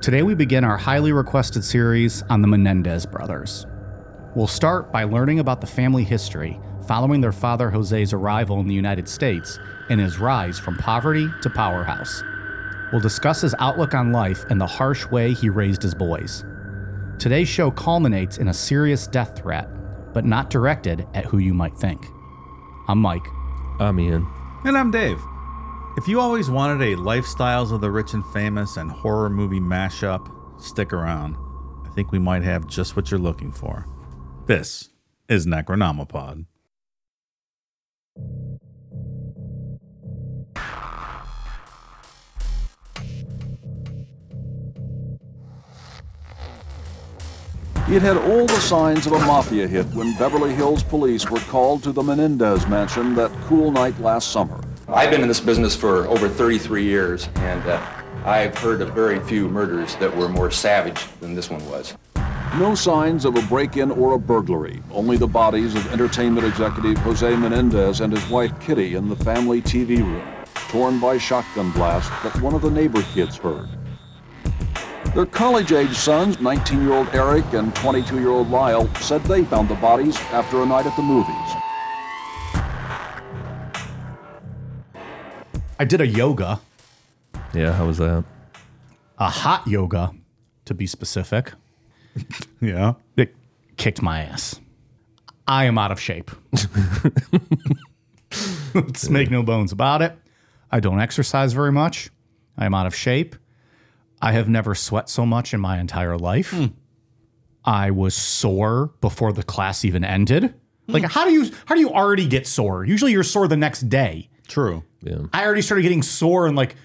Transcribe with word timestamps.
Today, 0.00 0.22
we 0.22 0.34
begin 0.34 0.64
our 0.64 0.78
highly 0.78 1.12
requested 1.12 1.62
series 1.62 2.22
on 2.30 2.40
the 2.40 2.48
Menendez 2.48 3.04
brothers. 3.04 3.66
We'll 4.34 4.46
start 4.46 4.90
by 4.90 5.04
learning 5.04 5.40
about 5.40 5.60
the 5.60 5.66
family 5.66 6.04
history 6.04 6.58
following 6.88 7.20
their 7.20 7.32
father 7.32 7.70
Jose's 7.70 8.14
arrival 8.14 8.60
in 8.60 8.66
the 8.66 8.74
United 8.74 9.06
States 9.06 9.58
and 9.90 10.00
his 10.00 10.18
rise 10.18 10.58
from 10.58 10.78
poverty 10.78 11.28
to 11.42 11.50
powerhouse. 11.50 12.22
We'll 12.90 13.02
discuss 13.02 13.42
his 13.42 13.54
outlook 13.58 13.92
on 13.92 14.10
life 14.10 14.42
and 14.48 14.58
the 14.58 14.66
harsh 14.66 15.04
way 15.10 15.34
he 15.34 15.50
raised 15.50 15.82
his 15.82 15.94
boys. 15.94 16.46
Today's 17.18 17.48
show 17.48 17.70
culminates 17.70 18.38
in 18.38 18.48
a 18.48 18.54
serious 18.54 19.06
death 19.06 19.38
threat, 19.38 19.68
but 20.14 20.24
not 20.24 20.48
directed 20.48 21.06
at 21.12 21.26
who 21.26 21.36
you 21.36 21.52
might 21.52 21.76
think. 21.76 22.06
I'm 22.88 23.00
Mike. 23.00 23.26
I'm 23.78 24.00
Ian. 24.00 24.26
And 24.64 24.78
I'm 24.78 24.90
Dave. 24.90 25.20
If 26.00 26.08
you 26.08 26.18
always 26.18 26.48
wanted 26.48 26.80
a 26.80 26.96
Lifestyles 26.96 27.72
of 27.72 27.82
the 27.82 27.90
Rich 27.90 28.14
and 28.14 28.24
Famous 28.28 28.78
and 28.78 28.90
horror 28.90 29.28
movie 29.28 29.60
mashup, 29.60 30.32
stick 30.58 30.94
around. 30.94 31.36
I 31.84 31.90
think 31.90 32.10
we 32.10 32.18
might 32.18 32.42
have 32.42 32.66
just 32.66 32.96
what 32.96 33.10
you're 33.10 33.20
looking 33.20 33.52
for. 33.52 33.86
This 34.46 34.88
is 35.28 35.46
Necronomipod. 35.46 36.46
It 47.90 48.00
had 48.00 48.16
all 48.16 48.46
the 48.46 48.60
signs 48.60 49.06
of 49.06 49.12
a 49.12 49.18
mafia 49.18 49.68
hit 49.68 49.84
when 49.88 50.16
Beverly 50.16 50.54
Hills 50.54 50.82
police 50.82 51.28
were 51.30 51.40
called 51.40 51.82
to 51.82 51.92
the 51.92 52.02
Menendez 52.02 52.66
mansion 52.68 53.14
that 53.16 53.30
cool 53.48 53.70
night 53.70 54.00
last 54.00 54.32
summer. 54.32 54.62
I've 54.92 55.12
been 55.12 55.22
in 55.22 55.28
this 55.28 55.38
business 55.38 55.76
for 55.76 56.08
over 56.08 56.28
33 56.28 56.82
years, 56.82 57.28
and 57.36 57.62
uh, 57.64 57.80
I've 58.24 58.58
heard 58.58 58.80
of 58.80 58.92
very 58.92 59.20
few 59.20 59.48
murders 59.48 59.94
that 59.96 60.14
were 60.16 60.28
more 60.28 60.50
savage 60.50 61.06
than 61.20 61.32
this 61.32 61.48
one 61.48 61.64
was. 61.70 61.96
No 62.58 62.74
signs 62.74 63.24
of 63.24 63.36
a 63.36 63.42
break-in 63.42 63.92
or 63.92 64.14
a 64.14 64.18
burglary, 64.18 64.82
only 64.90 65.16
the 65.16 65.28
bodies 65.28 65.76
of 65.76 65.92
entertainment 65.92 66.44
executive 66.44 66.98
Jose 66.98 67.36
Menendez 67.36 68.00
and 68.00 68.12
his 68.12 68.28
wife 68.28 68.52
Kitty 68.58 68.96
in 68.96 69.08
the 69.08 69.14
family 69.14 69.62
TV 69.62 69.98
room, 69.98 70.26
torn 70.54 70.98
by 70.98 71.18
shotgun 71.18 71.70
blast 71.70 72.10
that 72.24 72.42
one 72.42 72.54
of 72.54 72.62
the 72.62 72.70
neighbor 72.70 73.02
kids 73.14 73.36
heard. 73.36 73.68
Their 75.14 75.26
college-age 75.26 75.94
sons, 75.94 76.38
19-year-old 76.38 77.14
Erik 77.14 77.52
and 77.52 77.72
22-year-old 77.76 78.50
Lyle, 78.50 78.92
said 78.96 79.22
they 79.22 79.44
found 79.44 79.68
the 79.68 79.76
bodies 79.76 80.16
after 80.32 80.62
a 80.62 80.66
night 80.66 80.86
at 80.86 80.96
the 80.96 81.02
movies. 81.02 81.49
I 85.80 85.84
did 85.84 86.02
a 86.02 86.06
yoga, 86.06 86.60
Yeah, 87.54 87.72
how 87.72 87.86
was 87.86 87.96
that? 87.96 88.22
a 89.16 89.30
hot 89.30 89.66
yoga 89.66 90.12
to 90.66 90.74
be 90.74 90.86
specific. 90.86 91.52
Yeah. 92.60 92.94
It 93.16 93.34
kicked 93.78 94.02
my 94.02 94.20
ass. 94.24 94.60
I 95.48 95.64
am 95.64 95.78
out 95.78 95.90
of 95.90 95.98
shape. 95.98 96.30
Let's 98.74 99.08
make 99.08 99.30
no 99.30 99.42
bones 99.42 99.72
about 99.72 100.02
it. 100.02 100.12
I 100.70 100.80
don't 100.80 101.00
exercise 101.00 101.54
very 101.54 101.72
much. 101.72 102.10
I 102.58 102.66
am 102.66 102.74
out 102.74 102.86
of 102.86 102.94
shape. 102.94 103.34
I 104.20 104.32
have 104.32 104.50
never 104.50 104.74
sweat 104.74 105.08
so 105.08 105.24
much 105.24 105.54
in 105.54 105.60
my 105.60 105.80
entire 105.80 106.18
life. 106.18 106.50
Hmm. 106.50 106.66
I 107.64 107.90
was 107.90 108.14
sore 108.14 108.92
before 109.00 109.32
the 109.32 109.42
class 109.42 109.86
even 109.86 110.04
ended. 110.04 110.52
Like 110.86 111.04
hmm. 111.04 111.08
how 111.08 111.24
do 111.24 111.32
you 111.32 111.50
how 111.64 111.74
do 111.74 111.80
you 111.80 111.90
already 111.90 112.26
get 112.26 112.46
sore? 112.46 112.84
Usually 112.84 113.12
you're 113.12 113.22
sore 113.22 113.48
the 113.48 113.56
next 113.56 113.88
day. 113.88 114.28
True. 114.46 114.84
Yeah. 115.02 115.18
I 115.32 115.44
already 115.44 115.62
started 115.62 115.82
getting 115.82 116.02
sore 116.02 116.46
and 116.46 116.56
like 116.56 116.76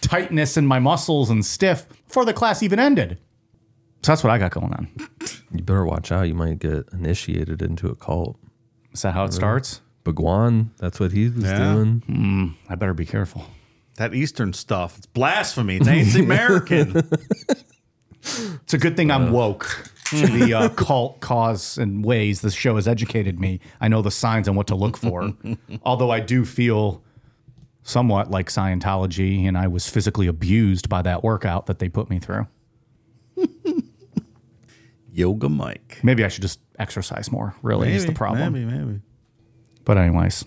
tightness 0.00 0.56
in 0.56 0.66
my 0.66 0.78
muscles 0.78 1.30
and 1.30 1.44
stiff 1.44 1.86
before 2.06 2.24
the 2.24 2.32
class 2.34 2.62
even 2.62 2.78
ended. 2.78 3.18
So 4.02 4.12
that's 4.12 4.24
what 4.24 4.30
I 4.30 4.38
got 4.38 4.50
going 4.50 4.72
on. 4.72 4.88
You 5.52 5.62
better 5.62 5.84
watch 5.84 6.10
out. 6.12 6.22
You 6.28 6.34
might 6.34 6.58
get 6.58 6.88
initiated 6.92 7.62
into 7.62 7.88
a 7.88 7.94
cult. 7.94 8.36
Is 8.92 9.02
that 9.02 9.14
how 9.14 9.24
it 9.24 9.32
starts? 9.32 9.80
Bhagwan, 10.04 10.72
that's 10.78 10.98
what 10.98 11.12
he 11.12 11.28
was 11.28 11.44
Yeah. 11.44 11.72
doing. 11.74 12.54
I 12.68 12.74
better 12.74 12.94
be 12.94 13.06
careful. 13.06 13.44
That 13.96 14.14
Eastern 14.14 14.52
stuff. 14.52 14.98
It's 14.98 15.06
blasphemy. 15.06 15.76
It's 15.76 15.86
ancient 15.88 16.24
American. 16.24 17.02
It's 18.62 18.72
a 18.74 18.78
good 18.78 18.96
thing 18.96 19.10
I'm 19.10 19.32
woke 19.32 19.88
to 20.10 20.26
the 20.28 20.54
uh, 20.54 20.68
cult 20.76 21.20
cause 21.20 21.76
and 21.76 22.04
ways 22.04 22.40
this 22.40 22.54
show 22.54 22.76
has 22.76 22.86
educated 22.86 23.40
me. 23.40 23.58
I 23.80 23.88
know 23.88 24.00
the 24.00 24.12
signs 24.12 24.46
and 24.46 24.56
what 24.56 24.68
to 24.68 24.76
look 24.76 24.96
for. 24.96 25.32
Although 25.82 26.10
I 26.10 26.20
do 26.20 26.44
feel 26.44 27.02
somewhat 27.82 28.30
like 28.30 28.48
Scientology, 28.48 29.46
and 29.46 29.56
I 29.58 29.66
was 29.68 29.88
physically 29.88 30.26
abused 30.26 30.88
by 30.88 31.02
that 31.02 31.22
workout 31.24 31.66
that 31.66 31.78
they 31.78 31.88
put 31.88 32.08
me 32.10 32.18
through. 32.18 32.46
Yoga 35.12 35.48
Mike. 35.48 36.00
Maybe 36.02 36.24
I 36.24 36.28
should 36.28 36.42
just 36.42 36.60
exercise 36.78 37.30
more. 37.30 37.54
Really, 37.62 37.92
is 37.92 38.06
the 38.06 38.12
problem. 38.12 38.52
Maybe, 38.52 38.64
maybe. 38.64 39.00
But 39.84 39.98
anyways, 39.98 40.44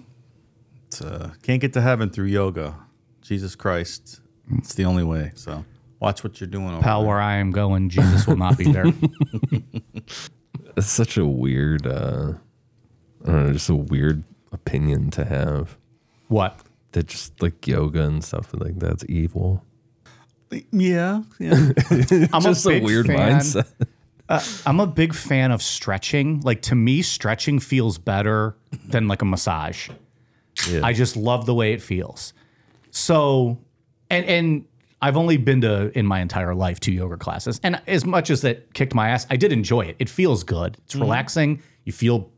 It's, 0.88 1.02
uh, 1.02 1.34
can't 1.44 1.62
get 1.62 1.74
to 1.74 1.82
heaven 1.82 2.10
through 2.10 2.26
yoga. 2.28 2.76
Jesus 3.22 3.56
Christ. 3.56 4.22
It's 4.54 4.74
the 4.76 4.86
only 4.86 5.04
way. 5.04 5.32
So 5.36 5.66
watch 6.00 6.24
what 6.24 6.40
you're 6.40 6.48
doing. 6.48 6.70
Over 6.70 6.82
pal, 6.82 7.02
there. 7.02 7.10
where 7.10 7.20
I 7.20 7.36
am 7.36 7.52
going, 7.52 7.90
Jesus 7.90 8.26
will 8.28 8.38
not 8.38 8.58
be 8.58 8.72
there. 8.72 8.86
It's 10.78 10.88
such 10.88 11.16
a 11.18 11.26
weird, 11.26 11.88
uh, 11.88 12.34
I 13.24 13.26
don't 13.32 13.46
know, 13.46 13.54
just 13.54 13.70
a 13.70 13.76
weird 13.76 14.26
opinion 14.52 15.10
to 15.12 15.24
have. 15.24 15.78
what? 16.28 16.60
That 16.96 17.08
just 17.08 17.42
like 17.42 17.68
yoga 17.68 18.04
and 18.04 18.24
stuff 18.24 18.54
like 18.54 18.80
that's 18.80 19.04
evil. 19.10 19.62
Yeah. 20.72 21.24
Yeah. 21.40 21.72
I'm 22.32 22.42
just 22.42 22.66
a, 22.66 22.70
big 22.70 22.84
weird 22.84 23.08
fan- 23.08 23.42
mindset. 23.42 23.68
Uh, 24.30 24.42
I'm 24.66 24.80
a 24.80 24.88
big 24.88 25.14
fan 25.14 25.52
of 25.52 25.62
stretching. 25.62 26.40
Like 26.40 26.62
to 26.64 26.76
me, 26.76 27.02
stretching 27.02 27.60
feels 27.60 27.98
better 27.98 28.56
than 28.88 29.10
like 29.10 29.22
a 29.22 29.26
massage. 29.26 29.90
Yeah. 30.70 30.86
I 30.86 30.94
just 30.94 31.18
love 31.18 31.46
the 31.46 31.54
way 31.54 31.74
it 31.74 31.82
feels. 31.82 32.32
So, 32.92 33.60
and 34.10 34.26
and 34.26 34.66
I've 35.02 35.18
only 35.18 35.36
been 35.36 35.60
to 35.62 35.92
in 36.00 36.06
my 36.06 36.22
entire 36.22 36.56
life 36.56 36.80
two 36.80 36.94
yoga 36.94 37.18
classes, 37.18 37.60
and 37.62 37.82
as 37.88 38.06
much 38.06 38.30
as 38.30 38.42
that 38.44 38.74
kicked 38.74 38.96
my 38.96 39.10
ass, 39.10 39.28
I 39.30 39.36
did 39.36 39.52
enjoy 39.52 39.82
it. 39.82 39.98
It 40.00 40.08
feels 40.08 40.46
good. 40.46 40.78
It's 40.86 40.96
relaxing. 40.96 41.62
You 41.84 41.92
feel 41.92 42.32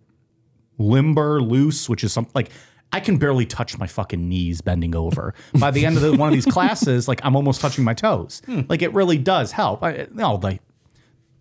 limber, 0.79 1.41
loose, 1.43 1.87
which 1.87 2.03
is 2.03 2.11
something 2.11 2.31
like 2.33 2.49
I 2.91 2.99
can 2.99 3.17
barely 3.17 3.45
touch 3.45 3.77
my 3.77 3.87
fucking 3.87 4.27
knees 4.29 4.61
bending 4.61 4.95
over. 4.95 5.33
By 5.59 5.71
the 5.71 5.85
end 5.85 5.97
of 5.97 6.01
the, 6.03 6.13
one 6.13 6.29
of 6.29 6.33
these 6.33 6.45
classes, 6.45 7.07
like 7.07 7.19
I'm 7.23 7.35
almost 7.35 7.59
touching 7.61 7.83
my 7.83 7.93
toes. 7.93 8.41
Like 8.47 8.81
it 8.81 8.93
really 8.93 9.17
does 9.17 9.51
help. 9.51 9.83
I, 9.83 10.07
no, 10.13 10.37
the 10.37 10.59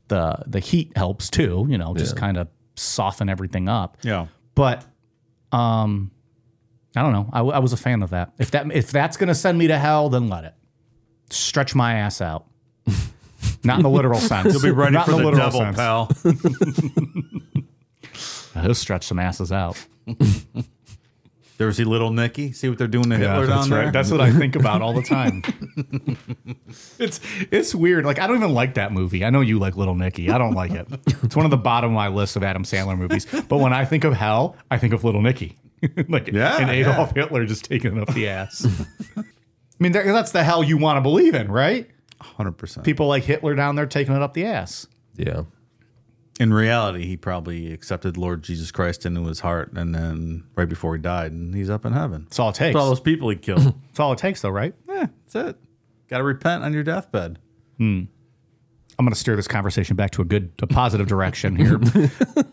the 0.09 0.43
the 0.47 0.61
heat 0.61 0.93
helps 0.97 1.31
too. 1.31 1.67
You 1.69 1.79
know, 1.79 1.95
just 1.95 2.17
kind 2.17 2.37
of 2.37 2.49
soften 2.75 3.29
everything 3.29 3.69
up. 3.69 3.97
Yeah. 4.03 4.27
But 4.55 4.85
um, 5.53 6.11
I 6.97 7.03
don't 7.03 7.13
know. 7.13 7.31
I 7.33 7.59
was 7.61 7.73
a 7.73 7.77
fan 7.77 8.03
of 8.03 8.11
that. 8.11 8.33
If 8.39 8.51
that 8.51 8.71
if 8.73 8.91
that's 8.91 9.17
gonna 9.17 9.35
send 9.35 9.57
me 9.57 9.69
to 9.69 9.79
hell, 9.79 10.09
then 10.09 10.29
let 10.29 10.45
it 10.45 10.55
stretch 11.31 11.75
my 11.75 11.95
ass 11.95 12.21
out. 12.21 12.47
Not 13.65 13.79
in 13.79 13.83
the 13.83 13.91
literal 13.91 14.21
sense. 14.21 14.53
You'll 14.53 14.63
be 14.63 14.71
ready 14.71 14.93
Not 14.95 15.07
for 15.07 15.13
in 15.13 15.19
the, 15.19 15.25
literal 15.25 15.51
devil, 15.51 15.61
sense. 15.61 15.77
pal. 18.55 18.63
He'll 18.63 18.75
stretch 18.75 19.07
some 19.07 19.19
asses 19.19 19.53
out. 19.53 19.77
You 21.59 21.65
ever 21.65 21.73
see 21.73 21.85
Little 21.85 22.11
Nicky? 22.11 22.53
See 22.53 22.69
what 22.69 22.77
they're 22.77 22.87
doing 22.87 23.09
to 23.11 23.17
Hitler 23.17 23.47
down 23.47 23.71
there? 23.71 23.91
That's 23.91 24.11
what 24.11 24.21
I 24.21 24.31
think 24.31 24.57
about 24.57 24.83
all 24.83 24.93
the 24.93 25.03
time. 25.03 25.43
it's 26.99 27.21
it's 27.51 27.75
weird. 27.75 28.05
Like 28.05 28.19
I 28.19 28.27
don't 28.27 28.37
even 28.37 28.53
like 28.53 28.75
that 28.75 28.93
movie. 28.93 29.25
I 29.25 29.31
know 29.31 29.41
you 29.41 29.59
like 29.59 29.75
Little 29.77 29.95
Nicky. 29.95 30.31
I 30.31 30.37
don't 30.37 30.55
like 30.55 30.73
it. 30.73 30.87
It's 31.23 31.35
one 31.35 31.47
of 31.47 31.51
the 31.51 31.57
bottom 31.57 31.91
of 31.91 31.95
my 31.95 32.09
list 32.09 32.37
of 32.37 32.43
Adam 32.43 32.65
Sandler 32.65 32.99
movies. 32.99 33.27
But 33.49 33.59
when 33.59 33.73
I 33.73 33.87
think 33.87 34.05
of 34.05 34.13
hell, 34.13 34.57
I 34.71 34.77
think 34.77 34.93
of 34.93 35.03
Little 35.03 35.23
Nicky. 35.23 35.57
like 36.09 36.29
Yeah, 36.29 36.61
and 36.61 36.71
Adolf 36.71 37.15
Hitler 37.15 37.47
just 37.47 37.65
taking 37.65 37.97
it 37.97 38.03
up 38.03 38.15
the 38.15 38.29
ass. 38.29 38.67
I 39.17 39.23
mean, 39.79 39.93
that, 39.93 40.07
that's 40.07 40.33
the 40.33 40.43
hell 40.43 40.63
you 40.63 40.79
want 40.79 40.97
to 40.97 41.01
believe 41.01 41.35
in, 41.35 41.51
right? 41.51 41.89
100%. 42.21 42.83
People 42.83 43.09
like 43.09 43.25
Hitler 43.25 43.55
down 43.55 43.77
there 43.77 43.87
taking 43.87 44.15
it 44.15 44.23
up 44.23 44.35
the 44.35 44.47
ass. 44.47 44.87
Yeah. 45.17 45.43
In 46.39 46.53
reality, 46.53 47.07
he 47.07 47.17
probably 47.17 47.73
accepted 47.73 48.19
Lord 48.19 48.43
Jesus 48.43 48.71
Christ 48.71 49.07
into 49.07 49.25
his 49.27 49.41
heart, 49.41 49.73
and 49.73 49.95
then 49.95 50.45
right 50.55 50.69
before 50.69 50.95
he 50.95 51.01
died, 51.01 51.33
and 51.33 51.55
he's 51.55 51.71
up 51.71 51.87
in 51.87 51.95
heaven. 51.95 52.25
That's 52.25 52.39
all 52.39 52.51
it 52.51 52.57
takes. 52.57 52.75
That's 52.75 52.83
all 52.83 52.89
those 52.91 53.01
people 53.01 53.31
he 53.31 53.37
killed. 53.37 53.63
That's 53.87 54.01
all 54.01 54.13
it 54.13 54.19
takes, 54.19 54.43
though, 54.43 54.51
right? 54.51 54.75
yeah, 54.87 55.07
that's 55.25 55.35
it. 55.49 55.57
Got 56.09 56.19
to 56.19 56.25
repent 56.25 56.63
on 56.63 56.73
your 56.75 56.83
deathbed. 56.83 57.39
I'm 57.79 58.09
going 58.99 59.11
to 59.11 59.15
steer 59.19 59.35
this 59.37 59.49
conversation 59.49 59.97
back 59.97 60.11
to 60.13 60.23
a 60.23 60.25
good, 60.25 60.53
a 60.61 60.67
positive 60.67 61.07
direction 61.07 61.57
here. 61.57 61.81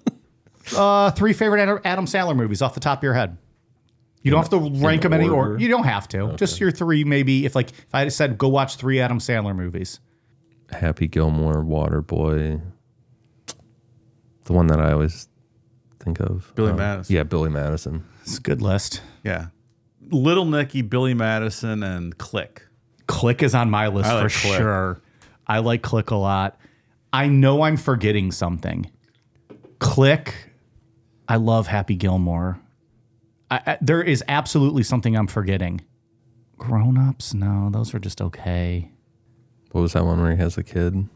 uh, 0.78 1.12
three 1.12 1.34
favorite 1.34 1.62
Adam- 1.62 1.80
Adam 1.84 2.06
Sandler 2.06 2.36
movies 2.36 2.62
off 2.62 2.74
the 2.74 2.80
top 2.80 3.00
of 3.00 3.04
your 3.04 3.14
head. 3.14 3.38
You 4.22 4.32
don't 4.32 4.40
have 4.40 4.50
to 4.52 4.86
rank 4.86 5.02
them 5.02 5.12
any 5.14 5.28
or 5.28 5.34
order? 5.34 5.58
you 5.60 5.68
don't 5.68 5.84
have 5.84 6.08
to. 6.10 6.34
Just 6.38 6.60
your 6.62 6.72
three, 6.72 7.04
maybe. 7.04 7.46
If 7.46 7.56
like 7.56 7.72
if 7.72 7.88
I 7.94 8.00
had 8.00 8.14
said 8.14 8.38
go 8.38 8.48
watch 8.48 8.78
three 8.78 9.02
Adam 9.02 9.20
Sandler 9.20 9.54
movies, 9.54 10.00
Happy 10.72 11.08
Gilmore, 11.08 11.62
Waterboy. 11.64 12.62
The 14.46 14.54
one 14.54 14.68
that 14.68 14.80
I 14.80 14.92
always 14.92 15.28
think 16.00 16.20
of. 16.20 16.52
Billy 16.56 16.72
Um, 16.72 16.78
Madison. 16.78 17.16
Yeah, 17.16 17.24
Billy 17.24 17.50
Madison. 17.50 18.04
it's 18.22 18.38
a 18.38 18.42
good 18.42 18.62
list. 18.62 19.02
Yeah. 19.24 19.48
Little 20.10 20.46
Nicky, 20.46 20.82
Billy 20.82 21.14
Madison, 21.14 21.82
and 21.84 22.18
Click. 22.18 22.64
Click 23.08 23.42
is 23.42 23.56
on 23.56 23.70
my 23.70 23.88
list 23.88 24.10
I 24.10 24.22
for 24.28 24.30
Click. 24.30 24.58
sure. 24.58 25.02
I 25.48 25.60
like 25.60 25.82
Click 25.82 26.12
a 26.12 26.16
lot. 26.16 26.58
I 27.14 27.28
know 27.28 27.62
I'm 27.62 27.78
forgetting 27.78 28.32
something. 28.32 28.90
Click. 29.80 30.34
I 31.28 31.38
love 31.38 31.68
Happy 31.68 31.96
Gilmore. 31.96 32.60
I, 33.50 33.62
I, 33.66 33.78
there 33.82 34.02
is 34.02 34.24
absolutely 34.28 34.84
something 34.84 35.16
I'm 35.16 35.28
forgetting. 35.28 35.82
Grown 36.58 36.98
ups? 36.98 37.34
No, 37.34 37.70
those 37.72 37.94
are 37.94 38.00
just 38.00 38.22
okay. 38.22 38.90
What 39.72 39.82
was 39.82 39.94
that 39.94 40.06
one 40.06 40.22
where 40.22 40.32
he 40.32 40.38
has 40.38 40.58
a 40.58 40.64
kid? 40.64 41.08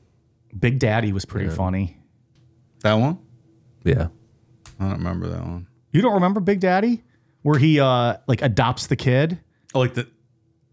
Big 0.58 0.80
Daddy 0.80 1.12
was 1.14 1.26
pretty 1.26 1.50
funny. 1.50 1.98
That 2.88 2.94
one? 2.96 3.18
Yeah. 3.84 4.08
I 4.80 4.84
don't 4.86 4.94
remember 5.00 5.28
that 5.28 5.42
one. 5.44 5.68
You 5.92 6.02
don't 6.02 6.14
remember 6.14 6.40
Big 6.40 6.60
Daddy? 6.62 7.04
Where 7.42 7.60
he 7.60 7.80
uh 7.80 8.18
like 8.28 8.42
adopts 8.42 8.88
the 8.88 8.96
kid 8.96 9.40
Oh, 9.74 9.80
like 9.80 9.94
the. 9.94 10.08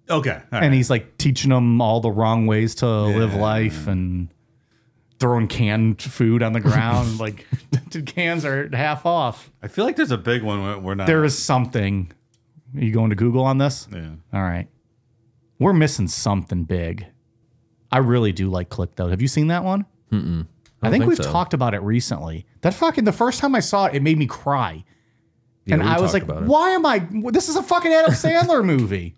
Okay. 0.08 0.30
all 0.30 0.42
right. 0.52 0.62
and 0.62 0.72
he's 0.74 0.90
like 0.90 1.18
teaching 1.18 1.50
him 1.50 1.80
all 1.80 2.00
the 2.00 2.10
wrong 2.10 2.46
ways 2.46 2.76
to 2.76 2.86
live 2.86 3.34
life 3.34 3.86
and 3.88 4.28
throwing 5.18 5.48
canned 5.48 6.00
food 6.02 6.42
on 6.42 6.52
the 6.52 6.60
ground. 6.60 7.18
like 7.26 7.46
the 7.90 8.02
cans 8.02 8.44
are 8.44 8.68
half 8.74 9.06
off. 9.06 9.50
I 9.62 9.68
feel 9.68 9.84
like 9.84 9.96
there's 9.96 10.10
a 10.12 10.18
big 10.18 10.42
one 10.42 10.62
where 10.62 10.78
we're 10.78 10.94
not. 10.94 11.06
There 11.06 11.24
is 11.24 11.36
something. 11.36 12.12
Are 12.76 12.80
you 12.84 12.92
going 12.92 13.10
to 13.10 13.16
Google 13.16 13.44
on 13.44 13.58
this? 13.58 13.88
Yeah. 13.92 14.10
All 14.32 14.42
right. 14.42 14.68
We're 15.58 15.72
missing 15.72 16.08
something 16.08 16.64
big. 16.64 17.06
I 17.90 17.98
really 17.98 18.32
do 18.32 18.50
like 18.50 18.68
Click 18.68 18.94
though. 18.96 19.08
Have 19.08 19.22
you 19.22 19.28
seen 19.28 19.46
that 19.48 19.64
one? 19.64 19.86
Mm-mm. 20.12 20.46
I, 20.86 20.90
think, 20.90 21.02
think 21.02 21.08
we've 21.08 21.24
so. 21.24 21.30
talked 21.30 21.54
about 21.54 21.74
it 21.74 21.82
recently. 21.82 22.46
That 22.60 22.74
fucking 22.74 23.04
the 23.04 23.12
first 23.12 23.40
time 23.40 23.54
I 23.54 23.60
saw 23.60 23.86
it, 23.86 23.94
it 23.94 24.02
made 24.02 24.18
me 24.18 24.26
cry. 24.26 24.84
Yeah, 25.64 25.74
and 25.74 25.82
I 25.82 26.00
was 26.00 26.12
like, 26.12 26.24
why 26.26 26.70
am 26.70 26.84
I 26.84 27.06
this 27.30 27.48
is 27.48 27.56
a 27.56 27.62
fucking 27.62 27.92
Adam 27.92 28.10
Sandler 28.14 28.64
movie. 28.64 29.16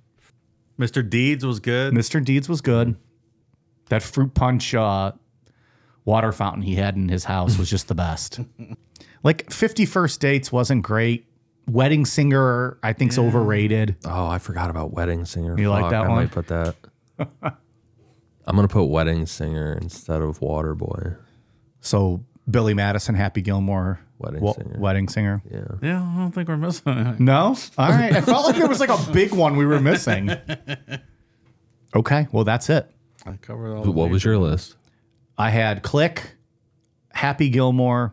Mr. 0.79 1.09
Deeds 1.09 1.45
was 1.45 1.59
good. 1.59 1.95
Mr. 1.95 2.23
Deeds 2.25 2.49
was 2.49 2.61
good. 2.61 2.97
That 3.89 4.03
fruit 4.03 4.35
punch 4.35 4.75
uh, 4.75 5.13
water 6.05 6.33
fountain 6.33 6.63
he 6.63 6.75
had 6.75 6.97
in 6.97 7.09
his 7.09 7.25
house 7.25 7.59
was 7.59 7.71
just 7.71 7.89
the 7.89 7.95
best. 7.95 8.41
like 9.23 9.51
50 9.51 9.87
First 9.87 10.21
Dates 10.21 10.53
wasn't 10.53 10.83
great. 10.83 11.27
Wedding 11.69 12.05
Singer, 12.05 12.79
I 12.83 12.93
think's 12.93 13.19
overrated. 13.19 13.97
Oh, 14.05 14.27
I 14.27 14.39
forgot 14.39 14.71
about 14.71 14.93
Wedding 14.93 15.25
Singer. 15.25 15.59
You 15.59 15.69
like 15.69 15.91
that 15.91 16.05
I 16.05 16.09
one? 16.09 16.17
might 16.19 16.31
put 16.31 16.47
that. 16.47 16.77
I'm 17.43 18.55
gonna 18.55 18.69
put 18.69 18.85
Wedding 18.85 19.27
Singer 19.27 19.77
instead 19.83 20.23
of 20.23 20.39
Waterboy. 20.39 21.17
So 21.87 22.25
Billy 22.51 22.75
Madison, 22.75 23.15
Happy 23.15 23.43
Gilmore, 23.43 24.01
Wedding 24.19 24.53
Singer. 24.53 24.77
Wedding 24.79 25.09
Singer. 25.09 25.43
Yeah. 25.51 25.61
yeah, 25.83 26.03
I 26.03 26.19
don't 26.19 26.33
think 26.33 26.49
we're 26.49 26.57
missing 26.57 26.93
it. 26.99 27.21
No? 27.21 27.57
All 27.79 27.89
right. 27.91 28.13
I 28.13 28.21
felt 28.21 28.47
like 28.47 28.57
there 28.57 28.67
was 28.69 28.81
like 28.81 28.91
a 28.91 29.13
big 29.13 29.33
one 29.33 29.57
we 29.57 29.67
were 29.67 29.81
missing. 29.81 30.31
Okay. 31.95 32.27
Well, 32.31 32.45
that's 32.45 32.69
it. 32.69 32.91
I 33.25 33.39
covered 33.39 33.75
all. 33.75 33.83
But 33.83 33.93
what 33.93 34.11
was 34.11 34.23
your 34.23 34.37
list? 34.37 34.77
I 35.39 35.49
had 35.49 35.83
Click, 35.83 36.35
Happy 37.11 37.49
Gilmore. 37.49 38.13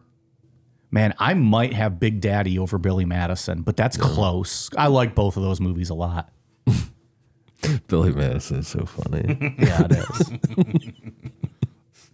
Man, 0.89 1.13
I 1.19 1.33
might 1.33 1.73
have 1.73 1.99
Big 1.99 2.21
Daddy 2.21 2.57
over 2.57 2.77
Billy 2.77 3.03
Madison, 3.03 3.61
but 3.61 3.75
that's 3.75 3.97
close. 3.97 4.69
I 4.77 4.87
like 4.87 5.15
both 5.15 5.35
of 5.35 5.43
those 5.43 5.59
movies 5.59 5.89
a 5.89 5.95
lot. 5.95 6.31
Billy 7.87 8.13
Madison 8.13 8.59
is 8.59 8.69
so 8.69 8.85
funny. 8.85 9.55
Yeah, 9.59 9.85
it 9.89 9.91
is. 9.91 10.31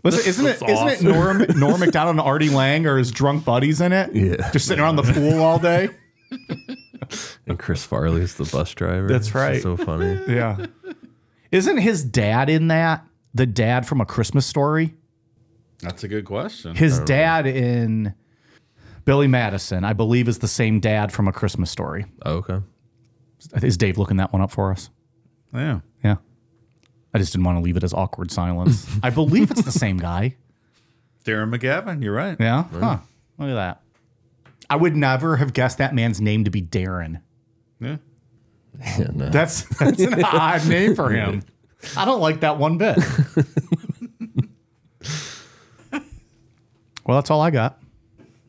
Listen, 0.03 0.29
isn't 0.29 0.45
it 0.45 0.61
isn't 0.69 0.87
it 0.87 1.01
Norm 1.01 1.45
Norm 1.59 1.79
Macdonald 1.79 2.15
and 2.17 2.21
Artie 2.25 2.49
Lange 2.49 2.85
or 2.85 2.97
his 2.97 3.11
drunk 3.11 3.43
buddies 3.43 3.81
in 3.81 3.91
it? 3.91 4.15
Yeah. 4.15 4.49
Just 4.51 4.67
sitting 4.67 4.83
around 4.83 4.95
the 4.95 5.03
pool 5.03 5.41
all 5.41 5.59
day. 5.59 5.89
and 7.47 7.59
Chris 7.59 7.83
Farley's 7.83 8.35
the 8.35 8.45
bus 8.45 8.73
driver. 8.73 9.07
That's 9.07 9.35
right. 9.35 9.61
So 9.61 9.75
funny. 9.77 10.19
Yeah. 10.33 10.65
Isn't 11.51 11.77
his 11.77 12.03
dad 12.03 12.49
in 12.49 12.67
that? 12.67 13.05
The 13.33 13.47
dad 13.47 13.87
from 13.87 14.01
a 14.01 14.05
Christmas 14.05 14.45
story? 14.45 14.93
That's 15.81 16.03
a 16.03 16.07
good 16.07 16.25
question. 16.25 16.75
His 16.75 16.99
dad 16.99 17.47
in 17.47 18.13
Billy 19.05 19.27
Madison, 19.27 19.83
I 19.83 19.93
believe, 19.93 20.27
is 20.27 20.39
the 20.39 20.47
same 20.47 20.79
dad 20.79 21.11
from 21.11 21.27
a 21.27 21.31
Christmas 21.31 21.71
story. 21.71 22.05
Oh, 22.23 22.35
okay. 22.35 22.59
Is 23.63 23.77
Dave 23.77 23.97
looking 23.97 24.17
that 24.17 24.31
one 24.31 24.41
up 24.41 24.51
for 24.51 24.71
us? 24.71 24.89
yeah. 25.53 25.79
Yeah. 27.13 27.17
I 27.17 27.19
just 27.19 27.33
didn't 27.33 27.45
want 27.45 27.57
to 27.57 27.63
leave 27.63 27.77
it 27.77 27.83
as 27.83 27.93
awkward 27.93 28.31
silence. 28.31 28.87
I 29.03 29.09
believe 29.09 29.51
it's 29.51 29.63
the 29.63 29.71
same 29.71 29.97
guy. 29.97 30.35
Darren 31.25 31.55
McGavin, 31.55 32.03
you're 32.03 32.13
right. 32.13 32.37
Yeah. 32.39 32.63
Huh. 32.63 32.99
Look 33.37 33.49
at 33.49 33.55
that. 33.55 33.81
I 34.69 34.75
would 34.75 34.95
never 34.95 35.37
have 35.37 35.53
guessed 35.53 35.79
that 35.79 35.95
man's 35.95 36.21
name 36.21 36.43
to 36.43 36.51
be 36.51 36.61
Darren. 36.61 37.21
Yeah. 37.79 37.97
Yeah, 38.79 39.07
no. 39.13 39.29
That's 39.29 39.63
that's 39.77 39.99
an 39.99 40.23
odd 40.23 40.67
name 40.67 40.95
for 40.95 41.09
him. 41.09 41.43
I 41.97 42.05
don't 42.05 42.21
like 42.21 42.41
that 42.41 42.57
one 42.57 42.77
bit. 42.77 42.97
well, 47.05 47.17
that's 47.17 47.31
all 47.31 47.41
I 47.41 47.51
got. 47.51 47.81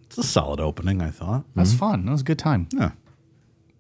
It's 0.07 0.19
a 0.19 0.23
solid 0.23 0.61
opening, 0.61 1.01
I 1.01 1.11
thought. 1.11 1.45
That's 1.55 1.71
mm-hmm. 1.71 1.79
fun. 1.79 2.05
That 2.07 2.13
was 2.13 2.21
a 2.23 2.25
good 2.25 2.39
time. 2.39 2.69
Yeah. 2.73 2.91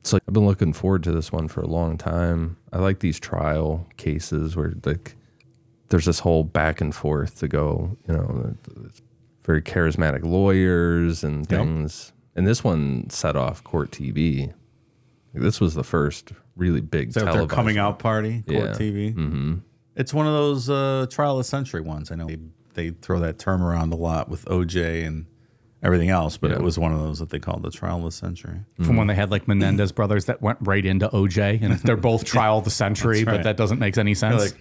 So 0.02 0.16
I've 0.16 0.32
been 0.32 0.46
looking 0.46 0.72
forward 0.72 1.02
to 1.04 1.12
this 1.12 1.32
one 1.32 1.48
for 1.48 1.60
a 1.60 1.66
long 1.66 1.98
time. 1.98 2.56
I 2.72 2.78
like 2.78 3.00
these 3.00 3.18
trial 3.18 3.86
cases 3.96 4.56
where 4.56 4.74
like 4.84 5.16
there's 5.88 6.04
this 6.04 6.20
whole 6.20 6.44
back 6.44 6.80
and 6.80 6.94
forth 6.94 7.38
to 7.40 7.48
go, 7.48 7.96
you 8.06 8.14
know, 8.14 8.54
very 9.44 9.62
charismatic 9.62 10.24
lawyers 10.24 11.24
and 11.24 11.48
things. 11.48 12.12
And 12.36 12.46
this 12.46 12.62
one 12.62 13.10
set 13.10 13.36
off 13.36 13.64
court 13.64 13.90
TV. 13.90 14.52
This 15.34 15.60
was 15.60 15.74
the 15.74 15.84
first 15.84 16.32
really 16.56 16.80
big 16.80 17.12
that 17.12 17.32
their 17.32 17.46
coming 17.46 17.78
out 17.78 17.98
party, 17.98 18.42
court 18.48 18.60
Yeah. 18.60 18.72
TV? 18.72 19.14
Mm-hmm. 19.14 19.54
It's 19.96 20.14
one 20.14 20.26
of 20.26 20.32
those 20.32 20.70
uh, 20.70 21.06
trial 21.10 21.38
of 21.38 21.46
century 21.46 21.80
ones. 21.80 22.10
I 22.10 22.14
know 22.14 22.26
they, 22.26 22.38
they 22.74 22.90
throw 22.90 23.18
that 23.20 23.38
term 23.38 23.62
around 23.62 23.92
a 23.92 23.96
lot 23.96 24.28
with 24.28 24.44
OJ 24.46 25.06
and 25.06 25.26
everything 25.82 26.10
else, 26.10 26.36
but 26.36 26.50
it 26.50 26.60
was 26.60 26.78
one 26.78 26.92
of 26.92 27.00
those 27.00 27.18
that 27.20 27.30
they 27.30 27.38
called 27.38 27.62
the 27.62 27.70
trial 27.70 27.98
of 27.98 28.04
the 28.04 28.10
century. 28.12 28.60
From 28.82 28.96
when 28.96 29.06
they 29.06 29.14
had 29.14 29.30
like 29.30 29.48
Menendez 29.48 29.92
brothers 29.92 30.26
that 30.26 30.42
went 30.42 30.58
right 30.60 30.84
into 30.84 31.08
OJ, 31.08 31.62
and 31.62 31.74
they're 31.80 31.96
both 32.10 32.24
trial 32.24 32.58
of 32.58 32.64
the 32.64 32.70
century, 32.70 33.24
but 33.24 33.42
that 33.44 33.56
doesn't 33.56 33.78
make 33.78 33.96
any 33.98 34.14
sense. 34.14 34.52
like, 34.52 34.58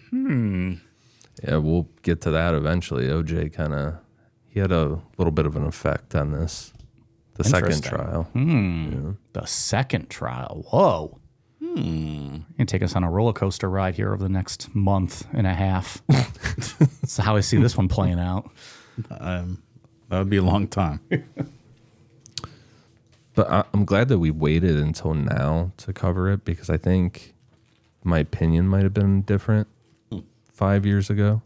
Yeah, 1.44 1.58
we'll 1.58 1.88
get 2.04 2.22
to 2.22 2.32
that 2.32 2.54
eventually. 2.56 3.08
OJ 3.08 3.54
kind 3.54 3.74
of 3.74 3.96
he 4.48 4.60
had 4.60 4.72
a 4.72 5.00
little 5.18 5.32
bit 5.32 5.46
of 5.46 5.56
an 5.56 5.64
effect 5.66 6.16
on 6.16 6.32
this 6.32 6.74
The 7.36 7.44
second 7.44 7.72
Interesting. 7.74 7.92
trial. 7.98 8.28
The 9.34 9.46
second 9.46 10.10
trial. 10.10 10.66
Whoa. 10.72 11.20
Hmm. 11.64 12.38
You 12.58 12.66
take 12.66 12.82
us 12.82 12.96
on 12.96 13.04
a 13.04 13.12
roller 13.12 13.34
coaster 13.34 13.70
ride 13.70 13.96
here 13.96 14.14
over 14.14 14.24
the 14.24 14.30
next 14.30 14.74
month 14.74 15.28
and 15.34 15.46
a 15.46 15.54
half. 15.54 16.02
That's 16.08 17.18
how 17.18 17.36
I 17.36 17.42
see 17.42 17.58
this 17.58 17.78
one 17.78 17.88
playing 17.90 18.20
out. 18.20 18.50
That 20.10 20.20
would 20.20 20.30
be 20.30 20.38
a 20.38 20.44
long 20.44 20.68
time. 20.68 21.02
But 23.40 23.50
I, 23.50 23.64
I'm 23.74 23.86
glad 23.86 24.10
that 24.10 24.20
we 24.20 24.32
waited 24.32 24.78
until 24.78 25.14
now 25.14 25.72
to 25.78 25.94
cover 25.94 26.30
it 26.30 26.44
because 26.44 26.70
I 26.70 26.76
think 26.76 27.34
my 28.04 28.20
opinion 28.20 28.68
might 28.68 28.84
have 28.84 28.94
been 28.94 29.22
different 29.22 29.70
five 30.52 30.86
years 30.86 31.10
ago. 31.10 31.42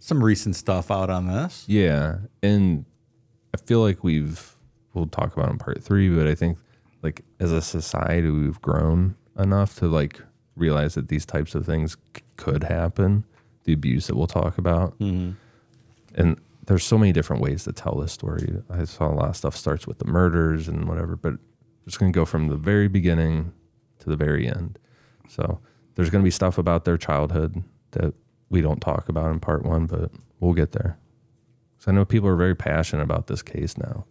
Some 0.00 0.24
recent 0.24 0.56
stuff 0.56 0.90
out 0.90 1.10
on 1.10 1.28
this. 1.28 1.64
Yeah, 1.68 2.16
and 2.42 2.84
I 3.54 3.58
feel 3.58 3.80
like 3.80 4.02
we've 4.02 4.56
we'll 4.92 5.06
talk 5.06 5.36
about 5.36 5.50
it 5.50 5.52
in 5.52 5.58
part 5.58 5.84
three, 5.84 6.08
but 6.08 6.26
I 6.26 6.34
think 6.34 6.58
like 7.02 7.22
as 7.38 7.52
a 7.52 7.62
society 7.62 8.28
we've 8.28 8.60
grown 8.60 9.14
enough 9.38 9.76
to 9.76 9.86
like 9.86 10.20
realize 10.56 10.94
that 10.94 11.06
these 11.10 11.24
types 11.24 11.54
of 11.54 11.64
things 11.64 11.96
c- 12.16 12.24
could 12.36 12.64
happen. 12.64 13.24
The 13.66 13.72
abuse 13.72 14.08
that 14.08 14.16
we'll 14.16 14.26
talk 14.26 14.58
about, 14.58 14.98
mm-hmm. 14.98 15.30
and 16.16 16.40
there's 16.66 16.84
so 16.84 16.96
many 16.98 17.12
different 17.12 17.42
ways 17.42 17.64
to 17.64 17.72
tell 17.72 17.96
this 17.96 18.12
story. 18.12 18.62
I 18.70 18.84
saw 18.84 19.08
a 19.10 19.14
lot 19.14 19.28
of 19.30 19.36
stuff 19.36 19.56
starts 19.56 19.86
with 19.86 19.98
the 19.98 20.06
murders 20.06 20.68
and 20.68 20.86
whatever, 20.88 21.16
but 21.16 21.34
just 21.84 21.98
gonna 21.98 22.12
go 22.12 22.24
from 22.24 22.48
the 22.48 22.56
very 22.56 22.88
beginning 22.88 23.52
to 24.00 24.08
the 24.10 24.16
very 24.16 24.46
end. 24.48 24.78
So 25.28 25.60
there's 25.94 26.10
gonna 26.10 26.24
be 26.24 26.30
stuff 26.30 26.58
about 26.58 26.84
their 26.84 26.96
childhood 26.96 27.62
that 27.92 28.14
we 28.50 28.60
don't 28.60 28.80
talk 28.80 29.08
about 29.08 29.30
in 29.30 29.40
part 29.40 29.64
one, 29.64 29.86
but 29.86 30.10
we'll 30.40 30.54
get 30.54 30.72
there. 30.72 30.98
So 31.78 31.90
I 31.92 31.94
know 31.94 32.04
people 32.04 32.28
are 32.28 32.36
very 32.36 32.54
passionate 32.54 33.02
about 33.02 33.26
this 33.26 33.42
case 33.42 33.76
now. 33.76 34.06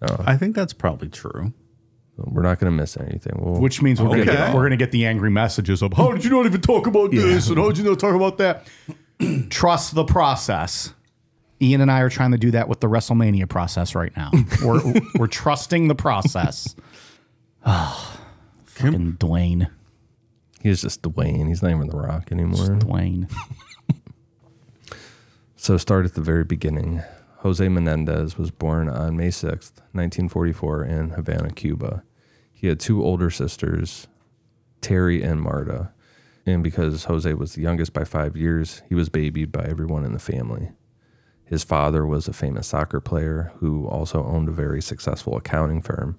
Uh, 0.00 0.22
I 0.26 0.36
think 0.36 0.54
that's 0.54 0.72
probably 0.72 1.08
true. 1.08 1.52
We're 2.16 2.42
not 2.42 2.60
going 2.60 2.70
to 2.72 2.76
miss 2.76 2.96
anything. 2.96 3.32
We'll, 3.38 3.60
Which 3.60 3.82
means 3.82 4.00
we're 4.00 4.08
gonna 4.10 4.22
Okay. 4.22 4.32
get 4.32 4.54
we're 4.54 4.62
gonna 4.62 4.76
get 4.76 4.92
the 4.92 5.04
angry 5.04 5.30
messages 5.30 5.82
of 5.82 5.92
how 5.94 6.12
did 6.12 6.24
you 6.24 6.30
not 6.30 6.46
even 6.46 6.60
talk 6.60 6.86
about 6.86 7.10
this 7.10 7.48
and 7.48 7.58
how 7.58 7.68
did 7.68 7.78
you 7.78 7.84
not 7.84 7.98
talk 7.98 8.14
about 8.14 8.38
that? 8.38 8.66
Trust 9.50 9.94
the 9.94 10.04
process. 10.04 10.94
Ian 11.62 11.80
and 11.80 11.90
I 11.90 12.00
are 12.00 12.10
trying 12.10 12.32
to 12.32 12.38
do 12.38 12.50
that 12.52 12.68
with 12.68 12.80
the 12.80 12.88
WrestleMania 12.88 13.48
process 13.48 13.94
right 13.94 14.14
now. 14.16 14.30
We're 14.64 14.80
we're 15.16 15.26
trusting 15.28 15.88
the 15.88 15.94
process. 15.94 16.74
Oh, 17.64 18.18
fucking 18.64 19.14
Dwayne. 19.18 19.70
he's 20.62 20.82
just 20.82 21.02
Dwayne. 21.02 21.46
He's 21.48 21.62
not 21.62 21.70
even 21.70 21.88
The 21.88 21.96
Rock 21.96 22.30
anymore. 22.32 22.66
Dwayne. 22.78 23.32
So 25.56 25.78
start 25.78 26.04
at 26.04 26.12
the 26.14 26.20
very 26.20 26.44
beginning. 26.44 27.02
Jose 27.38 27.66
Menendez 27.66 28.36
was 28.36 28.50
born 28.50 28.86
on 28.86 29.16
May 29.16 29.28
6th, 29.28 29.80
1944 29.92 30.84
in 30.84 31.10
Havana, 31.10 31.50
Cuba. 31.52 32.02
He 32.52 32.66
had 32.66 32.78
two 32.78 33.02
older 33.02 33.30
sisters, 33.30 34.06
Terry 34.82 35.22
and 35.22 35.40
Marta. 35.40 35.90
And 36.44 36.62
because 36.62 37.04
Jose 37.04 37.32
was 37.32 37.54
the 37.54 37.62
youngest 37.62 37.94
by 37.94 38.04
five 38.04 38.36
years, 38.36 38.82
he 38.90 38.94
was 38.94 39.08
babied 39.08 39.52
by 39.52 39.64
everyone 39.64 40.04
in 40.04 40.12
the 40.12 40.18
family. 40.18 40.72
His 41.44 41.64
father 41.64 42.06
was 42.06 42.26
a 42.26 42.32
famous 42.32 42.68
soccer 42.68 43.00
player 43.00 43.52
who 43.58 43.86
also 43.86 44.24
owned 44.24 44.48
a 44.48 44.52
very 44.52 44.80
successful 44.80 45.36
accounting 45.36 45.82
firm. 45.82 46.18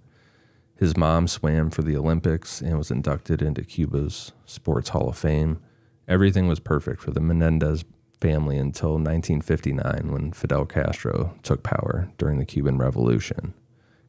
His 0.77 0.95
mom 0.95 1.27
swam 1.27 1.69
for 1.69 1.81
the 1.81 1.95
Olympics 1.95 2.61
and 2.61 2.77
was 2.77 2.91
inducted 2.91 3.41
into 3.41 3.63
Cuba's 3.63 4.33
Sports 4.45 4.89
Hall 4.89 5.09
of 5.09 5.17
Fame. 5.17 5.59
Everything 6.07 6.47
was 6.47 6.59
perfect 6.59 7.01
for 7.01 7.11
the 7.11 7.21
Menendez 7.21 7.85
family 8.19 8.57
until 8.57 8.91
1959 8.91 10.11
when 10.11 10.31
Fidel 10.31 10.65
Castro 10.65 11.35
took 11.43 11.63
power 11.63 12.09
during 12.17 12.37
the 12.37 12.45
Cuban 12.45 12.77
Revolution. 12.77 13.53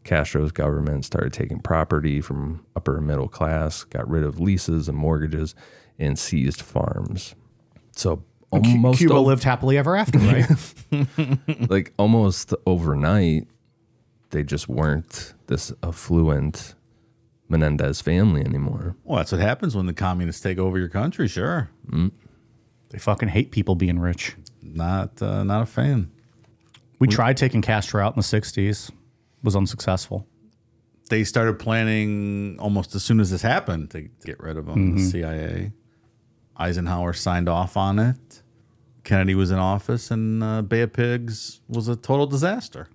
Castro's 0.04 0.52
government 0.52 1.04
started 1.04 1.32
taking 1.32 1.60
property 1.60 2.20
from 2.20 2.64
upper 2.76 3.00
middle 3.00 3.28
class, 3.28 3.84
got 3.84 4.08
rid 4.08 4.22
of 4.22 4.38
leases 4.38 4.88
and 4.88 4.96
mortgages, 4.96 5.54
and 5.98 6.18
seized 6.18 6.62
farms. 6.62 7.34
So 7.96 8.22
almost 8.50 8.98
Cuba 8.98 9.14
o- 9.14 9.22
lived 9.22 9.42
happily 9.42 9.76
ever 9.78 9.96
after, 9.96 10.18
right? 10.18 10.46
like 11.70 11.92
almost 11.98 12.54
overnight, 12.66 13.46
they 14.30 14.42
just 14.42 14.68
weren't 14.68 15.34
this 15.46 15.72
affluent 15.82 16.74
Menendez 17.48 18.00
family 18.00 18.40
anymore. 18.42 18.96
Well, 19.04 19.18
that's 19.18 19.32
what 19.32 19.40
happens 19.40 19.76
when 19.76 19.86
the 19.86 19.92
communists 19.94 20.42
take 20.42 20.58
over 20.58 20.78
your 20.78 20.88
country. 20.88 21.28
Sure, 21.28 21.70
they 22.90 22.98
fucking 22.98 23.28
hate 23.28 23.50
people 23.50 23.74
being 23.74 23.98
rich. 23.98 24.36
not 24.62 25.20
uh, 25.22 25.44
not 25.44 25.62
a 25.62 25.66
fan. 25.66 26.10
We 26.98 27.06
tried 27.08 27.36
taking 27.36 27.60
Castro 27.62 28.02
out 28.04 28.14
in 28.14 28.20
the 28.20 28.24
'60s, 28.24 28.90
was 29.42 29.54
unsuccessful. 29.54 30.26
They 31.08 31.22
started 31.22 31.58
planning 31.60 32.56
almost 32.58 32.94
as 32.96 33.04
soon 33.04 33.20
as 33.20 33.30
this 33.30 33.42
happened 33.42 33.90
to 33.90 34.08
get 34.24 34.40
rid 34.40 34.56
of 34.56 34.66
him. 34.68 34.96
The 34.96 35.02
CIA, 35.04 35.72
Eisenhower 36.58 37.12
signed 37.12 37.48
off 37.48 37.76
on 37.76 37.98
it. 37.98 38.42
Kennedy 39.04 39.34
was 39.34 39.50
in 39.50 39.58
office, 39.58 40.10
and 40.10 40.42
uh, 40.42 40.62
Bay 40.62 40.82
of 40.82 40.92
Pigs 40.92 41.60
was 41.68 41.86
a 41.86 41.96
total 41.96 42.26
disaster. 42.26 42.88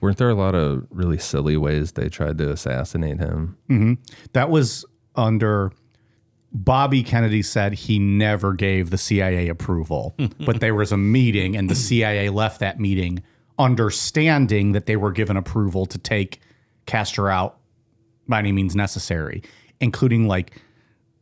Weren't 0.00 0.16
there 0.16 0.30
a 0.30 0.34
lot 0.34 0.54
of 0.54 0.86
really 0.90 1.18
silly 1.18 1.56
ways 1.56 1.92
they 1.92 2.08
tried 2.08 2.38
to 2.38 2.50
assassinate 2.50 3.18
him? 3.18 3.58
That 4.32 4.48
was 4.48 4.84
under 5.16 5.72
Bobby 6.52 7.02
Kennedy 7.02 7.42
said 7.42 7.74
he 7.74 7.98
never 7.98 8.54
gave 8.54 8.90
the 8.90 8.98
CIA 8.98 9.48
approval, 9.48 10.14
but 10.46 10.60
there 10.60 10.74
was 10.74 10.92
a 10.92 10.96
meeting 10.96 11.56
and 11.56 11.68
the 11.68 11.74
CIA 11.74 12.30
left 12.30 12.60
that 12.60 12.80
meeting 12.80 13.22
understanding 13.58 14.72
that 14.72 14.86
they 14.86 14.96
were 14.96 15.10
given 15.10 15.36
approval 15.36 15.84
to 15.86 15.98
take 15.98 16.40
Castro 16.86 17.30
out 17.30 17.58
by 18.28 18.38
any 18.38 18.52
means 18.52 18.76
necessary, 18.76 19.42
including 19.80 20.28
like 20.28 20.62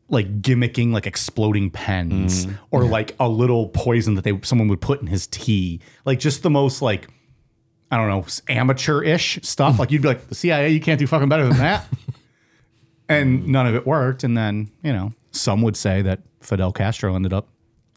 like 0.08 0.40
gimmicking 0.40 0.92
like 0.92 1.06
exploding 1.06 1.70
pens 1.70 2.46
mm. 2.46 2.58
or 2.70 2.84
like 2.84 3.14
a 3.18 3.28
little 3.28 3.68
poison 3.70 4.14
that 4.14 4.22
they 4.22 4.38
someone 4.42 4.68
would 4.68 4.80
put 4.80 5.00
in 5.00 5.06
his 5.06 5.26
tea. 5.26 5.80
Like 6.04 6.20
just 6.20 6.42
the 6.42 6.50
most 6.50 6.80
like 6.82 7.08
I 7.90 7.96
don't 7.96 8.08
know, 8.08 8.26
amateur-ish 8.48 9.40
stuff. 9.42 9.78
Like 9.78 9.92
you'd 9.92 10.02
be 10.02 10.08
like, 10.08 10.26
the 10.28 10.34
CIA, 10.34 10.70
you 10.70 10.80
can't 10.80 10.98
do 10.98 11.06
fucking 11.06 11.28
better 11.28 11.46
than 11.46 11.58
that. 11.58 11.86
and 13.08 13.46
none 13.46 13.66
of 13.66 13.74
it 13.74 13.86
worked. 13.86 14.24
And 14.24 14.36
then, 14.36 14.70
you 14.82 14.92
know, 14.92 15.12
some 15.30 15.62
would 15.62 15.76
say 15.76 16.02
that 16.02 16.20
Fidel 16.40 16.72
Castro 16.72 17.14
ended 17.14 17.32
up 17.32 17.48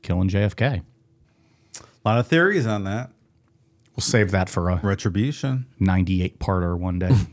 killing 0.04 0.30
JFK. 0.30 0.84
A 0.84 1.82
lot 2.06 2.20
of 2.20 2.28
theories 2.28 2.68
on 2.68 2.84
that. 2.84 3.10
We'll 3.96 4.04
save 4.04 4.32
that 4.32 4.48
for 4.48 4.70
a 4.70 4.76
Retribution. 4.78 5.66
98 5.80 6.40
parter 6.40 6.78
one 6.78 7.00
day. 7.00 7.16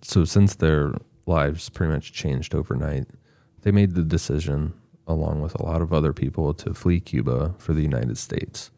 So 0.00 0.24
since 0.24 0.54
their 0.54 0.94
lives 1.26 1.68
pretty 1.70 1.92
much 1.92 2.12
changed 2.12 2.54
overnight, 2.54 3.08
they 3.68 3.72
made 3.72 3.94
the 3.94 4.02
decision, 4.02 4.72
along 5.06 5.42
with 5.42 5.54
a 5.54 5.62
lot 5.62 5.82
of 5.82 5.92
other 5.92 6.14
people, 6.14 6.54
to 6.54 6.72
flee 6.72 7.00
Cuba 7.00 7.54
for 7.58 7.74
the 7.74 7.82
United 7.82 8.16
States. 8.16 8.70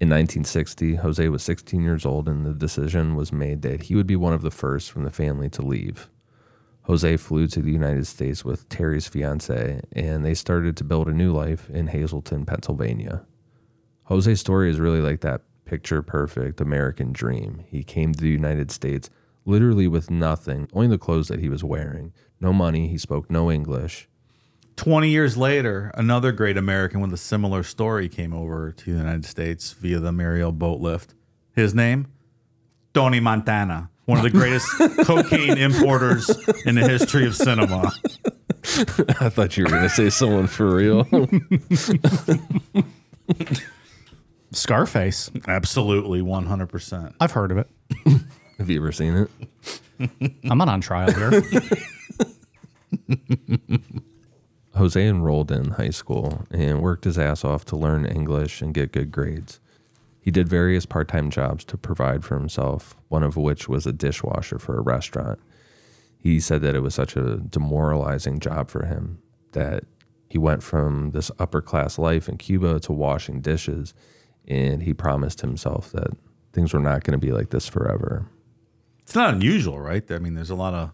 In 0.00 0.08
1960, 0.08 0.96
Jose 0.96 1.28
was 1.28 1.44
16 1.44 1.80
years 1.80 2.04
old, 2.04 2.28
and 2.28 2.44
the 2.44 2.52
decision 2.52 3.14
was 3.14 3.32
made 3.32 3.62
that 3.62 3.84
he 3.84 3.94
would 3.94 4.08
be 4.08 4.16
one 4.16 4.32
of 4.32 4.42
the 4.42 4.50
first 4.50 4.90
from 4.90 5.04
the 5.04 5.12
family 5.12 5.48
to 5.50 5.62
leave. 5.62 6.10
Jose 6.86 7.16
flew 7.18 7.46
to 7.46 7.62
the 7.62 7.70
United 7.70 8.04
States 8.08 8.44
with 8.44 8.68
Terry's 8.68 9.06
fiance, 9.06 9.80
and 9.92 10.24
they 10.24 10.34
started 10.34 10.76
to 10.76 10.82
build 10.82 11.06
a 11.06 11.14
new 11.14 11.32
life 11.32 11.70
in 11.70 11.86
Hazleton, 11.86 12.46
Pennsylvania. 12.46 13.24
Jose's 14.06 14.40
story 14.40 14.70
is 14.70 14.80
really 14.80 15.00
like 15.00 15.20
that 15.20 15.42
picture 15.66 16.02
perfect 16.02 16.60
American 16.60 17.12
dream. 17.12 17.62
He 17.68 17.84
came 17.84 18.12
to 18.12 18.20
the 18.20 18.28
United 18.28 18.72
States 18.72 19.08
literally 19.44 19.86
with 19.86 20.10
nothing, 20.10 20.68
only 20.72 20.88
the 20.88 20.98
clothes 20.98 21.28
that 21.28 21.38
he 21.38 21.48
was 21.48 21.62
wearing. 21.62 22.12
No 22.40 22.52
money, 22.52 22.88
he 22.88 22.98
spoke 22.98 23.30
no 23.30 23.52
English. 23.52 24.08
20 24.76 25.08
years 25.08 25.36
later, 25.36 25.90
another 25.94 26.32
great 26.32 26.56
American 26.56 27.00
with 27.00 27.12
a 27.12 27.16
similar 27.16 27.62
story 27.62 28.08
came 28.08 28.32
over 28.32 28.72
to 28.72 28.92
the 28.92 28.98
United 28.98 29.24
States 29.24 29.72
via 29.72 29.98
the 29.98 30.12
Mariel 30.12 30.52
boat 30.52 30.80
lift. 30.80 31.14
His 31.54 31.74
name? 31.74 32.08
Tony 32.92 33.20
Montana, 33.20 33.90
one 34.04 34.18
of 34.18 34.24
the 34.24 34.30
greatest 34.30 34.68
cocaine 35.06 35.58
importers 35.58 36.28
in 36.64 36.74
the 36.74 36.86
history 36.86 37.26
of 37.26 37.34
cinema. 37.34 37.90
I 39.20 39.28
thought 39.28 39.56
you 39.56 39.64
were 39.64 39.70
going 39.70 39.82
to 39.82 39.88
say 39.88 40.10
someone 40.10 40.46
for 40.46 40.74
real. 40.74 41.06
Scarface. 44.52 45.30
Absolutely, 45.46 46.20
100%. 46.20 47.14
I've 47.20 47.32
heard 47.32 47.52
of 47.52 47.58
it. 47.58 47.68
Have 48.58 48.70
you 48.70 48.78
ever 48.78 48.92
seen 48.92 49.14
it? 49.14 49.30
I'm 50.50 50.58
not 50.58 50.68
on 50.68 50.80
trial 50.80 51.12
here. 51.12 51.42
Jose 54.76 55.06
enrolled 55.06 55.50
in 55.50 55.72
high 55.72 55.90
school 55.90 56.44
and 56.50 56.82
worked 56.82 57.04
his 57.04 57.18
ass 57.18 57.44
off 57.44 57.64
to 57.66 57.76
learn 57.76 58.04
English 58.04 58.60
and 58.60 58.74
get 58.74 58.92
good 58.92 59.10
grades. 59.10 59.58
He 60.20 60.30
did 60.30 60.48
various 60.48 60.86
part 60.86 61.08
time 61.08 61.30
jobs 61.30 61.64
to 61.66 61.78
provide 61.78 62.24
for 62.24 62.36
himself, 62.38 62.96
one 63.08 63.22
of 63.22 63.36
which 63.36 63.68
was 63.68 63.86
a 63.86 63.92
dishwasher 63.92 64.58
for 64.58 64.76
a 64.76 64.82
restaurant. 64.82 65.38
He 66.18 66.40
said 66.40 66.62
that 66.62 66.74
it 66.74 66.80
was 66.80 66.94
such 66.94 67.16
a 67.16 67.36
demoralizing 67.36 68.40
job 68.40 68.68
for 68.68 68.84
him 68.84 69.18
that 69.52 69.84
he 70.28 70.38
went 70.38 70.62
from 70.62 71.12
this 71.12 71.30
upper 71.38 71.62
class 71.62 71.98
life 71.98 72.28
in 72.28 72.36
Cuba 72.36 72.80
to 72.80 72.92
washing 72.92 73.40
dishes, 73.40 73.94
and 74.46 74.82
he 74.82 74.92
promised 74.92 75.40
himself 75.40 75.92
that 75.92 76.10
things 76.52 76.74
were 76.74 76.80
not 76.80 77.04
going 77.04 77.18
to 77.18 77.24
be 77.24 77.32
like 77.32 77.50
this 77.50 77.68
forever. 77.68 78.26
It's 79.02 79.14
not 79.14 79.34
unusual, 79.34 79.78
right? 79.78 80.04
I 80.10 80.18
mean, 80.18 80.34
there's 80.34 80.50
a 80.50 80.56
lot 80.56 80.74
of 80.74 80.90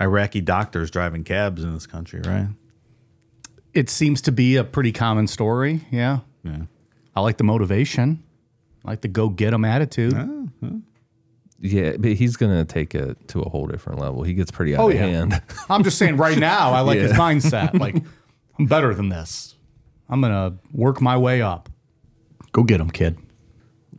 Iraqi 0.00 0.40
doctors 0.40 0.90
driving 0.90 1.24
cabs 1.24 1.62
in 1.62 1.72
this 1.74 1.86
country, 1.86 2.20
right? 2.24 2.48
It 3.72 3.88
seems 3.90 4.20
to 4.22 4.32
be 4.32 4.56
a 4.56 4.64
pretty 4.64 4.92
common 4.92 5.26
story. 5.26 5.82
Yeah. 5.90 6.20
Yeah. 6.42 6.62
I 7.14 7.20
like 7.20 7.36
the 7.38 7.44
motivation. 7.44 8.22
I 8.84 8.90
like 8.90 9.00
the 9.00 9.08
go 9.08 9.28
get 9.28 9.52
'em 9.54 9.64
attitude. 9.64 10.14
Yeah, 11.58 11.96
but 11.98 12.12
he's 12.12 12.36
gonna 12.36 12.64
take 12.66 12.94
it 12.94 13.28
to 13.28 13.40
a 13.40 13.48
whole 13.48 13.66
different 13.66 13.98
level. 14.00 14.22
He 14.22 14.34
gets 14.34 14.50
pretty 14.50 14.76
out 14.76 14.80
Oh, 14.82 14.88
of 14.90 14.94
yeah. 14.94 15.06
hand. 15.06 15.42
I'm 15.70 15.82
just 15.84 15.96
saying 15.98 16.16
right 16.18 16.38
now, 16.38 16.70
I 16.72 16.80
like 16.80 16.98
his 16.98 17.12
mindset. 17.12 17.78
Like, 17.78 17.96
I'm 18.58 18.66
better 18.66 18.94
than 18.94 19.08
this. 19.08 19.54
I'm 20.08 20.20
going 20.20 20.32
to 20.32 20.56
work 20.72 21.00
my 21.00 21.16
way 21.16 21.42
up. 21.42 21.68
Go 22.52 22.62
get 22.62 22.80
him, 22.80 22.90
kid. 22.90 23.18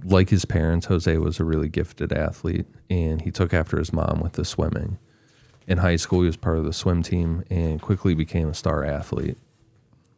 like 0.03 0.29
his 0.29 0.45
parents, 0.45 0.85
Jose 0.85 1.17
was 1.17 1.39
a 1.39 1.43
really 1.43 1.67
gifted 1.67 2.13
athlete, 2.13 2.65
and 2.89 3.21
he 3.21 3.31
took 3.31 3.53
after 3.53 3.77
his 3.77 3.91
mom 3.91 4.19
with 4.21 4.33
the 4.33 4.45
swimming. 4.45 4.99
In 5.67 5.79
high 5.79 5.97
school, 5.97 6.21
he 6.21 6.27
was 6.27 6.37
part 6.37 6.57
of 6.57 6.63
the 6.63 6.71
swim 6.73 7.03
team 7.03 7.43
and 7.49 7.81
quickly 7.81 8.13
became 8.15 8.47
a 8.47 8.53
star 8.53 8.85
athlete. 8.85 9.37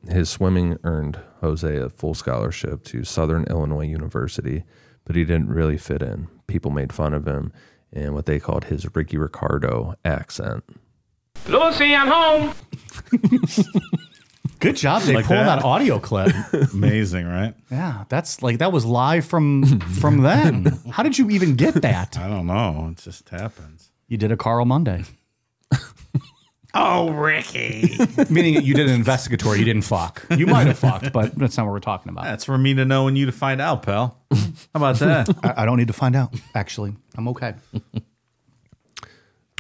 His 0.08 0.30
swimming 0.30 0.78
earned 0.84 1.20
Jose 1.42 1.76
a 1.76 1.90
full 1.90 2.14
scholarship 2.14 2.84
to 2.86 3.04
Southern 3.04 3.44
Illinois 3.46 3.88
University, 3.88 4.64
but 5.06 5.16
he 5.16 5.26
didn't 5.26 5.50
really 5.50 5.78
fit 5.78 6.02
in. 6.02 6.28
People 6.48 6.72
made 6.72 6.94
fun 6.94 7.14
of 7.14 7.28
him 7.28 7.52
and 7.92 8.14
what 8.14 8.26
they 8.28 8.40
called 8.40 8.66
his 8.66 8.86
Ricky 8.96 9.18
Ricardo 9.18 9.96
accent. 10.06 10.64
Lucy, 11.48 11.96
I'm 11.96 12.08
home. 12.08 12.54
Good 14.60 14.76
job, 14.76 15.04
Dave, 15.04 15.16
Like 15.16 15.26
pulling 15.26 15.46
that? 15.46 15.58
that 15.60 15.66
audio 15.66 16.00
clip. 16.00 16.34
Amazing, 16.74 17.26
right? 17.28 17.54
yeah, 17.72 18.04
that's 18.10 18.42
like, 18.44 18.58
that 18.60 18.72
was 18.74 18.86
live 18.86 19.26
from 19.26 19.80
from 19.80 20.22
then. 20.22 20.66
How 20.92 21.02
did 21.02 21.18
you 21.18 21.30
even 21.30 21.56
get 21.56 21.76
that? 21.76 22.18
I 22.18 22.28
don't 22.28 22.46
know. 22.46 22.90
It 22.92 22.98
just 23.02 23.30
happens. 23.30 23.90
You 24.08 24.18
did 24.18 24.32
a 24.32 24.38
Carl 24.38 24.66
Monday. 24.66 25.04
Oh, 26.82 27.10
Ricky. 27.12 27.98
Meaning 28.30 28.64
you 28.64 28.74
did 28.74 28.88
an 28.88 28.96
investigatory. 28.96 29.60
You 29.60 29.66
didn't 29.66 29.82
fuck. 29.82 30.26
You 30.30 30.48
might 30.48 30.66
have 30.68 30.80
fucked, 30.80 31.12
but 31.12 31.36
that's 31.36 31.58
not 31.58 31.66
what 31.66 31.74
we're 31.74 31.82
talking 31.82 32.10
about. 32.10 32.24
That's 32.24 32.46
for 32.46 32.58
me 32.58 32.74
to 32.76 32.86
know 32.86 33.10
and 33.10 33.18
you 33.18 33.26
to 33.26 33.34
find 33.34 33.60
out, 33.60 33.84
pal. 33.84 34.18
How 34.32 34.40
about 34.76 34.96
that? 35.00 35.30
I, 35.44 35.64
I 35.64 35.66
don't 35.66 35.78
need 35.78 35.88
to 35.88 35.94
find 35.94 36.16
out, 36.16 36.34
actually. 36.56 36.96
I'm 37.18 37.28
okay. 37.28 37.56
well, 37.74 37.92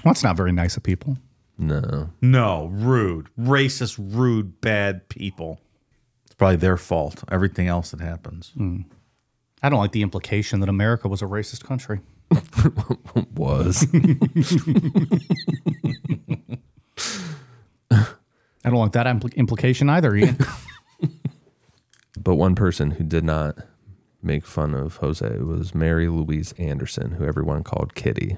that's 0.06 0.24
not 0.24 0.38
very 0.38 0.54
nice 0.54 0.78
of 0.78 0.84
people. 0.84 1.18
No. 1.58 2.10
no, 2.22 2.68
rude, 2.72 3.28
racist, 3.38 3.98
rude, 4.00 4.62
bad 4.62 5.10
people. 5.10 5.60
It's 6.26 6.36
probably 6.36 6.56
their 6.56 6.78
fault. 6.78 7.22
Everything 7.30 7.68
else 7.68 7.92
that 7.92 8.00
happens. 8.00 8.54
Hmm. 8.56 8.84
I 9.62 9.68
don't 9.68 9.80
like 9.80 9.92
the 9.92 10.04
implication 10.04 10.62
that 10.62 10.70
America 10.70 11.10
was 11.10 11.22
a 11.22 11.26
racist 11.26 11.66
country. 11.66 12.00
Was. 13.36 13.86
I 18.70 18.72
don't 18.72 18.82
like 18.82 18.92
that 18.92 19.08
impl- 19.08 19.36
implication 19.36 19.90
either, 19.90 20.16
Ian. 20.16 20.38
But 22.22 22.36
one 22.36 22.54
person 22.54 22.92
who 22.92 23.04
did 23.04 23.24
not 23.24 23.58
make 24.22 24.46
fun 24.46 24.76
of 24.76 24.98
Jose 24.98 25.38
was 25.38 25.74
Mary 25.74 26.10
Louise 26.10 26.54
Anderson, 26.58 27.12
who 27.12 27.26
everyone 27.26 27.64
called 27.64 27.96
Kitty. 27.96 28.38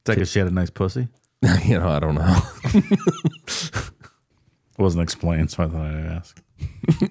It's 0.00 0.08
like 0.08 0.18
if 0.18 0.28
she 0.28 0.38
had 0.38 0.46
a 0.48 0.52
nice 0.52 0.70
pussy. 0.70 1.08
you 1.64 1.78
know, 1.78 1.88
I 1.88 1.98
don't 1.98 2.14
know. 2.14 2.40
It 2.72 3.90
wasn't 4.78 5.02
explained, 5.02 5.50
so 5.50 5.64
I 5.64 5.66
thought 5.66 5.86
I'd 5.86 6.06
ask. 6.06 6.42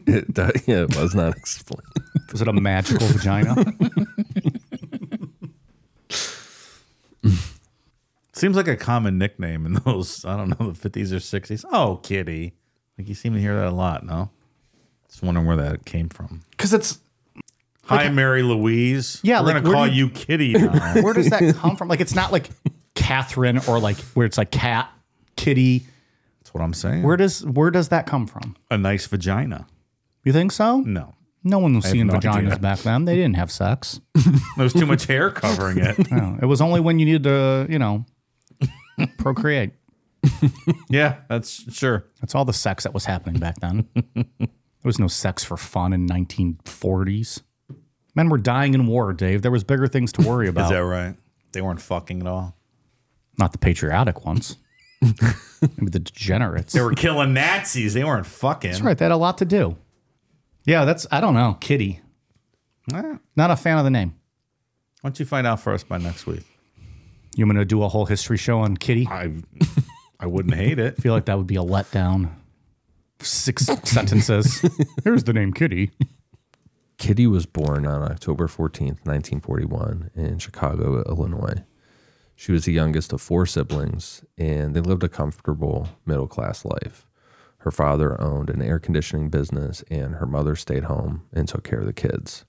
It, 0.07 0.39
uh, 0.39 0.51
yeah, 0.65 0.83
it 0.83 0.95
was 0.95 1.13
not 1.13 1.35
explained. 1.35 1.83
Was 2.31 2.41
it 2.41 2.47
a 2.47 2.53
magical 2.53 3.05
vagina? 3.07 3.53
Seems 8.43 8.57
like 8.57 8.67
a 8.67 8.75
common 8.75 9.17
nickname 9.17 9.65
in 9.65 9.73
those, 9.85 10.25
I 10.25 10.35
don't 10.35 10.59
know, 10.59 10.71
the 10.71 10.89
50s 10.89 11.13
or 11.13 11.15
60s. 11.15 11.63
Oh, 11.71 12.01
kitty. 12.03 12.55
Like 12.97 13.07
you 13.07 13.15
seem 13.15 13.33
to 13.35 13.39
hear 13.39 13.55
that 13.55 13.67
a 13.67 13.71
lot, 13.71 14.05
no? 14.05 14.31
Just 15.07 15.23
wondering 15.23 15.47
where 15.47 15.55
that 15.55 15.85
came 15.85 16.09
from. 16.09 16.41
Because 16.51 16.73
it's 16.73 16.99
Hi, 17.85 18.09
Mary 18.09 18.43
Louise. 18.43 19.21
Yeah, 19.23 19.39
We're 19.39 19.53
like, 19.53 19.63
to 19.63 19.71
call 19.71 19.87
you- 19.87 20.07
you 20.07 20.09
kitty 20.09 20.51
now. 20.53 20.93
where 21.01 21.13
does 21.13 21.29
that 21.29 21.55
come 21.55 21.77
from? 21.77 21.87
Like 21.87 22.01
it's 22.01 22.15
not 22.15 22.33
like 22.33 22.49
Catherine 22.95 23.59
or 23.65 23.79
like 23.79 23.95
where 24.13 24.25
it's 24.25 24.37
like 24.37 24.51
cat, 24.51 24.89
kitty. 25.37 25.85
That's 26.41 26.53
what 26.53 26.61
I'm 26.61 26.73
saying. 26.73 27.03
Where 27.03 27.15
does 27.15 27.45
where 27.45 27.71
does 27.71 27.87
that 27.89 28.07
come 28.07 28.27
from? 28.27 28.57
a 28.69 28.77
nice 28.77 29.07
vagina. 29.07 29.67
You 30.25 30.33
think 30.33 30.51
so? 30.51 30.81
No. 30.81 31.13
No 31.45 31.59
one 31.59 31.75
was 31.75 31.85
have 31.85 31.91
seeing 31.93 32.07
no 32.07 32.15
vaginas 32.15 32.47
idea. 32.47 32.59
back 32.59 32.79
then. 32.79 33.05
They 33.05 33.15
didn't 33.15 33.35
have 33.37 33.51
sex. 33.51 34.01
there 34.15 34.63
was 34.63 34.73
too 34.73 34.85
much 34.85 35.05
hair 35.05 35.29
covering 35.29 35.77
it. 35.77 36.11
No, 36.11 36.37
it 36.41 36.45
was 36.45 36.59
only 36.61 36.81
when 36.81 36.99
you 36.99 37.05
needed 37.05 37.23
to, 37.23 37.67
you 37.69 37.79
know, 37.79 38.05
procreate. 39.17 39.71
yeah, 40.89 41.17
that's 41.29 41.73
sure. 41.73 42.05
That's 42.21 42.33
all 42.35 42.45
the 42.45 42.53
sex 42.53 42.83
that 42.83 42.93
was 42.93 43.05
happening 43.05 43.39
back 43.39 43.55
then. 43.59 43.87
there 44.15 44.25
was 44.83 44.99
no 44.99 45.07
sex 45.07 45.43
for 45.43 45.57
fun 45.57 45.91
in 45.93 46.07
1940s. 46.07 47.41
Men 48.15 48.29
were 48.29 48.37
dying 48.37 48.73
in 48.73 48.87
war, 48.87 49.11
Dave. 49.13 49.41
There 49.41 49.51
was 49.51 49.63
bigger 49.63 49.87
things 49.87 50.11
to 50.13 50.21
worry 50.27 50.47
about. 50.49 50.65
Is 50.65 50.69
that 50.71 50.85
right? 50.85 51.15
They 51.51 51.61
weren't 51.61 51.81
fucking 51.81 52.21
at 52.21 52.27
all. 52.27 52.55
Not 53.37 53.51
the 53.51 53.57
patriotic 53.57 54.25
ones. 54.25 54.57
Maybe 55.01 55.89
the 55.91 55.99
degenerates. 55.99 56.71
They 56.73 56.81
were 56.81 56.93
killing 56.93 57.33
Nazis. 57.33 57.93
They 57.93 58.03
weren't 58.03 58.25
fucking. 58.25 58.71
That's 58.71 58.81
right. 58.83 58.97
They 58.97 59.05
had 59.05 59.11
a 59.11 59.17
lot 59.17 59.39
to 59.39 59.45
do. 59.45 59.75
Yeah, 60.65 60.85
that's 60.85 61.05
I 61.11 61.19
don't 61.19 61.33
know. 61.33 61.57
Kitty. 61.59 61.99
Eh, 62.93 63.15
Not 63.35 63.51
a 63.51 63.55
fan 63.57 63.77
of 63.77 63.83
the 63.83 63.89
name. 63.89 64.15
don't 65.01 65.19
you 65.19 65.25
find 65.25 65.45
out 65.47 65.59
for 65.59 65.73
us 65.73 65.83
by 65.83 65.97
next 65.97 66.25
week? 66.25 66.43
You 67.35 67.45
want 67.45 67.57
to 67.57 67.65
do 67.65 67.83
a 67.83 67.89
whole 67.89 68.05
history 68.05 68.37
show 68.37 68.59
on 68.59 68.77
Kitty? 68.77 69.07
I 69.09 69.23
I 69.23 69.33
I 70.19 70.25
wouldn't 70.27 70.55
hate 70.55 70.79
it. 70.79 70.97
feel 71.01 71.13
like 71.13 71.25
that 71.25 71.37
would 71.37 71.47
be 71.47 71.55
a 71.55 71.63
letdown. 71.63 72.31
Six 73.19 73.65
sentences. 73.83 74.63
Here's 75.03 75.23
the 75.23 75.33
name 75.33 75.53
Kitty. 75.53 75.91
Kitty 76.97 77.27
was 77.27 77.45
born 77.45 77.85
on 77.85 78.03
October 78.03 78.47
14th, 78.47 79.03
1941, 79.05 80.11
in 80.15 80.39
Chicago, 80.39 81.03
Illinois. 81.03 81.63
She 82.35 82.51
was 82.51 82.65
the 82.65 82.71
youngest 82.71 83.11
of 83.11 83.21
four 83.21 83.45
siblings, 83.45 84.23
and 84.37 84.75
they 84.75 84.79
lived 84.79 85.03
a 85.03 85.09
comfortable 85.09 85.89
middle 86.05 86.27
class 86.27 86.63
life. 86.63 87.05
Her 87.59 87.71
father 87.71 88.19
owned 88.21 88.49
an 88.49 88.61
air 88.61 88.79
conditioning 88.79 89.29
business, 89.29 89.83
and 89.89 90.15
her 90.15 90.25
mother 90.25 90.55
stayed 90.55 90.85
home 90.85 91.23
and 91.33 91.47
took 91.47 91.63
care 91.63 91.79
of 91.79 91.85
the 91.85 91.93
kids. 91.93 92.45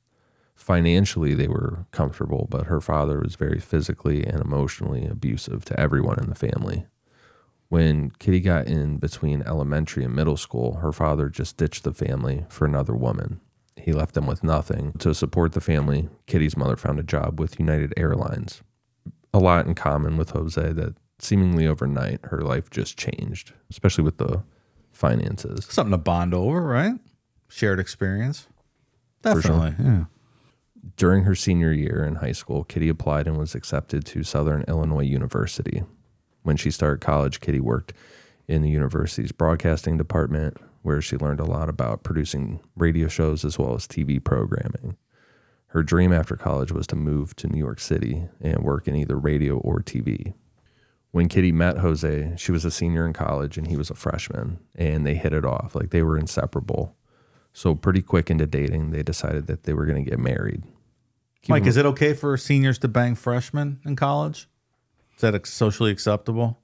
Financially, 0.54 1.34
they 1.34 1.48
were 1.48 1.86
comfortable, 1.90 2.46
but 2.50 2.66
her 2.66 2.80
father 2.80 3.20
was 3.20 3.34
very 3.34 3.58
physically 3.58 4.24
and 4.24 4.40
emotionally 4.40 5.06
abusive 5.06 5.64
to 5.66 5.78
everyone 5.78 6.18
in 6.18 6.28
the 6.28 6.34
family. 6.34 6.86
When 7.68 8.10
Kitty 8.18 8.40
got 8.40 8.66
in 8.66 8.98
between 8.98 9.42
elementary 9.42 10.04
and 10.04 10.14
middle 10.14 10.36
school, 10.36 10.74
her 10.74 10.92
father 10.92 11.28
just 11.28 11.56
ditched 11.56 11.82
the 11.82 11.92
family 11.92 12.44
for 12.48 12.66
another 12.66 12.94
woman. 12.94 13.40
He 13.76 13.92
left 13.92 14.14
them 14.14 14.26
with 14.26 14.44
nothing. 14.44 14.92
To 15.00 15.12
support 15.12 15.52
the 15.52 15.60
family, 15.60 16.08
Kitty's 16.26 16.56
mother 16.56 16.76
found 16.76 17.00
a 17.00 17.02
job 17.02 17.40
with 17.40 17.58
United 17.58 17.92
Airlines. 17.96 18.62
A 19.32 19.38
lot 19.40 19.66
in 19.66 19.74
common 19.74 20.16
with 20.16 20.30
Jose 20.30 20.72
that 20.72 20.94
seemingly 21.18 21.66
overnight 21.66 22.20
her 22.26 22.42
life 22.42 22.70
just 22.70 22.96
changed, 22.96 23.52
especially 23.70 24.04
with 24.04 24.18
the 24.18 24.44
finances. 24.92 25.66
Something 25.68 25.90
to 25.90 25.98
bond 25.98 26.32
over, 26.32 26.62
right? 26.62 26.94
Shared 27.48 27.80
experience. 27.80 28.46
For 29.22 29.42
sure. 29.42 29.52
Definitely. 29.58 29.84
Yeah. 29.84 30.04
During 30.96 31.24
her 31.24 31.34
senior 31.34 31.72
year 31.72 32.04
in 32.04 32.16
high 32.16 32.32
school, 32.32 32.62
Kitty 32.62 32.90
applied 32.90 33.26
and 33.26 33.38
was 33.38 33.54
accepted 33.54 34.04
to 34.06 34.22
Southern 34.22 34.64
Illinois 34.68 35.04
University. 35.04 35.82
When 36.42 36.58
she 36.58 36.70
started 36.70 37.00
college, 37.00 37.40
Kitty 37.40 37.58
worked 37.58 37.94
in 38.46 38.60
the 38.60 38.70
university's 38.70 39.32
broadcasting 39.32 39.96
department, 39.96 40.58
where 40.82 41.00
she 41.00 41.16
learned 41.16 41.40
a 41.40 41.46
lot 41.46 41.70
about 41.70 42.02
producing 42.02 42.60
radio 42.76 43.08
shows 43.08 43.46
as 43.46 43.58
well 43.58 43.74
as 43.74 43.86
TV 43.86 44.22
programming. 44.22 44.96
Her 45.68 45.82
dream 45.82 46.12
after 46.12 46.36
college 46.36 46.70
was 46.70 46.86
to 46.88 46.96
move 46.96 47.34
to 47.36 47.48
New 47.48 47.58
York 47.58 47.80
City 47.80 48.28
and 48.40 48.62
work 48.62 48.86
in 48.86 48.94
either 48.94 49.18
radio 49.18 49.56
or 49.56 49.80
TV. 49.80 50.34
When 51.12 51.28
Kitty 51.28 51.50
met 51.50 51.78
Jose, 51.78 52.34
she 52.36 52.52
was 52.52 52.66
a 52.66 52.70
senior 52.70 53.06
in 53.06 53.14
college 53.14 53.56
and 53.56 53.68
he 53.68 53.76
was 53.76 53.88
a 53.88 53.94
freshman, 53.94 54.58
and 54.74 55.06
they 55.06 55.14
hit 55.14 55.32
it 55.32 55.46
off. 55.46 55.74
Like 55.74 55.90
they 55.90 56.02
were 56.02 56.18
inseparable. 56.18 56.94
So, 57.54 57.74
pretty 57.74 58.02
quick 58.02 58.30
into 58.30 58.46
dating, 58.46 58.90
they 58.90 59.04
decided 59.04 59.46
that 59.46 59.62
they 59.62 59.72
were 59.72 59.86
going 59.86 60.04
to 60.04 60.10
get 60.10 60.18
married. 60.18 60.64
Mike, 61.48 61.66
is 61.66 61.76
it 61.76 61.86
okay 61.86 62.14
for 62.14 62.36
seniors 62.36 62.78
to 62.80 62.88
bang 62.88 63.14
freshmen 63.14 63.80
in 63.84 63.96
college? 63.96 64.48
Is 65.16 65.20
that 65.20 65.46
socially 65.46 65.90
acceptable? 65.90 66.58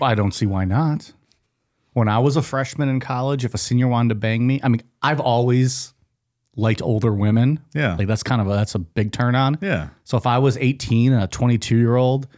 I 0.00 0.14
don't 0.14 0.32
see 0.32 0.46
why 0.46 0.64
not. 0.64 1.12
When 1.92 2.08
I 2.08 2.18
was 2.18 2.36
a 2.36 2.42
freshman 2.42 2.88
in 2.88 3.00
college, 3.00 3.44
if 3.44 3.52
a 3.54 3.58
senior 3.58 3.88
wanted 3.88 4.10
to 4.10 4.14
bang 4.14 4.46
me, 4.46 4.60
I 4.62 4.68
mean, 4.68 4.82
I've 5.02 5.20
always 5.20 5.92
liked 6.56 6.82
older 6.82 7.12
women. 7.12 7.60
Yeah. 7.74 7.96
Like 7.96 8.06
that's 8.06 8.22
kind 8.22 8.40
of 8.40 8.48
a 8.48 8.50
that's 8.50 8.74
a 8.74 8.78
big 8.78 9.12
turn 9.12 9.34
on. 9.34 9.58
Yeah. 9.60 9.88
So 10.04 10.16
if 10.16 10.26
I 10.26 10.38
was 10.38 10.56
18 10.56 11.12
and 11.12 11.22
a 11.22 11.26
22 11.26 11.76
year 11.76 11.96
old, 11.96 12.28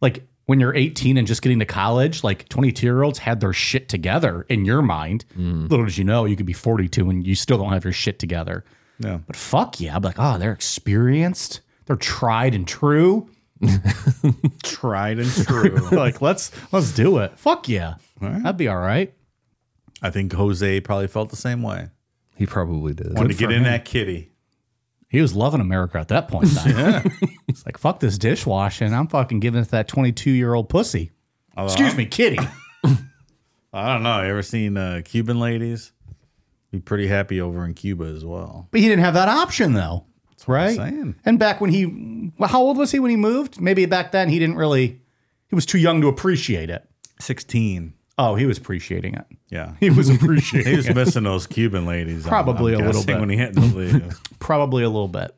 like 0.00 0.26
when 0.46 0.60
you're 0.60 0.74
18 0.74 1.16
and 1.16 1.26
just 1.26 1.42
getting 1.42 1.58
to 1.58 1.64
college, 1.64 2.22
like 2.24 2.48
22 2.48 2.86
year 2.86 3.02
olds 3.02 3.18
had 3.18 3.40
their 3.40 3.52
shit 3.52 3.88
together 3.88 4.46
in 4.48 4.64
your 4.64 4.82
mind. 4.82 5.24
Mm. 5.36 5.68
Little 5.70 5.86
did 5.86 5.98
you 5.98 6.04
know, 6.04 6.24
you 6.24 6.36
could 6.36 6.46
be 6.46 6.52
42 6.52 7.10
and 7.10 7.26
you 7.26 7.34
still 7.34 7.58
don't 7.58 7.72
have 7.72 7.84
your 7.84 7.92
shit 7.92 8.18
together. 8.18 8.64
Yeah. 8.98 9.18
But 9.26 9.36
fuck 9.36 9.80
yeah, 9.80 9.94
I'm 9.96 10.02
like, 10.02 10.16
oh, 10.18 10.38
they're 10.38 10.52
experienced, 10.52 11.60
they're 11.86 11.96
tried 11.96 12.54
and 12.54 12.66
true. 12.66 13.30
Tried 14.62 15.18
and 15.18 15.30
true. 15.30 15.88
like 15.92 16.20
let's 16.20 16.50
let's 16.72 16.92
do 16.92 17.18
it. 17.18 17.38
Fuck 17.38 17.70
yeah, 17.70 17.94
that'd 18.20 18.58
be 18.58 18.68
all 18.68 18.76
right. 18.76 19.14
I 20.02 20.10
think 20.10 20.34
Jose 20.34 20.80
probably 20.80 21.06
felt 21.06 21.30
the 21.30 21.36
same 21.36 21.62
way. 21.62 21.88
He 22.36 22.44
probably 22.44 22.92
did. 22.92 23.14
Wanted 23.14 23.28
to 23.28 23.34
for 23.34 23.40
get 23.40 23.50
in 23.52 23.58
him. 23.58 23.64
that 23.64 23.86
kitty. 23.86 24.30
He 25.08 25.22
was 25.22 25.34
loving 25.34 25.62
America 25.62 25.98
at 25.98 26.08
that 26.08 26.28
point. 26.28 26.50
In 26.50 26.54
time. 26.74 27.10
He's 27.46 27.64
like, 27.64 27.78
fuck 27.78 28.00
this 28.00 28.18
dishwashing. 28.18 28.92
I'm 28.92 29.06
fucking 29.06 29.40
giving 29.40 29.62
it 29.62 29.64
to 29.64 29.70
that 29.70 29.88
22 29.88 30.30
year 30.32 30.52
old 30.52 30.68
pussy. 30.68 31.12
Excuse 31.56 31.96
me, 31.96 32.04
kitty. 32.04 32.38
I 33.72 33.92
don't 33.92 34.02
know. 34.02 34.20
You 34.22 34.28
ever 34.28 34.42
seen 34.42 34.76
uh, 34.76 35.00
Cuban 35.04 35.40
ladies? 35.40 35.92
Be 36.76 36.80
pretty 36.82 37.06
happy 37.06 37.40
over 37.40 37.64
in 37.64 37.74
Cuba 37.74 38.04
as 38.04 38.24
well. 38.24 38.68
But 38.70 38.80
he 38.80 38.88
didn't 38.88 39.04
have 39.04 39.14
that 39.14 39.28
option 39.28 39.72
though, 39.72 40.04
That's 40.30 40.46
right? 40.48 40.76
saying. 40.76 41.16
And 41.24 41.38
back 41.38 41.60
when 41.60 41.70
he, 41.70 42.32
well, 42.38 42.48
how 42.50 42.60
old 42.60 42.76
was 42.76 42.92
he 42.92 42.98
when 42.98 43.10
he 43.10 43.16
moved? 43.16 43.60
Maybe 43.60 43.86
back 43.86 44.12
then 44.12 44.28
he 44.28 44.38
didn't 44.38 44.56
really. 44.56 45.00
He 45.48 45.54
was 45.54 45.64
too 45.66 45.78
young 45.78 46.00
to 46.00 46.08
appreciate 46.08 46.70
it. 46.70 46.88
16. 47.20 47.94
Oh, 48.18 48.34
he 48.34 48.46
was 48.46 48.58
appreciating 48.58 49.14
it. 49.14 49.24
Yeah. 49.50 49.74
He 49.78 49.90
was 49.90 50.08
appreciating 50.08 50.66
it. 50.68 50.70
He 50.72 50.76
was 50.76 50.88
it. 50.88 50.96
missing 50.96 51.22
those 51.24 51.46
Cuban 51.46 51.86
ladies. 51.86 52.24
I'm- 52.26 52.30
Probably 52.30 52.74
I'm 52.74 52.80
a 52.80 52.86
little 52.86 53.02
guessing, 53.02 53.14
bit. 53.14 53.20
When 53.20 53.30
he 53.30 53.36
hit 53.36 53.54
the 53.54 53.60
league. 53.60 54.14
Probably 54.38 54.82
a 54.84 54.88
little 54.88 55.08
bit. 55.08 55.32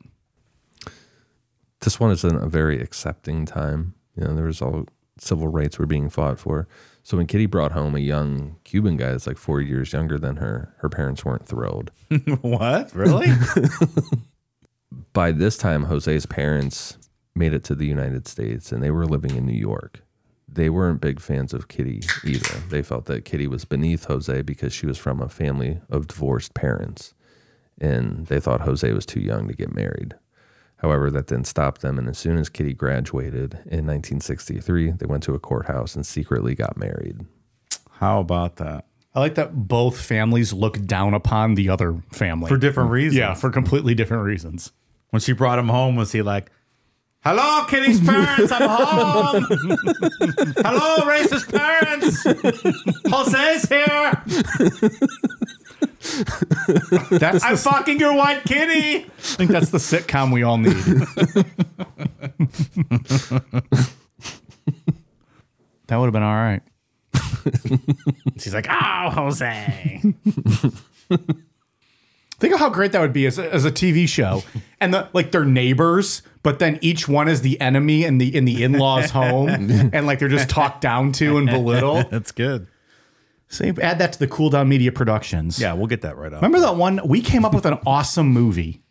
this 1.81 1.99
one 1.99 2.11
is 2.11 2.23
in 2.23 2.35
a 2.35 2.47
very 2.47 2.81
accepting 2.81 3.45
time. 3.45 3.93
You 4.15 4.25
know, 4.25 4.35
there 4.35 4.45
was 4.45 4.61
all 4.61 4.85
civil 5.17 5.47
rights 5.47 5.77
were 5.79 5.85
being 5.85 6.09
fought 6.09 6.39
for. 6.39 6.67
So 7.09 7.17
when 7.17 7.25
Kitty 7.25 7.47
brought 7.47 7.71
home 7.71 7.95
a 7.95 7.99
young 7.99 8.57
Cuban 8.65 8.95
guy 8.95 9.09
that's 9.09 9.25
like 9.25 9.39
four 9.39 9.61
years 9.61 9.93
younger 9.93 10.19
than 10.19 10.35
her, 10.35 10.75
her 10.77 10.89
parents 10.89 11.25
weren't 11.25 11.47
thrilled. 11.47 11.89
what? 12.41 12.93
Really? 12.93 13.29
By 15.13 15.31
this 15.31 15.57
time, 15.57 15.85
Jose's 15.85 16.27
parents 16.27 16.99
made 17.33 17.51
it 17.51 17.63
to 17.63 17.73
the 17.73 17.87
United 17.87 18.27
States 18.27 18.71
and 18.71 18.83
they 18.83 18.91
were 18.91 19.07
living 19.07 19.35
in 19.35 19.47
New 19.47 19.57
York. 19.57 20.03
They 20.47 20.69
weren't 20.69 21.01
big 21.01 21.19
fans 21.19 21.51
of 21.51 21.67
Kitty 21.67 22.03
either. 22.23 22.59
They 22.69 22.83
felt 22.83 23.05
that 23.05 23.25
Kitty 23.25 23.47
was 23.47 23.65
beneath 23.65 24.05
Jose 24.05 24.43
because 24.43 24.71
she 24.71 24.85
was 24.85 24.99
from 24.99 25.19
a 25.19 25.29
family 25.29 25.81
of 25.89 26.09
divorced 26.09 26.53
parents. 26.53 27.15
And 27.81 28.27
they 28.27 28.39
thought 28.39 28.61
Jose 28.61 28.93
was 28.93 29.07
too 29.07 29.19
young 29.19 29.47
to 29.47 29.55
get 29.55 29.73
married. 29.73 30.13
However, 30.81 31.11
that 31.11 31.27
didn't 31.27 31.47
stop 31.47 31.79
them. 31.79 31.97
And 31.99 32.07
as 32.07 32.17
soon 32.17 32.37
as 32.37 32.49
Kitty 32.49 32.73
graduated 32.73 33.53
in 33.65 33.85
1963, 33.85 34.91
they 34.91 35.05
went 35.05 35.23
to 35.23 35.35
a 35.35 35.39
courthouse 35.39 35.95
and 35.95 36.05
secretly 36.05 36.55
got 36.55 36.77
married. 36.77 37.25
How 37.91 38.19
about 38.21 38.55
that? 38.57 38.85
I 39.13 39.19
like 39.19 39.35
that 39.35 39.67
both 39.67 39.99
families 39.99 40.53
look 40.53 40.85
down 40.85 41.13
upon 41.13 41.55
the 41.55 41.67
other 41.69 42.01
family 42.11 42.47
For 42.47 42.57
different 42.57 42.91
reasons. 42.91 43.17
Yeah, 43.17 43.33
for 43.33 43.49
completely 43.49 43.93
different 43.93 44.23
reasons. 44.23 44.71
When 45.09 45.19
she 45.19 45.33
brought 45.33 45.59
him 45.59 45.67
home, 45.67 45.95
was 45.95 46.11
he 46.11 46.21
like, 46.21 46.51
Hello, 47.21 47.65
Kitty's 47.65 47.99
parents, 47.99 48.49
I'm 48.49 48.69
home. 48.69 49.43
Hello, 50.63 50.97
racist 51.03 51.51
parents. 51.51 52.23
Jose's 53.09 53.67
here. 53.67 54.23
That's 57.11 57.43
I'm 57.43 57.57
fucking 57.57 57.99
your 57.99 58.13
white 58.13 58.43
kitty. 58.45 59.05
I 59.05 59.09
think 59.19 59.51
that's 59.51 59.69
the 59.69 59.79
sitcom 59.79 60.31
we 60.31 60.43
all 60.43 60.57
need. 60.57 60.73
that 65.87 65.97
would 65.97 66.05
have 66.05 66.13
been 66.13 66.23
all 66.23 66.35
right. 66.35 66.61
She's 68.37 68.53
like, 68.53 68.67
Oh, 68.69 69.09
Jose. 69.09 70.01
Think 72.39 72.53
of 72.53 72.59
how 72.61 72.69
great 72.69 72.93
that 72.93 73.01
would 73.01 73.11
be 73.11 73.25
as 73.25 73.37
a, 73.37 73.53
as 73.53 73.65
a 73.65 73.71
TV 73.71 74.07
show, 74.07 74.43
and 74.79 74.93
the 74.93 75.09
like 75.11 75.31
they're 75.31 75.43
neighbors, 75.43 76.21
but 76.41 76.59
then 76.59 76.79
each 76.81 77.05
one 77.09 77.27
is 77.27 77.41
the 77.41 77.59
enemy 77.59 78.05
in 78.05 78.17
the 78.17 78.33
in 78.33 78.45
the 78.45 78.63
in 78.63 78.73
law's 78.73 79.09
home, 79.09 79.49
and 79.93 80.07
like 80.07 80.19
they're 80.19 80.29
just 80.29 80.49
talked 80.49 80.79
down 80.79 81.11
to 81.13 81.37
and 81.37 81.47
belittled. 81.47 82.09
That's 82.09 82.31
good. 82.31 82.67
So 83.49 83.65
add 83.81 83.97
that 83.97 84.13
to 84.13 84.19
the 84.19 84.27
Cool 84.27 84.51
Down 84.51 84.69
Media 84.69 84.91
Productions. 84.91 85.59
Yeah, 85.59 85.73
we'll 85.73 85.87
get 85.87 86.01
that 86.01 86.17
right 86.17 86.31
up. 86.31 86.41
Remember 86.41 86.59
that 86.59 86.75
one? 86.75 87.01
We 87.03 87.21
came 87.21 87.43
up 87.43 87.53
with 87.53 87.65
an 87.65 87.79
awesome 87.85 88.29
movie. 88.29 88.83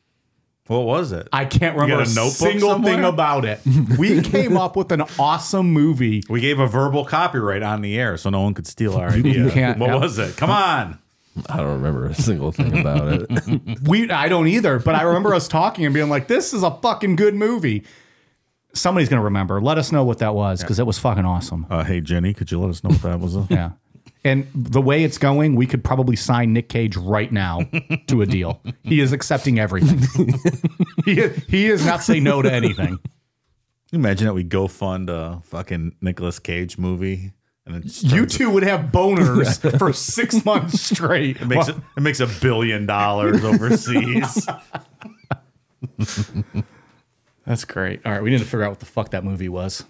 What 0.67 0.81
was 0.81 1.13
it? 1.13 1.29
I 1.33 1.47
can't 1.47 1.77
remember 1.77 2.03
a, 2.03 2.07
a 2.07 2.15
notebook 2.15 2.33
single 2.35 2.83
thing 2.83 3.03
about 3.05 3.45
it. 3.47 3.61
We 3.99 4.21
came 4.21 4.57
up 4.57 4.77
with 4.77 4.93
an 4.93 5.03
awesome 5.19 5.73
movie. 5.73 6.23
We 6.29 6.41
gave 6.41 6.59
a 6.59 6.67
verbal 6.67 7.05
copyright 7.07 7.63
on 7.63 7.81
the 7.81 7.99
air 7.99 8.17
so 8.19 8.29
no 8.29 8.43
one 8.43 8.53
could 8.53 8.67
steal 8.67 8.95
our 8.95 9.09
idea. 9.09 9.51
can't- 9.51 9.79
what 9.79 9.91
yep. 9.91 10.01
was 10.01 10.19
it? 10.19 10.37
Come 10.37 10.51
on. 10.51 10.99
I 11.49 11.57
don't 11.59 11.75
remember 11.75 12.07
a 12.07 12.15
single 12.15 12.53
thing 12.53 12.79
about 12.79 13.13
it. 13.13 13.81
We 13.89 14.11
I 14.11 14.29
don't 14.29 14.49
either, 14.49 14.79
but 14.79 14.95
I 14.95 15.03
remember 15.03 15.35
us 15.35 15.47
talking 15.47 15.85
and 15.85 15.95
being 15.95 16.09
like, 16.09 16.27
"This 16.27 16.53
is 16.53 16.63
a 16.65 16.73
fucking 16.73 17.17
good 17.17 17.35
movie." 17.35 17.85
Somebody's 18.75 19.09
gonna 19.09 19.23
remember. 19.23 19.61
Let 19.61 19.79
us 19.79 19.93
know 19.93 20.05
what 20.05 20.19
that 20.19 20.35
was 20.35 20.61
because 20.61 20.79
it 20.81 20.87
was 20.87 20.99
fucking 20.99 21.25
awesome. 21.25 21.67
Uh, 21.71 21.85
hey, 21.85 22.01
Jenny, 22.01 22.35
could 22.35 22.51
you 22.51 22.61
let 22.61 22.71
us 22.71 22.83
know 22.83 22.91
what 22.91 23.03
that 23.03 23.21
was? 23.21 23.37
Yeah. 23.49 23.71
And 24.25 24.49
the 24.55 24.81
way 24.81 25.05
it's 25.05 25.17
going, 25.19 25.55
we 25.55 25.67
could 25.67 25.85
probably 25.85 26.17
sign 26.17 26.53
Nick 26.53 26.69
Cage 26.69 26.97
right 26.97 27.31
now 27.33 27.61
to 28.09 28.21
a 28.23 28.27
deal. 28.27 28.61
He 28.83 29.01
is 29.01 29.13
accepting 29.13 29.59
everything. 29.59 30.35
he, 31.05 31.29
he 31.49 31.67
is 31.67 31.87
not 31.87 32.03
say 32.03 32.19
no 32.21 32.43
to 32.43 32.53
anything. 32.53 32.99
Imagine 33.93 34.27
that 34.27 34.35
we 34.35 34.43
go 34.45 34.67
fund 34.69 35.09
a 35.09 35.41
fucking 35.45 35.95
Nicolas 36.01 36.39
Cage 36.39 36.77
movie. 36.79 37.33
And 37.65 37.77
it, 37.77 37.85
just 37.85 38.03
You 38.05 38.21
turns- 38.23 38.37
two 38.37 38.51
would 38.51 38.65
have 38.65 38.87
boners 38.93 39.79
for 39.79 39.93
six 39.93 40.45
months 40.45 40.81
straight. 40.81 41.41
it 41.41 41.47
makes 41.47 41.69
it, 41.69 41.77
it 41.97 42.01
makes 42.01 42.21
a 42.21 42.27
billion 42.27 42.87
dollars 42.87 43.45
overseas. 43.45 44.47
That's 47.47 47.65
great. 47.65 48.05
All 48.05 48.13
right, 48.13 48.23
we 48.23 48.31
need 48.31 48.39
to 48.39 48.45
figure 48.45 48.65
out 48.65 48.71
what 48.71 48.81
the 48.81 48.87
fuck 48.87 49.11
that 49.13 49.25
movie 49.25 49.49
was. 49.49 49.85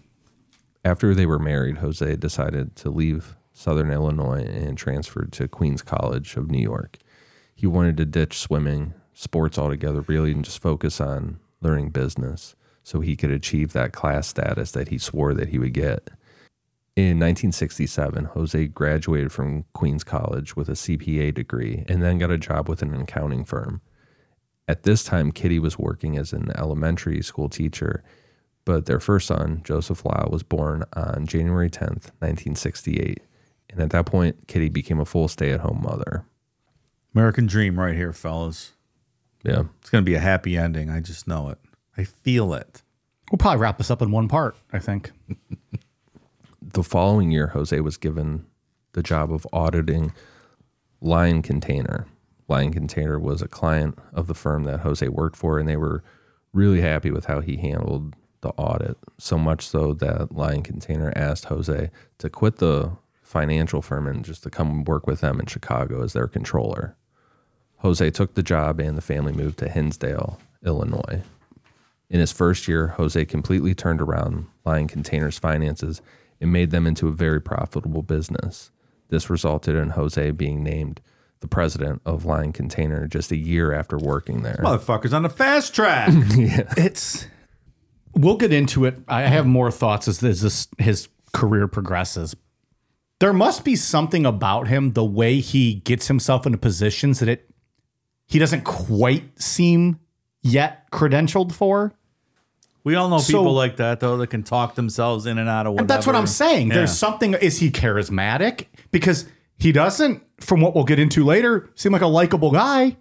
After 0.85 1.15
they 1.15 1.27
were 1.27 1.39
married, 1.39 1.79
Jose 1.79 2.17
decided 2.17 2.77
to 2.77 2.91
leave 2.91 3.35
Southern 3.59 3.91
Illinois 3.91 4.45
and 4.45 4.79
transferred 4.79 5.33
to 5.33 5.49
Queens 5.49 5.83
College 5.83 6.37
of 6.37 6.49
New 6.49 6.61
York. 6.61 6.99
He 7.57 7.67
wanted 7.67 7.97
to 7.97 8.05
ditch 8.05 8.39
swimming, 8.39 8.95
sports 9.15 9.59
altogether, 9.59 10.03
really, 10.03 10.31
and 10.31 10.45
just 10.45 10.63
focus 10.63 11.01
on 11.01 11.41
learning 11.61 11.91
business 11.91 12.55
so 12.85 13.01
he 13.01 13.17
could 13.17 13.33
achieve 13.33 13.73
that 13.73 13.93
class 13.93 14.29
status 14.29 14.71
that 14.71 14.91
he 14.91 14.97
swore 14.97 15.35
that 15.35 15.49
he 15.49 15.59
would 15.59 15.75
get. 15.75 16.09
In 16.95 17.19
1967, 17.19 18.27
Jose 18.27 18.69
graduated 18.69 19.33
from 19.33 19.65
Queens 19.73 20.05
College 20.05 20.55
with 20.55 20.69
a 20.69 20.73
CPA 20.73 21.35
degree 21.35 21.85
and 21.89 22.01
then 22.01 22.19
got 22.19 22.31
a 22.31 22.39
job 22.39 22.69
with 22.69 22.81
an 22.81 22.95
accounting 22.95 23.45
firm. 23.45 23.81
At 24.69 24.85
this 24.85 25.03
time, 25.03 25.33
Kitty 25.33 25.59
was 25.59 25.77
working 25.77 26.17
as 26.17 26.33
an 26.33 26.53
elementary 26.57 27.23
school 27.23 27.49
teacher, 27.49 28.05
but 28.65 28.87
their 28.87 29.01
first 29.01 29.27
son, 29.27 29.63
Joseph 29.65 30.05
Lyle, 30.05 30.29
was 30.31 30.45
born 30.45 30.85
on 30.93 31.27
January 31.27 31.69
10th, 31.69 32.13
1968. 32.21 33.21
And 33.71 33.81
at 33.81 33.91
that 33.91 34.07
point, 34.07 34.47
Kitty 34.49 34.69
became 34.69 35.01
a 35.01 35.05
full 35.05 35.29
stay 35.29 35.51
at 35.51 35.61
home 35.61 35.83
mother. 35.83 36.25
American 37.15 37.47
dream 37.47 37.79
right 37.79 37.95
here, 37.95 38.13
fellas. 38.13 38.73
Yeah. 39.43 39.65
It's 39.81 39.91
going 39.91 40.05
to 40.05 40.09
be 40.09 40.15
a 40.15 40.21
happy 40.21 40.57
ending. 40.57 40.91
I 40.91 41.01
just 41.01 41.27
know 41.27 41.49
it. 41.51 41.59
I 41.97 42.05
feel 42.05 42.55
it. 42.55 42.83
We'll 43.31 43.39
probably 43.39 43.61
wrap 43.61 43.79
this 43.79 43.91
up 43.91 44.03
in 44.03 44.11
one 44.11 44.29
part, 44.29 44.57
I 44.73 44.79
think. 44.79 45.13
The 46.71 46.83
following 46.83 47.31
year, 47.31 47.49
Jose 47.49 47.81
was 47.81 47.97
given 47.97 48.45
the 48.93 49.03
job 49.03 49.33
of 49.33 49.47
auditing 49.55 50.13
Lion 51.01 51.41
Container. 51.41 52.07
Lion 52.47 52.73
Container 52.73 53.19
was 53.19 53.41
a 53.41 53.49
client 53.49 53.99
of 54.13 54.27
the 54.27 54.35
firm 54.35 54.65
that 54.65 54.81
Jose 54.81 55.09
worked 55.09 55.37
for, 55.37 55.59
and 55.59 55.67
they 55.67 55.79
were 55.79 56.03
really 56.53 56.83
happy 56.83 57.11
with 57.11 57.25
how 57.25 57.41
he 57.41 57.57
handled 57.57 58.15
the 58.43 58.51
audit. 58.51 58.99
So 59.19 59.39
much 59.39 59.67
so 59.67 59.95
that 59.95 60.33
Lion 60.33 60.63
Container 60.63 61.13
asked 61.17 61.47
Jose 61.47 61.91
to 62.19 62.31
quit 62.31 62.57
the 62.57 62.93
financial 63.29 63.83
firm 63.83 64.07
and 64.07 64.25
just 64.25 64.43
to 64.43 64.51
come 64.51 64.85
work 64.85 65.07
with 65.07 65.21
them 65.21 65.39
in 65.39 65.47
Chicago 65.47 66.03
as 66.03 66.15
their 66.15 66.27
controller. 66.27 66.97
Jose 67.79 68.11
took 68.11 68.35
the 68.35 68.43
job 68.43 68.81
and 68.81 68.97
the 68.97 69.03
family 69.03 69.33
moved 69.33 69.59
to 69.59 69.69
Hinsdale, 69.69 70.41
Illinois. 70.65 71.23
In 72.11 72.21
his 72.21 72.33
first 72.33 72.67
year, 72.67 72.89
Jose 72.97 73.23
completely 73.27 73.75
turned 73.75 74.01
around 74.01 74.47
Lion 74.65 74.89
Container's 74.89 75.39
finances 75.39 76.01
and 76.41 76.51
made 76.51 76.71
them 76.71 76.87
into 76.87 77.07
a 77.07 77.13
very 77.13 77.41
profitable 77.41 78.03
business. 78.03 78.71
This 79.11 79.29
resulted 79.29 79.77
in 79.77 79.91
Jose 79.91 80.31
being 80.33 80.63
named 80.63 81.01
the 81.41 81.49
president 81.49 82.01
of 82.07 82.25
Lion 82.25 82.53
Container 82.53 83.07
just 83.07 83.31
a 83.31 83.37
year 83.37 83.73
after 83.73 83.99
working 83.99 84.43
there. 84.43 84.61
Motherfuckers 84.63 85.13
on 85.13 85.23
the 85.23 85.29
fast 85.29 85.75
track. 85.75 86.09
It's. 86.77 87.27
We'll 88.15 88.39
get 88.39 88.53
into 88.53 88.87
it. 88.87 88.99
I 89.07 89.23
have 89.23 89.47
more 89.47 89.71
thoughts 89.71 90.09
as 90.09 90.19
this, 90.19 90.41
this 90.41 90.69
his 90.79 91.09
career 91.33 91.69
progresses. 91.69 92.35
There 93.21 93.33
must 93.33 93.65
be 93.65 93.75
something 93.77 94.25
about 94.25 94.69
him, 94.69 94.93
the 94.93 95.05
way 95.05 95.41
he 95.41 95.75
gets 95.75 96.07
himself 96.09 96.47
into 96.47 96.59
positions 96.59 97.19
that 97.21 97.29
it 97.29 97.51
he 98.27 98.39
doesn't 98.39 98.63
quite 98.65 99.41
seem 99.41 99.99
yet 100.43 100.91
credentialed 100.91 101.53
for. 101.53 101.95
we 102.85 102.95
all 102.95 103.09
know 103.09 103.19
So- 103.19 103.39
people 103.39 103.55
like 103.55 103.77
that, 103.77 104.01
though, 104.01 104.17
that 104.19 104.29
can 104.29 104.43
talk 104.43 104.75
themselves 104.75 105.25
in 105.27 105.39
and 105.39 105.49
out 105.49 105.67
of 105.67 105.73
whatever. 105.73 105.83
And 105.83 105.91
that's 105.91 106.07
what 106.07 106.15
I'm 106.15 106.27
saying. 106.27 106.69
Yeah. 106.69 106.75
There's 106.75 106.97
something. 106.97 107.35
Is 107.35 107.59
he 107.59 107.71
charismatic? 107.71 108.67
Because 108.91 109.27
he 109.59 109.73
doesn't, 109.73 110.23
from 110.41 110.61
what 110.61 110.75
we'll 110.75 110.85
get 110.85 110.99
into 110.99 111.25
later, 111.25 111.71
seem 111.75 111.91
like 111.93 112.03
a 112.03 112.07
likable 112.07 112.51
guy. 112.53 112.97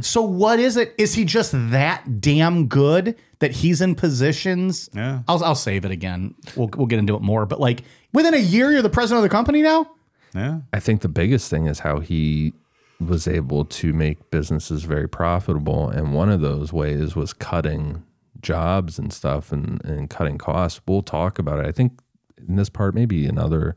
So 0.00 0.22
what 0.22 0.58
is 0.58 0.76
it? 0.76 0.92
Is 0.98 1.14
he 1.14 1.24
just 1.24 1.52
that 1.70 2.20
damn 2.20 2.66
good 2.66 3.14
that 3.38 3.52
he's 3.52 3.80
in 3.80 3.94
positions? 3.94 4.90
Yeah. 4.92 5.20
I'll, 5.28 5.44
I'll 5.44 5.54
save 5.54 5.84
it 5.84 5.92
again. 5.92 6.34
We'll, 6.56 6.68
we'll 6.76 6.88
get 6.88 6.98
into 6.98 7.14
it 7.14 7.22
more. 7.22 7.46
But 7.46 7.60
like 7.60 7.82
within 8.12 8.34
a 8.34 8.38
year, 8.38 8.70
you're 8.70 8.82
the 8.82 8.90
president 8.90 9.24
of 9.24 9.30
the 9.30 9.34
company 9.34 9.62
now? 9.62 9.90
Yeah. 10.34 10.60
I 10.72 10.80
think 10.80 11.02
the 11.02 11.08
biggest 11.08 11.50
thing 11.50 11.66
is 11.66 11.80
how 11.80 12.00
he 12.00 12.52
was 13.00 13.26
able 13.26 13.64
to 13.64 13.92
make 13.92 14.30
businesses 14.30 14.84
very 14.84 15.08
profitable. 15.08 15.88
And 15.90 16.14
one 16.14 16.30
of 16.30 16.40
those 16.40 16.72
ways 16.72 17.16
was 17.16 17.32
cutting 17.32 18.02
jobs 18.40 18.98
and 18.98 19.12
stuff 19.12 19.52
and, 19.52 19.84
and 19.84 20.08
cutting 20.08 20.38
costs. 20.38 20.80
We'll 20.86 21.02
talk 21.02 21.38
about 21.38 21.58
it. 21.60 21.66
I 21.66 21.72
think 21.72 22.00
in 22.48 22.56
this 22.56 22.68
part, 22.68 22.94
maybe 22.94 23.26
another 23.26 23.76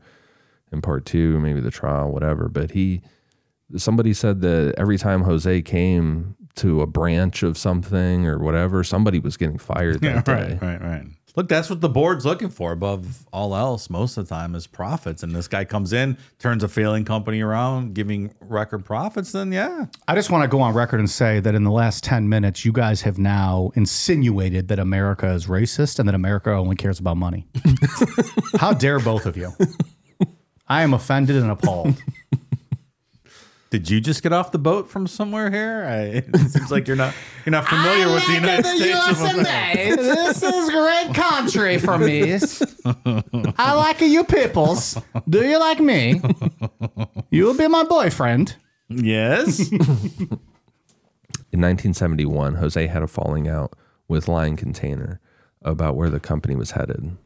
in 0.72 0.80
part 0.82 1.04
two, 1.06 1.38
maybe 1.40 1.60
the 1.60 1.70
trial, 1.70 2.10
whatever. 2.10 2.48
But 2.48 2.72
he, 2.72 3.02
somebody 3.76 4.12
said 4.14 4.40
that 4.42 4.74
every 4.76 4.98
time 4.98 5.22
Jose 5.22 5.62
came 5.62 6.34
to 6.56 6.80
a 6.80 6.86
branch 6.86 7.42
of 7.42 7.58
something 7.58 8.26
or 8.26 8.38
whatever, 8.38 8.82
somebody 8.82 9.18
was 9.18 9.36
getting 9.36 9.58
fired 9.58 10.00
that 10.00 10.06
Yeah, 10.06 10.22
day. 10.22 10.58
right, 10.60 10.62
right, 10.62 10.80
right. 10.82 11.06
Look, 11.36 11.48
that's 11.48 11.68
what 11.68 11.82
the 11.82 11.90
board's 11.90 12.24
looking 12.24 12.48
for 12.48 12.72
above 12.72 13.26
all 13.30 13.54
else 13.54 13.90
most 13.90 14.16
of 14.16 14.26
the 14.26 14.34
time 14.34 14.54
is 14.54 14.66
profits. 14.66 15.22
And 15.22 15.36
this 15.36 15.46
guy 15.46 15.66
comes 15.66 15.92
in, 15.92 16.16
turns 16.38 16.64
a 16.64 16.68
failing 16.68 17.04
company 17.04 17.42
around, 17.42 17.94
giving 17.94 18.32
record 18.40 18.86
profits, 18.86 19.32
then 19.32 19.52
yeah. 19.52 19.84
I 20.08 20.14
just 20.14 20.30
want 20.30 20.44
to 20.44 20.48
go 20.48 20.62
on 20.62 20.72
record 20.72 20.98
and 20.98 21.10
say 21.10 21.40
that 21.40 21.54
in 21.54 21.62
the 21.62 21.70
last 21.70 22.02
10 22.04 22.30
minutes, 22.30 22.64
you 22.64 22.72
guys 22.72 23.02
have 23.02 23.18
now 23.18 23.70
insinuated 23.74 24.68
that 24.68 24.78
America 24.78 25.30
is 25.30 25.46
racist 25.46 25.98
and 25.98 26.08
that 26.08 26.14
America 26.14 26.50
only 26.52 26.74
cares 26.74 26.98
about 26.98 27.18
money. 27.18 27.46
How 28.56 28.72
dare 28.72 28.98
both 28.98 29.26
of 29.26 29.36
you? 29.36 29.52
I 30.68 30.82
am 30.82 30.94
offended 30.94 31.36
and 31.36 31.50
appalled. 31.50 32.02
Did 33.68 33.90
you 33.90 34.00
just 34.00 34.22
get 34.22 34.32
off 34.32 34.52
the 34.52 34.58
boat 34.58 34.88
from 34.88 35.06
somewhere 35.06 35.50
here? 35.50 35.84
I, 35.84 35.98
it 36.38 36.50
seems 36.50 36.70
like 36.70 36.86
you're 36.86 36.96
not 36.96 37.14
you're 37.44 37.50
not 37.50 37.66
familiar 37.66 38.12
with 38.12 38.26
the 38.26 38.34
United 38.34 38.64
States 38.64 39.08
of 39.10 39.38
America. 39.38 39.96
This 39.96 40.42
is 40.42 40.70
great 40.70 41.14
country 41.14 41.78
for 41.78 41.98
me. 41.98 42.34
I 43.58 43.72
like 43.74 44.00
you 44.00 44.24
peoples. 44.24 44.96
Do 45.28 45.44
you 45.44 45.58
like 45.58 45.80
me? 45.80 46.20
You'll 47.30 47.56
be 47.56 47.66
my 47.66 47.82
boyfriend. 47.84 48.56
Yes. 48.88 49.70
In 51.52 51.62
1971, 51.62 52.54
Jose 52.56 52.86
had 52.86 53.02
a 53.02 53.08
falling 53.08 53.48
out 53.48 53.74
with 54.06 54.28
Lion 54.28 54.56
Container 54.56 55.20
about 55.62 55.96
where 55.96 56.10
the 56.10 56.20
company 56.20 56.54
was 56.54 56.72
headed. 56.72 57.16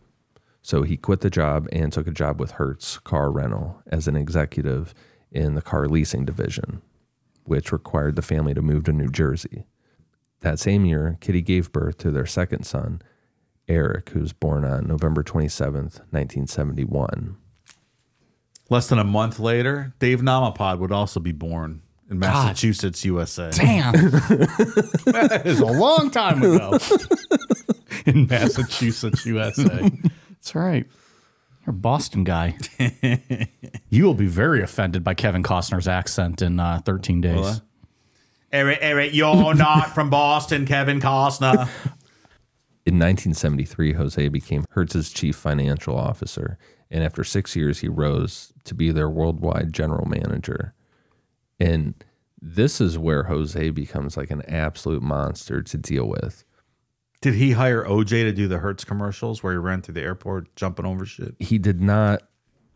So 0.62 0.82
he 0.82 0.96
quit 0.96 1.20
the 1.20 1.30
job 1.30 1.68
and 1.72 1.92
took 1.92 2.06
a 2.06 2.12
job 2.12 2.40
with 2.40 2.52
Hertz 2.52 2.98
Car 2.98 3.30
Rental 3.30 3.82
as 3.86 4.06
an 4.08 4.16
executive 4.16 4.94
in 5.32 5.54
the 5.54 5.62
car 5.62 5.88
leasing 5.88 6.24
division, 6.24 6.82
which 7.44 7.72
required 7.72 8.16
the 8.16 8.22
family 8.22 8.54
to 8.54 8.62
move 8.62 8.84
to 8.84 8.92
New 8.92 9.08
Jersey. 9.08 9.64
That 10.40 10.58
same 10.58 10.84
year, 10.84 11.18
Kitty 11.20 11.42
gave 11.42 11.72
birth 11.72 11.98
to 11.98 12.10
their 12.10 12.26
second 12.26 12.64
son, 12.64 13.02
Erik, 13.68 14.10
who 14.10 14.20
was 14.20 14.32
born 14.32 14.64
on 14.64 14.86
November 14.86 15.22
27th, 15.22 16.00
1971. 16.10 17.36
Less 18.68 18.88
than 18.88 18.98
a 18.98 19.04
month 19.04 19.38
later, 19.38 19.92
Dave 19.98 20.20
Namapod 20.20 20.78
would 20.78 20.92
also 20.92 21.20
be 21.20 21.32
born 21.32 21.82
in 22.10 22.18
Massachusetts, 22.18 23.04
USA. 23.04 23.50
Damn. 23.50 23.92
that 23.92 25.42
is 25.44 25.60
a 25.60 25.66
long 25.66 26.10
time 26.10 26.42
ago. 26.42 26.78
In 28.06 28.26
Massachusetts, 28.26 29.26
USA. 29.26 29.90
That's 30.30 30.54
right. 30.54 30.86
You're 31.70 31.76
a 31.76 31.78
Boston 31.78 32.24
guy. 32.24 32.58
you 33.90 34.04
will 34.04 34.14
be 34.14 34.26
very 34.26 34.60
offended 34.60 35.04
by 35.04 35.14
Kevin 35.14 35.44
Costner's 35.44 35.86
accent 35.86 36.42
in 36.42 36.58
uh, 36.58 36.80
13 36.84 37.20
days. 37.20 37.36
Will 37.36 37.60
Eric, 38.50 38.78
Eric, 38.82 39.14
you're 39.14 39.54
not 39.54 39.94
from 39.94 40.10
Boston, 40.10 40.66
Kevin 40.66 41.00
Costner. 41.00 41.68
In 42.84 42.98
1973, 42.98 43.92
Jose 43.92 44.26
became 44.26 44.64
Hertz's 44.70 45.12
chief 45.12 45.36
financial 45.36 45.96
officer, 45.96 46.58
and 46.90 47.04
after 47.04 47.22
six 47.22 47.54
years, 47.54 47.78
he 47.78 47.88
rose 47.88 48.52
to 48.64 48.74
be 48.74 48.90
their 48.90 49.08
worldwide 49.08 49.72
general 49.72 50.08
manager. 50.08 50.74
And 51.60 51.94
this 52.42 52.80
is 52.80 52.98
where 52.98 53.24
Jose 53.24 53.70
becomes 53.70 54.16
like 54.16 54.32
an 54.32 54.42
absolute 54.48 55.02
monster 55.02 55.62
to 55.62 55.78
deal 55.78 56.08
with. 56.08 56.44
Did 57.20 57.34
he 57.34 57.52
hire 57.52 57.84
OJ 57.84 58.08
to 58.08 58.32
do 58.32 58.48
the 58.48 58.58
Hertz 58.58 58.84
commercials 58.84 59.42
where 59.42 59.52
he 59.52 59.58
ran 59.58 59.82
through 59.82 59.94
the 59.94 60.00
airport 60.02 60.54
jumping 60.56 60.86
over 60.86 61.04
shit? 61.04 61.34
He 61.38 61.58
did 61.58 61.80
not 61.80 62.22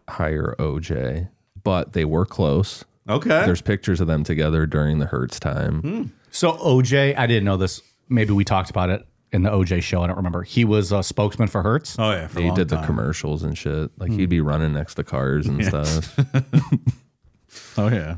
hire 0.08 0.54
OJ, 0.58 1.28
but 1.62 1.94
they 1.94 2.04
were 2.04 2.26
close. 2.26 2.84
Okay. 3.08 3.28
There's 3.46 3.62
pictures 3.62 4.00
of 4.00 4.06
them 4.06 4.22
together 4.24 4.66
during 4.66 4.98
the 4.98 5.06
Hertz 5.06 5.40
time. 5.40 5.80
Hmm. 5.80 6.02
So 6.30 6.52
OJ, 6.52 7.16
I 7.16 7.26
didn't 7.26 7.44
know 7.44 7.56
this. 7.56 7.82
Maybe 8.08 8.32
we 8.32 8.44
talked 8.44 8.70
about 8.70 8.90
it 8.90 9.06
in 9.32 9.42
the 9.42 9.50
OJ 9.50 9.82
show. 9.82 10.02
I 10.02 10.06
don't 10.06 10.16
remember. 10.16 10.42
He 10.42 10.64
was 10.64 10.92
a 10.92 11.02
spokesman 11.02 11.48
for 11.48 11.62
Hertz. 11.62 11.96
oh 11.98 12.10
yeah, 12.10 12.26
for 12.26 12.38
a 12.38 12.42
He 12.42 12.48
long 12.48 12.56
did 12.56 12.68
the 12.68 12.76
time. 12.76 12.86
commercials 12.86 13.42
and 13.42 13.56
shit. 13.56 13.90
Like 13.98 14.10
hmm. 14.10 14.18
he'd 14.18 14.28
be 14.28 14.40
running 14.40 14.72
next 14.74 14.94
to 14.96 15.04
cars 15.04 15.46
and 15.46 15.64
stuff. 15.64 16.18
Oh 17.76 17.88
yeah. 17.88 18.16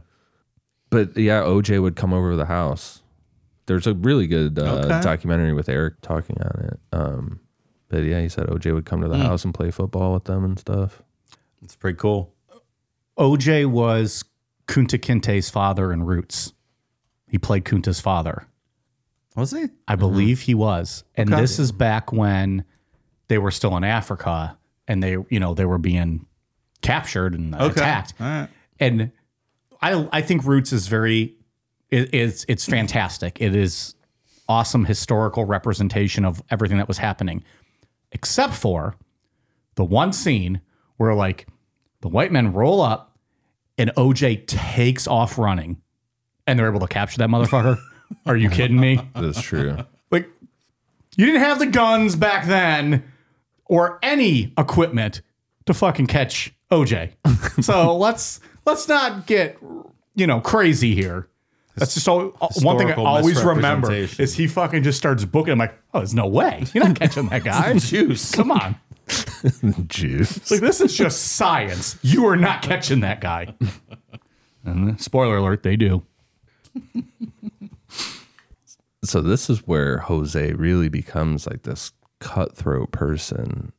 But 0.91 1.17
yeah, 1.17 1.43
OJ 1.43 1.83
would 1.83 1.97
come 1.97 2.13
over 2.13 2.31
to 2.31 2.37
the 2.37 2.47
house. 2.47 3.03
There's 3.67 3.87
a 3.87 3.95
really 3.95 4.27
good 4.27 4.59
uh, 4.59 4.63
Okay. 4.85 5.01
documentary 5.03 5.53
with 5.53 5.69
Erik 5.69 6.01
talking 6.01 6.37
on 6.41 6.65
it. 6.65 6.81
Um, 6.93 7.41
but 7.89 8.05
yeah, 8.05 8.21
he 8.21 8.29
said 8.29 8.47
OJ 8.47 8.73
would 8.75 8.85
come 8.87 9.01
to 9.03 9.09
the 9.09 9.19
house 9.19 9.45
and 9.45 9.53
play 9.55 9.71
football 9.71 10.15
with 10.15 10.25
them 10.25 10.45
and 10.45 10.59
stuff. 10.59 11.03
It's 11.63 11.77
pretty 11.77 11.97
cool. 11.99 12.33
OJ 13.19 13.67
was 13.67 14.25
Kunta 14.67 14.99
Kinte's 14.99 15.49
father 15.51 15.93
in 15.93 16.03
Roots. 16.05 16.53
He 17.29 17.39
played 17.39 17.65
Kunta's 17.65 18.01
father. 18.01 18.47
Was 19.35 19.51
he? 19.51 19.67
I 19.87 19.97
believe 19.97 20.41
he 20.41 20.55
was. 20.55 21.05
And 21.15 21.33
Okay. 21.33 21.41
this 21.41 21.59
is 21.59 21.73
back 21.73 22.13
when 22.13 22.65
they 23.29 23.39
were 23.39 23.51
still 23.51 23.77
in 23.77 23.85
Africa 23.85 24.57
and 24.89 25.03
they, 25.03 25.17
you 25.29 25.41
know, 25.41 25.55
they 25.55 25.65
were 25.65 25.79
being 25.79 26.27
captured 26.83 27.35
and 27.35 27.55
attacked. 27.55 28.15
All 28.21 28.27
right. 28.27 28.49
And 28.79 29.11
I 29.83 30.09
I 30.13 30.23
think 30.23 30.45
Roots 30.45 30.73
is 30.73 30.87
very 30.89 31.36
it, 31.97 32.15
it's 32.15 32.45
it's 32.49 32.67
fantastic. 32.67 33.41
It 33.41 33.55
is 33.55 33.95
awesome 34.49 34.85
historical 34.85 35.45
representation 35.45 36.25
of 36.25 36.43
everything 36.51 36.79
that 36.79 36.89
was 36.89 36.99
happening. 36.99 37.43
Except 38.13 38.55
for 38.55 38.97
the 39.75 39.85
one 39.85 40.13
scene 40.13 40.61
where 40.97 41.15
like 41.15 41.47
the 42.01 42.09
white 42.09 42.33
men 42.33 42.53
roll 42.53 42.81
up 42.81 43.17
and 43.79 43.91
OJ 43.97 44.47
takes 44.47 45.07
off 45.07 45.39
running 45.39 45.81
and 46.47 46.59
they're 46.59 46.69
able 46.69 46.81
to 46.81 46.87
capture 46.87 47.19
that 47.19 47.29
motherfucker. 47.29 47.79
Are 48.27 48.37
you 48.37 48.51
kidding 48.51 48.79
me? 48.79 49.01
That's 49.15 49.41
true. 49.41 49.77
like 50.11 50.29
you 51.17 51.27
didn't 51.27 51.41
have 51.41 51.59
the 51.59 51.67
guns 51.67 52.15
back 52.15 52.47
then 52.47 53.05
or 53.65 53.99
any 54.03 54.53
equipment 54.57 55.23
to 55.67 55.75
fucking 55.75 56.07
catch 56.07 56.55
OJ. 56.71 57.13
so 57.63 57.97
let's 57.97 58.41
let's 58.65 58.87
not 58.87 59.27
get 59.27 59.59
you 60.15 60.27
know 60.27 60.41
crazy 60.41 60.95
here. 60.95 61.29
That's 61.77 61.95
just 61.95 62.05
so 62.07 62.31
one 62.63 62.79
thing 62.79 62.91
I 62.91 62.95
always 62.95 63.43
remember 63.43 63.93
is 63.93 64.35
he 64.35 64.47
fucking 64.47 64.83
just 64.83 64.99
starts 64.99 65.25
booking. 65.25 65.53
I'm 65.53 65.59
like, 65.59 65.79
oh, 65.93 65.99
there's 65.99 66.15
no 66.15 66.27
way 66.27 66.65
you're 66.73 66.85
not 66.85 66.99
catching 66.99 67.29
that 67.29 67.45
guy. 67.45 67.75
Juice. 67.79 68.33
Come 68.35 68.51
on, 68.51 68.77
Juice. 69.87 70.51
like 70.51 70.61
this 70.61 70.81
is 70.81 70.97
just 70.97 71.35
science. 71.35 71.99
You 72.03 72.27
are 72.27 72.37
not 72.37 72.63
catching 72.63 73.01
that 73.01 73.21
guy. 73.21 73.55
And 74.65 74.93
uh, 74.93 74.97
spoiler 74.97 75.37
alert, 75.37 75.63
they 75.63 75.77
do. 75.77 76.03
So 79.05 79.21
this 79.21 79.49
is 79.49 79.61
where 79.69 79.99
Jose 79.99 80.53
really 80.55 80.89
becomes 80.89 81.47
like 81.47 81.63
this 81.63 81.93
cutthroat 82.19 82.91
person. 82.91 83.73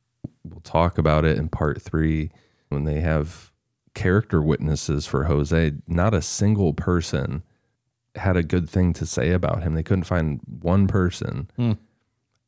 We'll 0.46 0.62
talk 0.62 0.98
about 0.98 1.26
it 1.26 1.38
in 1.38 1.50
part 1.50 1.82
three 1.82 2.32
when 2.70 2.86
they 2.86 3.02
have 3.02 3.52
character 3.94 4.42
witnesses 4.42 5.06
for 5.06 5.26
Jose. 5.26 5.74
Not 5.86 6.14
a 6.14 6.22
single 6.22 6.74
person 6.74 7.44
had 8.18 8.36
a 8.38 8.44
good 8.44 8.70
thing 8.70 8.94
to 8.94 9.06
say 9.06 9.32
about 9.32 9.64
him. 9.64 9.74
They 9.74 9.84
couldn't 9.84 10.06
find 10.06 10.40
one 10.62 10.88
person. 10.88 11.50
Hmm. 11.56 11.72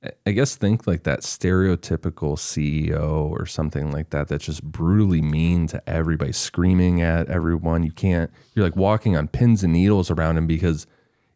I- 0.03 0.11
I 0.27 0.31
guess 0.31 0.55
think 0.55 0.87
like 0.87 1.03
that 1.03 1.21
stereotypical 1.21 2.37
CEO 2.37 3.29
or 3.29 3.45
something 3.45 3.91
like 3.91 4.11
that 4.11 4.29
that's 4.29 4.45
just 4.45 4.63
brutally 4.63 5.21
mean 5.21 5.67
to 5.67 5.89
everybody, 5.89 6.31
screaming 6.31 7.01
at 7.01 7.27
everyone. 7.27 7.83
You 7.83 7.91
can't, 7.91 8.31
you're 8.55 8.63
like 8.63 8.77
walking 8.77 9.17
on 9.17 9.27
pins 9.27 9.63
and 9.63 9.73
needles 9.73 10.09
around 10.09 10.37
him 10.37 10.47
because 10.47 10.87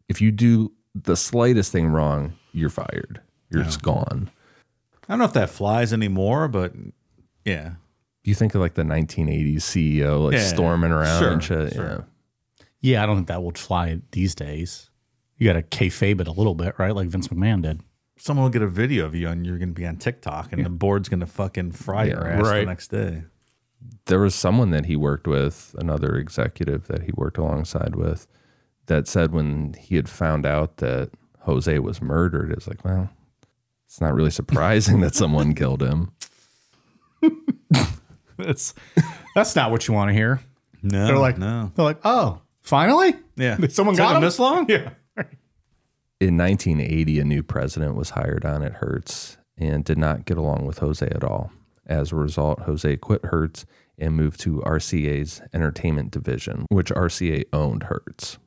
if 0.08 0.20
you 0.22 0.30
do 0.30 0.72
the 0.94 1.16
slightest 1.16 1.72
thing 1.72 1.88
wrong, 1.88 2.32
you're 2.52 2.70
fired. 2.70 3.20
You're 3.50 3.64
just 3.64 3.82
gone. 3.82 4.30
I 5.08 5.12
don't 5.12 5.18
know 5.18 5.24
if 5.26 5.32
that 5.34 5.50
flies 5.50 5.92
anymore, 5.92 6.48
but 6.48 6.72
yeah. 7.44 7.72
You 8.24 8.34
think 8.34 8.54
of 8.54 8.62
like 8.62 8.72
the 8.74 8.82
1980s 8.84 9.56
CEO 9.58 10.24
like 10.24 10.32
Yeah, 10.34 10.40
storming 10.46 10.90
around 10.90 11.20
sure, 11.20 11.32
and 11.32 11.44
shit. 11.44 11.74
sure. 11.74 11.84
Yeah, 11.86 12.00
I 13.02 13.06
don't 13.06 13.16
think 13.16 13.28
that 13.28 13.42
would 13.42 13.56
fly 13.58 14.00
these 14.12 14.34
days. 14.34 14.90
You 15.38 15.46
got 15.52 15.54
to 15.54 15.62
kayfabe 15.62 16.20
it 16.20 16.28
a 16.28 16.32
little 16.32 16.54
bit, 16.54 16.74
right? 16.78 16.94
Like 16.94 17.08
Vince 17.08 17.28
McMahon 17.28 17.62
did. 17.62 17.80
Someone 18.18 18.44
will 18.44 18.50
get 18.50 18.62
a 18.62 18.68
video 18.68 19.04
of 19.06 19.14
you 19.14 19.28
and 19.28 19.44
you're 19.46 19.58
going 19.58 19.70
to 19.70 19.74
be 19.74 19.86
on 19.86 19.96
TikTok 19.96 20.52
and 20.52 20.64
the 20.64 20.70
board's 20.70 21.08
going 21.08 21.20
to 21.20 21.26
fucking 21.26 21.72
fry 21.72 22.04
your 22.04 22.22
Yeah, 22.26 22.38
ass 22.40 22.46
the 22.48 22.64
next 22.64 22.88
day. 22.88 23.22
there 24.06 24.20
was 24.20 24.34
someone 24.34 24.70
that 24.70 24.86
he 24.86 24.94
worked 24.96 25.26
with, 25.26 25.74
another 25.78 26.16
executive 26.16 26.86
that 26.86 27.02
he 27.02 27.10
worked 27.16 27.38
alongside 27.38 27.96
with, 27.96 28.26
that 28.86 29.08
said 29.08 29.32
when 29.32 29.74
he 29.78 29.96
had 29.96 30.08
found 30.08 30.46
out 30.46 30.76
that 30.76 31.10
Jose 31.40 31.78
was 31.80 32.00
murdered, 32.00 32.50
it's 32.52 32.68
like, 32.68 32.84
well, 32.84 33.10
it's 33.86 34.00
not 34.00 34.14
really 34.14 34.30
surprising 34.30 35.00
that 35.00 35.14
someone 35.14 35.54
killed 35.56 35.82
him. 35.82 36.12
That's 38.36 38.74
that's 39.34 39.54
not 39.54 39.70
what 39.70 39.86
you 39.86 39.94
want 39.94 40.08
to 40.10 40.12
hear. 40.14 40.40
No, 40.82 41.06
They're 41.06 41.18
like, 41.18 41.38
no. 41.38 41.70
they're 41.74 41.84
like, 41.84 42.00
oh, 42.04 42.40
finally, 42.64 43.14
Yeah. 43.36 43.56
someone 43.68 43.94
Took 43.94 44.02
got 44.04 44.10
him 44.10 44.16
him 44.16 44.22
this 44.22 44.38
long? 44.40 44.66
Yeah, 44.68 44.90
In 46.20 46.36
1980, 46.36 47.20
a 47.20 47.24
new 47.24 47.42
president 47.42 47.94
was 47.94 48.10
hired 48.10 48.44
on 48.44 48.62
at 48.62 48.74
Hertz 48.74 49.36
and 49.56 49.84
did 49.84 49.98
not 49.98 50.24
get 50.24 50.36
along 50.38 50.66
with 50.66 50.78
Jose 50.78 51.06
at 51.06 51.22
all. 51.22 51.52
As 51.86 52.10
a 52.12 52.16
result, 52.16 52.60
Jose 52.60 52.96
quit 52.96 53.26
Hertz 53.26 53.66
and 53.98 54.14
moved 54.16 54.40
to 54.40 54.60
RCA's 54.62 55.40
entertainment 55.52 56.10
division, 56.10 56.66
which 56.70 56.90
RCA 56.90 57.44
owned 57.52 57.84
Hertz. 57.84 58.38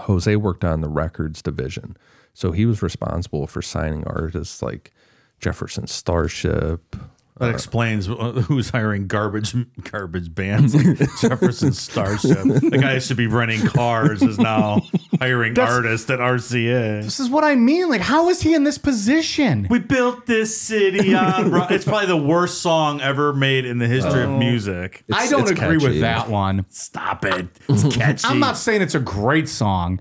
Jose 0.00 0.36
worked 0.36 0.64
on 0.64 0.80
the 0.82 0.88
records 0.88 1.40
division, 1.42 1.96
so 2.34 2.52
he 2.52 2.66
was 2.66 2.82
responsible 2.82 3.46
for 3.46 3.62
signing 3.62 4.04
artists 4.06 4.62
like 4.62 4.92
Jefferson 5.40 5.86
Starship, 5.86 6.94
That 7.38 7.50
explains 7.50 8.08
uh, 8.08 8.12
who's 8.48 8.70
hiring 8.70 9.06
garbage 9.06 9.54
garbage 9.90 10.34
bands 10.34 10.74
like 10.74 10.98
Jefferson 11.20 11.72
Starship. 11.72 12.38
The 12.42 12.78
guy 12.80 12.94
that 12.94 13.02
should 13.02 13.16
be 13.16 13.26
renting 13.28 13.60
cars 13.66 14.22
is 14.22 14.38
now 14.38 14.80
hiring 15.20 15.58
artists 15.58 16.10
at 16.10 16.18
RCA. 16.18 17.02
this 17.04 17.20
is 17.20 17.30
what 17.30 17.44
I 17.44 17.54
mean. 17.54 17.88
Like, 17.88 18.00
how 18.00 18.28
is 18.28 18.40
he 18.40 18.54
in 18.54 18.64
this 18.64 18.76
position? 18.78 19.66
We 19.70 19.78
built 19.78 20.26
this 20.26 20.60
city 20.60 21.14
on. 21.16 21.50
Ro- 21.52 21.66
It's 21.70 21.84
probably 21.84 22.06
the 22.06 22.16
worst 22.16 22.60
song 22.60 23.00
ever 23.00 23.32
made 23.32 23.64
in 23.64 23.78
the 23.78 23.86
history 23.86 24.24
of 24.24 24.30
music. 24.30 25.04
I 25.12 25.28
don't 25.28 25.42
it's 25.42 25.52
agree 25.52 25.76
with 25.78 26.00
that 26.00 26.28
one. 26.28 26.66
Stop 26.70 27.24
it. 27.24 27.46
It's 27.68 27.84
catchy. 27.96 28.26
I'm 28.26 28.40
not 28.40 28.56
saying 28.56 28.82
it's 28.82 28.94
a 28.96 29.00
great 29.00 29.48
song, 29.48 30.00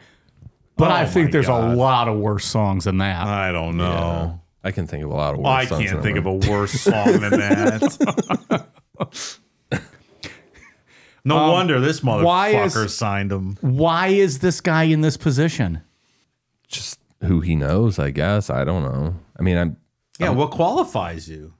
but 0.76 0.89
Oh 0.89 0.95
I 0.95 1.06
think 1.06 1.32
there's 1.32 1.47
God. 1.47 1.73
a 1.73 1.76
lot 1.76 2.08
of 2.08 2.17
worse 2.17 2.45
songs 2.45 2.86
than 2.86 2.97
that. 2.97 3.28
I 3.28 3.52
don't 3.52 3.78
know. 3.78 4.41
I 4.67 4.71
can 4.71 4.86
think 4.86 5.03
of 5.06 5.12
a 5.12 5.13
lot 5.15 5.34
of 5.34 5.39
worse 5.39 5.47
I 5.47 5.65
songs 5.65 5.89
can't 5.91 6.03
think 6.03 6.17
of 6.17 6.25
a 6.25 6.34
worse 6.34 6.73
song 6.73 7.19
than 7.21 7.32
that. 7.39 8.67
no 11.23 11.51
wonder 11.51 11.80
this 11.80 12.03
Um, 12.03 12.23
why 12.23 12.49
is- 12.49 12.73
motherfucker 12.75 12.89
signed 12.89 13.32
him. 13.32 13.58
Why 13.62 14.08
is 14.08 14.39
this 14.39 14.60
guy 14.62 14.84
in 14.84 15.01
this 15.01 15.15
position? 15.17 15.82
just 16.67 16.99
who 17.23 17.39
he 17.39 17.56
knows, 17.56 17.97
I 17.97 18.12
guess. 18.12 18.49
I 18.49 18.65
don't 18.65 18.84
know. 18.84 19.15
I 19.39 19.41
mean, 19.41 19.58
I'm 19.58 19.77
Yeah, 20.19 20.32
what 20.32 20.51
qualifies 20.51 21.30
you? 21.30 21.53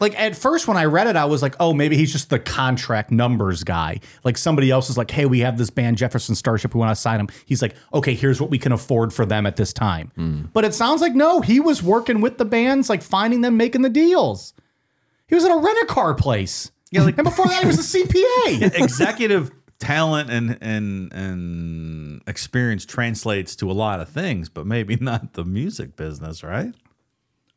Like 0.00 0.18
at 0.18 0.36
first 0.36 0.68
when 0.68 0.76
I 0.76 0.84
read 0.84 1.06
it, 1.08 1.16
I 1.16 1.24
was 1.24 1.42
like, 1.42 1.54
oh, 1.58 1.72
maybe 1.72 1.96
he's 1.96 2.12
just 2.12 2.30
the 2.30 2.38
contract 2.38 3.10
numbers 3.10 3.64
guy. 3.64 4.00
Like 4.24 4.36
somebody 4.38 4.70
else 4.70 4.88
is 4.90 4.96
like, 4.96 5.10
hey, 5.10 5.26
we 5.26 5.40
have 5.40 5.58
this 5.58 5.70
band 5.70 5.96
Jefferson 5.98 6.34
Starship, 6.34 6.74
we 6.74 6.78
want 6.78 6.90
to 6.92 7.00
sign 7.00 7.18
him. 7.18 7.28
He's 7.46 7.62
like, 7.62 7.74
okay, 7.92 8.14
here's 8.14 8.40
what 8.40 8.50
we 8.50 8.58
can 8.58 8.72
afford 8.72 9.12
for 9.12 9.26
them 9.26 9.44
at 9.46 9.56
this 9.56 9.72
time. 9.72 10.12
Hmm. 10.14 10.42
But 10.52 10.64
it 10.64 10.74
sounds 10.74 11.00
like 11.00 11.14
no, 11.14 11.40
he 11.40 11.58
was 11.60 11.82
working 11.82 12.20
with 12.20 12.38
the 12.38 12.44
bands, 12.44 12.88
like 12.88 13.02
finding 13.02 13.40
them, 13.40 13.56
making 13.56 13.82
the 13.82 13.88
deals. 13.90 14.54
He 15.26 15.34
was 15.34 15.44
at 15.44 15.50
a 15.50 15.56
rent 15.58 15.78
a 15.82 15.86
car 15.86 16.14
place. 16.14 16.70
Yeah, 16.90 17.02
like- 17.02 17.18
and 17.18 17.24
before 17.24 17.46
that, 17.46 17.60
he 17.62 17.66
was 17.66 17.94
a 17.94 17.98
CPA. 17.98 18.74
executive 18.80 19.50
talent 19.78 20.28
and 20.30 20.58
and 20.60 21.12
and 21.12 22.22
experience 22.26 22.84
translates 22.84 23.54
to 23.56 23.70
a 23.70 23.74
lot 23.74 24.00
of 24.00 24.08
things, 24.08 24.48
but 24.48 24.66
maybe 24.66 24.96
not 24.96 25.34
the 25.34 25.44
music 25.44 25.96
business, 25.96 26.42
right? 26.42 26.74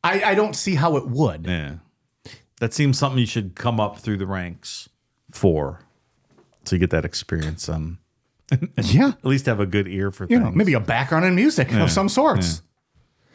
I, 0.04 0.23
I 0.23 0.36
don't 0.36 0.56
see 0.56 0.75
how 0.75 0.97
it 0.97 1.08
would. 1.08 1.45
Yeah, 1.47 1.75
that 2.62 2.74
seems 2.74 2.97
something 2.97 3.19
you 3.19 3.26
should 3.26 3.56
come 3.56 3.80
up 3.80 3.97
through 3.97 4.17
the 4.17 4.26
ranks 4.28 4.88
for, 5.32 5.80
so 6.63 6.76
you 6.76 6.80
get 6.80 6.91
that 6.91 7.04
experience. 7.06 7.67
Um, 7.67 7.97
Yeah. 8.82 9.10
at 9.10 9.26
least 9.26 9.45
have 9.47 9.60
a 9.60 9.65
good 9.65 9.88
ear 9.88 10.12
for 10.12 10.26
You 10.26 10.38
things. 10.38 10.43
know, 10.43 10.52
maybe 10.52 10.74
a 10.74 10.80
background 10.80 11.26
in 11.26 11.36
music 11.36 11.71
of 11.74 11.89
some 11.89 12.08
sorts. 12.10 12.62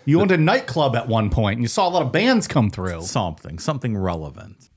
You 0.05 0.21
owned 0.21 0.31
a 0.31 0.37
nightclub 0.37 0.95
at 0.95 1.09
one 1.09 1.31
point 1.31 1.57
and 1.57 1.63
you 1.65 1.69
saw 1.69 1.89
a 1.89 1.91
lot 1.91 2.03
of 2.03 2.13
bands 2.13 2.47
come 2.47 2.71
through. 2.71 3.03
something, 3.03 3.59
something 3.59 3.97
relevant. 3.97 4.69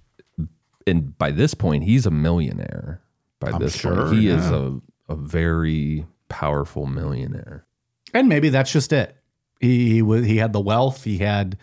and 0.88 1.16
by 1.18 1.30
this 1.32 1.54
point, 1.54 1.84
he's 1.84 2.06
a 2.06 2.12
millionaire. 2.12 3.02
By 3.40 3.58
this 3.60 3.76
sure, 3.78 4.08
point, 4.08 4.18
he 4.18 4.28
is 4.30 4.50
a, 4.50 4.80
a 5.08 5.16
very 5.16 6.06
powerful 6.30 6.86
millionaire. 6.88 7.66
And 8.14 8.28
maybe 8.28 8.50
that's 8.50 8.72
just 8.72 8.92
it. 8.92 9.16
He 9.62 9.90
he, 9.92 10.02
wa- 10.02 10.16
he 10.22 10.38
had 10.38 10.52
the 10.54 10.60
wealth, 10.62 11.04
he 11.04 11.18
had 11.20 11.58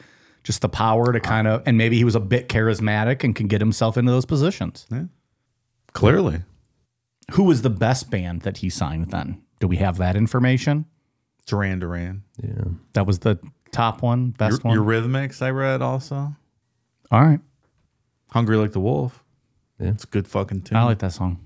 just 0.47 0.63
the 0.63 0.69
power 0.69 1.13
to 1.13 1.19
kind 1.19 1.49
of, 1.49 1.61
and 1.67 1.77
maybe 1.77 1.97
he 1.97 2.05
was 2.05 2.15
a 2.15 2.21
bit 2.21 2.49
charismatic 2.49 3.25
and 3.25 3.35
can 3.35 3.49
get 3.49 3.61
himself 3.61 3.97
into 3.97 4.13
those 4.13 4.25
positions. 4.25 4.87
Clearly, 5.93 6.43
Who 7.33 7.43
was 7.43 7.63
the 7.63 7.71
best 7.71 8.11
band 8.13 8.43
that 8.43 8.59
he 8.59 8.71
signed 8.71 9.11
then? 9.11 9.43
Do 9.59 9.67
we 9.67 9.79
have 9.79 9.99
that 9.99 10.15
information? 10.15 10.85
Duran 11.47 11.81
Duran, 11.81 12.23
Yeah. 12.41 12.65
That 12.93 13.07
was 13.07 13.19
the 13.21 13.41
top 13.73 14.03
one, 14.03 14.31
best 14.31 14.63
one. 14.63 14.77
Eurythmics. 14.79 15.43
I 15.43 15.51
read 15.51 15.83
also. 15.83 16.37
All 17.11 17.21
right, 17.21 17.41
Hungry 18.31 18.57
like 18.57 18.71
the 18.71 18.81
Wolf. 18.81 19.25
Yeah. 19.81 19.89
It's 19.89 20.05
a 20.05 20.09
good 20.09 20.29
fucking 20.29 20.63
tune. 20.63 20.77
I 20.79 20.85
like 20.85 21.01
that 21.01 21.13
song. 21.13 21.41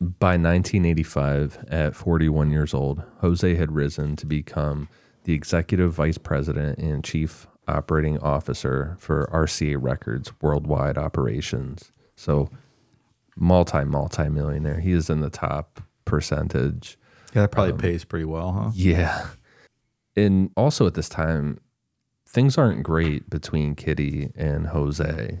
By 0.00 0.36
1985, 0.36 1.66
at 1.68 1.94
41 1.94 2.50
years 2.50 2.74
old, 2.74 3.02
Jose 3.20 3.54
had 3.54 3.72
risen 3.72 4.16
to 4.16 4.26
become 4.26 4.88
the 5.24 5.34
executive 5.34 5.92
vice 5.92 6.18
president 6.18 6.78
and 6.78 7.02
chief 7.04 7.46
operating 7.68 8.18
officer 8.18 8.96
for 8.98 9.28
RCA 9.32 9.76
Records 9.80 10.32
worldwide 10.40 10.96
operations. 10.98 11.92
So, 12.16 12.50
multi, 13.36 13.84
multi 13.84 14.28
millionaire. 14.28 14.80
He 14.80 14.92
is 14.92 15.08
in 15.10 15.20
the 15.20 15.30
top 15.30 15.80
percentage. 16.04 16.98
yeah, 17.34 17.42
that 17.42 17.52
probably 17.52 17.72
um, 17.72 17.78
pays 17.78 18.04
pretty 18.04 18.24
well, 18.24 18.52
huh? 18.52 18.70
Yeah. 18.74 19.28
And 20.16 20.50
also 20.56 20.86
at 20.86 20.94
this 20.94 21.08
time, 21.08 21.60
things 22.26 22.58
aren't 22.58 22.82
great 22.82 23.30
between 23.30 23.74
Kitty 23.74 24.30
and 24.34 24.66
Jose. 24.68 25.38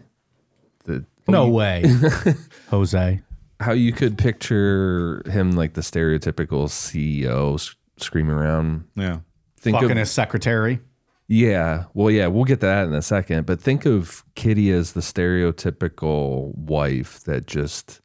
The, 0.84 1.04
No 1.26 1.48
way, 1.48 1.84
Jose. 2.70 3.20
how 3.60 3.72
you 3.72 3.92
could 3.92 4.16
picture 4.16 5.22
him 5.28 5.52
like 5.52 5.74
the 5.74 5.80
stereotypical 5.80 6.68
CEO 6.68 7.54
s- 7.54 7.74
screaming 7.96 8.36
around. 8.36 8.84
Yeah. 8.94 9.18
Think 9.58 9.74
Fucking 9.76 9.90
of 9.90 9.96
his 9.96 10.10
secretary. 10.12 10.78
Yeah, 11.28 11.84
well, 11.94 12.10
yeah, 12.10 12.26
we'll 12.26 12.44
get 12.44 12.60
to 12.60 12.66
that 12.66 12.86
in 12.86 12.94
a 12.94 13.02
second. 13.02 13.44
But 13.46 13.60
think 13.60 13.84
of 13.86 14.24
Kitty 14.34 14.70
as 14.72 14.92
the 14.92 15.00
stereotypical 15.02 16.54
wife 16.56 17.20
that 17.24 17.46
just 17.46 18.00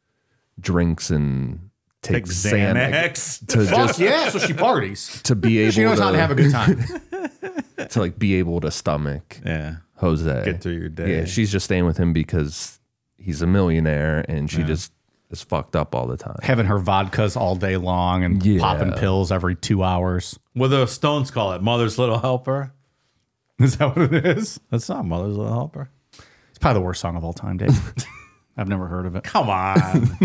drinks 0.60 1.10
and 1.10 1.70
Take 2.02 2.26
takes 2.26 2.32
Xanax 2.46 2.92
Xanax. 2.92 3.48
to 3.48 3.66
Fuck 3.66 3.88
just 3.88 4.00
yeah, 4.00 4.30
so 4.30 4.40
she 4.40 4.54
parties. 4.54 5.22
to 5.24 5.36
be 5.36 5.60
able 5.60 5.72
She 5.72 5.82
knows 5.84 5.98
to, 6.00 6.04
how 6.04 6.12
to 6.12 6.18
have 6.18 6.32
a 6.32 6.36
good 6.36 6.52
time. 6.52 6.84
to 7.90 8.00
like 8.00 8.20
be 8.20 8.36
able 8.36 8.60
to 8.62 8.70
stomach 8.72 9.40
Yeah. 9.46 9.78
Jose. 9.98 10.44
Get 10.46 10.62
through 10.62 10.74
your 10.74 10.90
day. 10.90 11.20
Yeah, 11.20 11.26
she's 11.26 11.50
just 11.52 11.64
staying 11.64 11.86
with 11.86 11.96
him 11.98 12.12
because 12.12 12.80
he's 13.18 13.42
a 13.42 13.48
millionaire 13.48 14.26
and 14.28 14.52
she 14.52 14.64
just 14.64 14.92
is 15.30 15.42
fucked 15.42 15.78
up 15.78 15.96
all 15.96 16.06
the 16.08 16.18
time. 16.18 16.36
Having 16.44 16.66
her 16.66 16.78
vodkas 16.80 17.38
all 17.38 17.56
day 17.56 17.78
long 17.78 18.26
and 18.26 18.46
Yeah. 18.46 18.60
popping 18.60 18.92
pills 18.94 19.32
every 19.32 19.56
two 19.56 19.82
hours. 19.82 20.38
What 20.54 20.68
do 20.72 20.78
the 20.78 20.88
Stones 20.88 21.32
call 21.32 21.54
it? 21.54 21.62
Mother's 21.62 21.98
Little 21.98 22.20
Helper? 22.20 22.74
Is 23.68 23.78
that 23.78 23.96
what 23.96 24.14
it 24.14 24.26
is? 24.26 24.60
That's 24.70 24.90
not 24.90 25.06
Mother's 25.06 25.38
Little 25.38 25.54
Helper. 25.54 25.90
It's 26.50 26.60
probably 26.60 26.82
the 26.82 26.86
worst 26.86 27.00
song 27.00 27.16
of 27.16 27.24
all 27.24 27.32
time, 27.32 27.56
Dave. 27.56 27.94
I've 28.58 28.68
never 28.68 28.88
heard 28.88 29.06
of 29.06 29.16
it. 29.16 29.24
Come 29.24 29.50
on. 29.50 30.18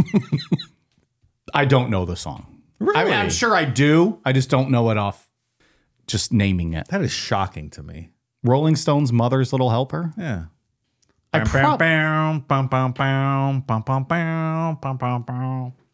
I 1.55 1.65
don't 1.65 1.89
know 1.89 2.05
the 2.05 2.17
song. 2.17 2.63
Really? 2.81 3.13
I, 3.13 3.23
am 3.23 3.31
sure 3.31 3.55
I 3.55 3.65
do. 3.65 4.21
I 4.25 4.33
just 4.33 4.51
don't 4.51 4.71
know 4.71 4.91
it 4.91 4.99
off 4.99 5.31
just 6.09 6.33
naming 6.33 6.73
it. 6.73 6.89
That 6.89 7.01
is 7.01 7.13
shocking 7.13 7.71
to 7.71 7.83
me. 7.83 8.11
Rolling 8.43 8.75
Stones' 8.75 9.13
Mother's 9.13 9.53
Little 9.53 9.71
Helper? 9.71 10.13
Yeah. 10.19 10.47
I, 11.33 11.39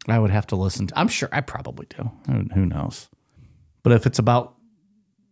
I 0.08 0.18
would 0.18 0.30
have 0.30 0.46
to 0.48 0.56
listen 0.56 0.86
to. 0.86 0.98
I'm 0.98 1.08
sure 1.08 1.28
I 1.30 1.42
probably 1.42 1.86
do. 1.86 2.10
Who 2.54 2.64
knows? 2.64 3.10
But 3.82 3.92
if 3.92 4.06
it's 4.06 4.18
about 4.18 4.54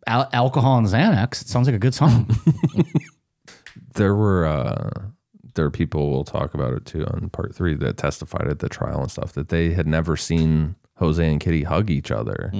al- 0.06 0.28
alcohol 0.32 0.78
and 0.78 0.86
Xanax, 0.86 1.42
it 1.42 1.48
sounds 1.48 1.66
like 1.66 1.76
a 1.76 1.78
good 1.80 1.94
song. 1.94 2.28
There 3.94 4.14
were 4.14 4.46
uh 4.46 4.90
there 5.54 5.66
are 5.66 5.70
people 5.70 6.10
we'll 6.10 6.24
talk 6.24 6.54
about 6.54 6.72
it 6.72 6.86
too 6.86 7.04
on 7.06 7.28
part 7.28 7.54
three 7.54 7.74
that 7.74 7.98
testified 7.98 8.48
at 8.48 8.60
the 8.60 8.68
trial 8.70 9.02
and 9.02 9.10
stuff 9.10 9.32
that 9.34 9.50
they 9.50 9.72
had 9.72 9.86
never 9.86 10.16
seen 10.16 10.76
Jose 10.96 11.22
and 11.30 11.38
Kitty 11.40 11.64
hug 11.64 11.90
each 11.90 12.10
other. 12.10 12.50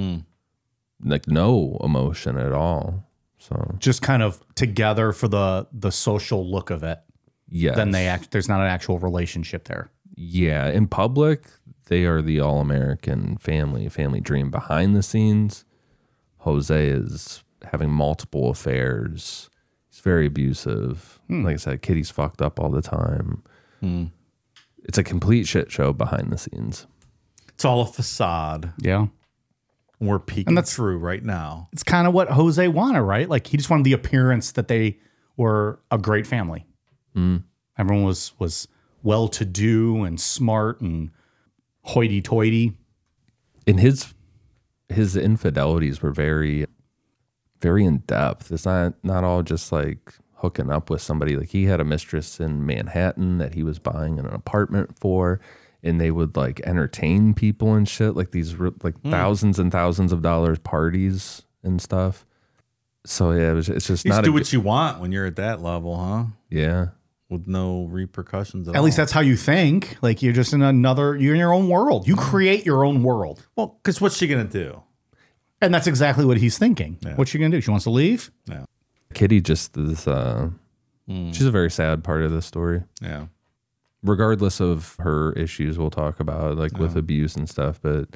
Like 1.03 1.27
no 1.27 1.77
emotion 1.83 2.37
at 2.37 2.51
all. 2.53 3.09
So 3.39 3.75
just 3.79 4.01
kind 4.03 4.21
of 4.21 4.41
together 4.55 5.11
for 5.11 5.27
the 5.27 5.67
the 5.73 5.91
social 5.91 6.49
look 6.49 6.69
of 6.69 6.83
it. 6.83 6.99
yeah. 7.49 7.73
Then 7.73 7.91
they 7.91 8.07
act. 8.07 8.29
There's 8.31 8.47
not 8.47 8.61
an 8.61 8.67
actual 8.67 8.99
relationship 8.99 9.65
there. 9.65 9.89
Yeah, 10.15 10.67
in 10.69 10.87
public, 10.87 11.45
they 11.87 12.05
are 12.05 12.21
the 12.21 12.39
all 12.39 12.59
American 12.61 13.37
family, 13.37 13.89
family 13.89 14.21
dream. 14.21 14.51
Behind 14.51 14.95
the 14.95 15.01
scenes, 15.03 15.65
Jose 16.37 16.87
is 16.87 17.42
having 17.71 17.89
multiple 17.89 18.49
affairs. 18.49 19.49
He's 19.89 19.99
very 19.99 20.25
abusive. 20.27 21.19
Hmm. 21.27 21.43
Like 21.43 21.53
I 21.53 21.57
said, 21.57 21.81
Kitty's 21.81 22.09
fucked 22.11 22.41
up 22.41 22.59
all 22.59 22.69
the 22.69 22.81
time. 22.81 23.43
Hmm. 23.79 24.05
It's 24.85 24.97
a 24.97 25.03
complete 25.03 25.47
shit 25.47 25.71
show 25.71 25.93
behind 25.93 26.31
the 26.31 26.37
scenes. 26.37 26.87
It's 27.49 27.63
all 27.65 27.81
a 27.81 27.85
facade. 27.85 28.73
Yeah. 28.79 29.07
We're 29.99 30.19
peeking 30.19 30.49
And 30.49 30.57
that's- 30.57 30.73
through 30.75 30.97
right 30.97 31.23
now. 31.23 31.69
It's 31.71 31.83
kind 31.83 32.07
of 32.07 32.13
what 32.13 32.29
Jose 32.29 32.67
wanted, 32.67 33.01
right? 33.03 33.29
Like 33.29 33.47
he 33.47 33.57
just 33.57 33.69
wanted 33.69 33.85
the 33.85 33.93
appearance 33.93 34.51
that 34.53 34.67
they 34.67 34.99
were 35.37 35.79
a 35.91 35.97
great 35.97 36.27
family. 36.27 36.65
Hmm. 37.13 37.37
Everyone 37.77 38.03
was 38.03 38.33
was 38.39 38.67
well 39.03 39.27
to 39.29 39.45
do 39.45 40.03
and 40.03 40.19
smart 40.19 40.81
and 40.81 41.11
hoity 41.83 42.21
toity. 42.21 42.73
and 43.67 43.79
his 43.79 44.13
his 44.89 45.15
infidelities 45.15 46.01
were 46.01 46.11
very 46.11 46.65
very 47.63 47.85
in 47.85 47.97
depth 47.99 48.51
it's 48.51 48.65
not 48.65 48.93
not 49.03 49.23
all 49.23 49.41
just 49.41 49.71
like 49.71 50.13
hooking 50.35 50.69
up 50.69 50.89
with 50.89 51.01
somebody 51.01 51.37
like 51.37 51.49
he 51.49 51.63
had 51.63 51.79
a 51.79 51.85
mistress 51.85 52.39
in 52.39 52.65
manhattan 52.65 53.37
that 53.37 53.53
he 53.53 53.63
was 53.63 53.79
buying 53.79 54.19
an 54.19 54.25
apartment 54.27 54.99
for 54.99 55.39
and 55.81 55.99
they 55.99 56.11
would 56.11 56.35
like 56.35 56.59
entertain 56.65 57.33
people 57.33 57.73
and 57.73 57.87
shit 57.87 58.15
like 58.15 58.31
these 58.31 58.55
re- 58.55 58.71
like 58.83 58.97
hmm. 58.99 59.09
thousands 59.09 59.57
and 59.57 59.71
thousands 59.71 60.11
of 60.11 60.21
dollars 60.21 60.59
parties 60.59 61.43
and 61.63 61.81
stuff 61.81 62.25
so 63.05 63.31
yeah 63.31 63.51
it 63.51 63.53
was 63.53 63.69
it's 63.69 63.87
just 63.87 64.05
You 64.05 64.11
just 64.11 64.17
not 64.19 64.25
do 64.25 64.31
a, 64.31 64.33
what 64.33 64.51
you 64.53 64.61
want 64.61 64.99
when 64.99 65.11
you're 65.11 65.25
at 65.25 65.35
that 65.35 65.61
level, 65.61 65.97
huh? 65.97 66.25
yeah 66.49 66.87
With 67.29 67.47
no 67.47 67.85
repercussions 67.85 68.67
at, 68.67 68.75
At 68.75 68.83
least 68.83 68.97
that's 68.97 69.11
how 69.11 69.21
you 69.21 69.35
think. 69.35 69.97
Like 70.01 70.21
you're 70.21 70.33
just 70.33 70.53
in 70.53 70.61
another. 70.61 71.15
You're 71.15 71.33
in 71.33 71.39
your 71.39 71.53
own 71.53 71.67
world. 71.67 72.07
You 72.07 72.15
hmm. 72.15 72.21
create 72.21 72.65
your 72.65 72.85
own 72.85 73.03
world, 73.03 73.45
well, 73.55 73.79
because 73.81 73.99
what's 73.99 74.17
she 74.17 74.27
gonna 74.27 74.45
do? 74.45 74.81
And 75.65 75.73
that's 75.73 75.87
exactly 75.87 76.25
what 76.25 76.37
he's 76.37 76.57
thinking. 76.57 76.97
What's 77.15 77.31
she 77.31 77.37
gonna 77.39 77.49
do? 77.49 77.61
She 77.61 77.71
wants 77.71 77.83
to 77.85 77.89
leave. 77.89 78.31
Yeah, 78.47 78.65
kitty 79.13 79.41
just 79.41 79.77
is 79.77 80.07
uh 80.07 80.49
she's 81.07 81.45
a 81.45 81.51
very 81.51 81.69
sad 81.71 82.03
part 82.03 82.21
of 82.21 82.31
this 82.31 82.45
story 82.45 82.81
yeah. 83.01 83.25
regardless 84.03 84.61
of 84.61 84.95
her 84.99 85.33
issues 85.33 85.77
we'll 85.77 85.89
talk 85.89 86.19
about 86.19 86.57
like 86.57 86.77
with 86.77 86.95
abuse 86.95 87.35
and 87.35 87.49
stuff 87.49 87.79
but 87.81 88.07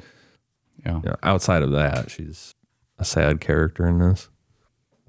Yeah. 0.86 0.96
you 0.96 1.10
know, 1.10 1.16
outside 1.22 1.62
of 1.62 1.70
that 1.72 2.10
she's 2.10 2.54
a 2.98 3.04
sad 3.04 3.40
character 3.40 3.86
in 3.86 3.98
this 3.98 4.30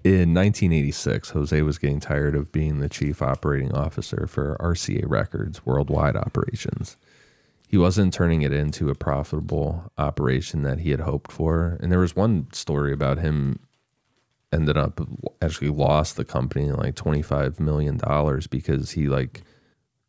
in 0.03 0.33
1986 0.33 1.29
jose 1.29 1.61
was 1.61 1.77
getting 1.77 2.01
tired 2.01 2.35
of 2.35 2.51
being 2.51 2.79
the 2.79 2.89
chief 2.89 3.21
operating 3.21 3.73
officer 3.73 4.27
for 4.27 4.57
rca 4.59 5.03
records 5.07 5.65
worldwide 5.65 6.17
operations 6.17 6.97
he 7.69 7.77
wasn't 7.77 8.11
turning 8.11 8.41
it 8.41 8.51
into 8.51 8.89
a 8.89 8.95
profitable 8.95 9.91
operation 9.97 10.63
that 10.63 10.79
he 10.79 10.89
had 10.89 11.01
hoped 11.01 11.31
for 11.31 11.77
and 11.81 11.91
there 11.91 11.99
was 11.99 12.15
one 12.15 12.47
story 12.51 12.91
about 12.91 13.19
him 13.19 13.59
ended 14.51 14.75
up 14.77 14.99
actually 15.41 15.69
lost 15.69 16.15
the 16.15 16.25
company 16.25 16.71
like 16.71 16.95
25 16.95 17.59
million 17.59 17.97
dollars 17.97 18.47
because 18.47 18.91
he 18.91 19.07
like 19.07 19.43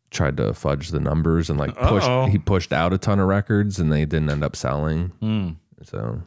tried 0.09 0.35
to 0.35 0.53
fudge 0.53 0.89
the 0.89 0.99
numbers 0.99 1.49
and 1.49 1.59
like 1.59 1.75
pushed 1.75 2.07
Uh-oh. 2.07 2.25
he 2.25 2.37
pushed 2.37 2.73
out 2.73 2.91
a 2.91 2.97
ton 2.97 3.19
of 3.19 3.27
records 3.27 3.79
and 3.79 3.91
they 3.91 4.05
didn't 4.05 4.29
end 4.29 4.43
up 4.43 4.55
selling 4.55 5.11
hmm. 5.19 5.51
so 5.83 6.23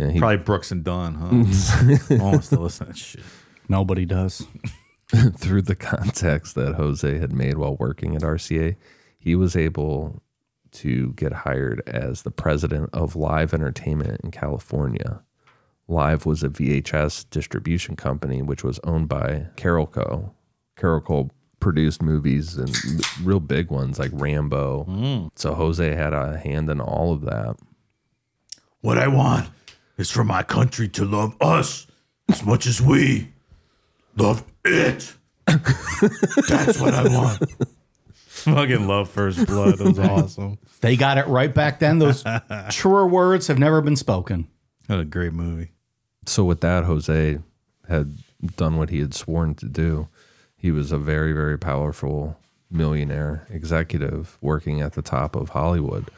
yeah, 0.00 0.10
he, 0.12 0.18
Probably 0.18 0.38
Brooks 0.38 0.70
and 0.70 0.82
Dunn, 0.82 1.14
huh? 1.14 1.28
no 1.84 1.96
one 2.16 2.32
wants 2.32 2.48
to 2.48 2.58
listen 2.58 2.86
to 2.86 2.92
that 2.92 2.98
shit. 2.98 3.22
Nobody 3.68 4.06
does. 4.06 4.46
through 5.36 5.62
the 5.62 5.74
contacts 5.74 6.52
that 6.54 6.76
Jose 6.76 7.18
had 7.18 7.32
made 7.32 7.58
while 7.58 7.76
working 7.76 8.16
at 8.16 8.22
RCA, 8.22 8.76
he 9.18 9.34
was 9.34 9.56
able 9.56 10.22
to 10.72 11.12
get 11.14 11.32
hired 11.32 11.82
as 11.86 12.22
the 12.22 12.30
president 12.30 12.90
of 12.92 13.16
Live 13.16 13.52
Entertainment 13.54 14.20
in 14.22 14.30
California. 14.30 15.22
Live 15.88 16.24
was 16.24 16.42
a 16.42 16.48
VHS 16.48 17.28
distribution 17.30 17.96
company 17.96 18.42
which 18.42 18.62
was 18.62 18.78
owned 18.84 19.08
by 19.08 19.48
Carolco. 19.56 20.30
Carolco 20.76 21.30
produced 21.58 22.00
movies 22.00 22.56
and 22.56 22.74
real 23.22 23.40
big 23.40 23.70
ones 23.70 23.98
like 23.98 24.10
Rambo. 24.14 24.84
Mm. 24.88 25.30
So 25.34 25.54
Jose 25.54 25.94
had 25.94 26.12
a 26.12 26.38
hand 26.38 26.70
in 26.70 26.80
all 26.80 27.12
of 27.12 27.22
that. 27.22 27.56
What 28.80 28.98
I 28.98 29.08
want 29.08 29.48
is 29.98 30.10
for 30.10 30.24
my 30.24 30.42
country 30.42 30.88
to 30.88 31.04
love 31.04 31.36
us 31.40 31.86
as 32.28 32.44
much 32.44 32.66
as 32.66 32.80
we 32.80 33.28
love 34.16 34.44
it. 34.64 35.12
That's 35.46 36.80
what 36.80 36.94
I 36.94 37.02
want. 37.04 37.42
Fucking 38.44 38.86
love 38.86 39.10
first 39.10 39.46
blood. 39.46 39.78
That 39.78 39.84
was 39.86 39.98
awesome. 40.38 40.58
They 40.80 40.96
got 40.96 41.18
it 41.18 41.26
right 41.26 41.54
back 41.54 41.78
then. 41.78 41.98
Those 41.98 42.24
truer 42.70 43.06
words 43.06 43.46
have 43.48 43.58
never 43.58 43.80
been 43.80 43.96
spoken. 43.96 44.48
What 44.86 45.00
a 45.00 45.04
great 45.04 45.32
movie. 45.32 45.70
So 46.26 46.44
with 46.44 46.60
that, 46.60 46.84
Jose 46.84 47.38
had 47.88 48.18
done 48.56 48.76
what 48.76 48.90
he 48.90 49.00
had 49.00 49.14
sworn 49.14 49.54
to 49.56 49.66
do. 49.66 50.08
He 50.56 50.70
was 50.70 50.92
a 50.92 50.98
very, 50.98 51.32
very 51.32 51.58
powerful 51.58 52.36
millionaire 52.70 53.46
executive 53.50 54.38
working 54.40 54.80
at 54.80 54.92
the 54.92 55.02
top 55.02 55.34
of 55.34 55.50
Hollywood. 55.50 56.08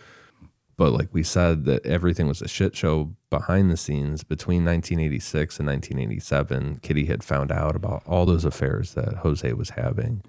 But 0.76 0.92
like 0.92 1.08
we 1.12 1.22
said, 1.22 1.64
that 1.66 1.84
everything 1.86 2.26
was 2.26 2.42
a 2.42 2.48
shit 2.48 2.74
show 2.76 3.12
behind 3.30 3.70
the 3.70 3.76
scenes. 3.76 4.24
Between 4.24 4.64
1986 4.64 5.58
and 5.60 5.68
1987, 5.68 6.80
Kitty 6.82 7.06
had 7.06 7.22
found 7.22 7.52
out 7.52 7.76
about 7.76 8.02
all 8.06 8.26
those 8.26 8.44
affairs 8.44 8.94
that 8.94 9.16
Jose 9.18 9.52
was 9.52 9.70
having, 9.70 10.22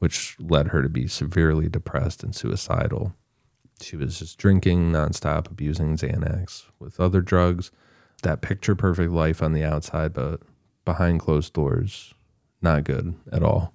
which 0.00 0.36
led 0.40 0.68
her 0.68 0.82
to 0.82 0.88
be 0.88 1.06
severely 1.06 1.68
depressed 1.68 2.24
and 2.24 2.34
suicidal. 2.34 3.14
She 3.80 3.96
was 3.96 4.18
just 4.18 4.38
drinking 4.38 4.90
nonstop, 4.90 5.50
abusing 5.50 5.96
Xanax 5.96 6.64
with 6.78 6.98
other 6.98 7.20
drugs. 7.20 7.70
That 8.22 8.42
picture 8.42 8.74
perfect 8.74 9.12
life 9.12 9.42
on 9.42 9.52
the 9.52 9.64
outside, 9.64 10.12
but 10.12 10.40
behind 10.84 11.20
closed 11.20 11.52
doors, 11.52 12.12
not 12.60 12.84
good 12.84 13.14
at 13.32 13.42
all. 13.42 13.72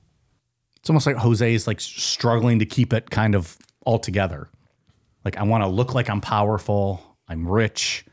It's 0.78 0.90
almost 0.90 1.08
like 1.08 1.16
Jose 1.16 1.54
is 1.54 1.66
like 1.66 1.80
struggling 1.80 2.60
to 2.60 2.66
keep 2.66 2.94
it 2.94 3.10
kind 3.10 3.34
of 3.34 3.58
all 3.86 3.98
together. 3.98 4.50
Like 5.24 5.38
I 5.38 5.44
want 5.44 5.64
to 5.64 5.68
look 5.68 5.96
like 5.96 6.10
I'm 6.10 6.22
powerful, 6.22 7.02
I'm 7.28 7.48
rich, 7.48 8.06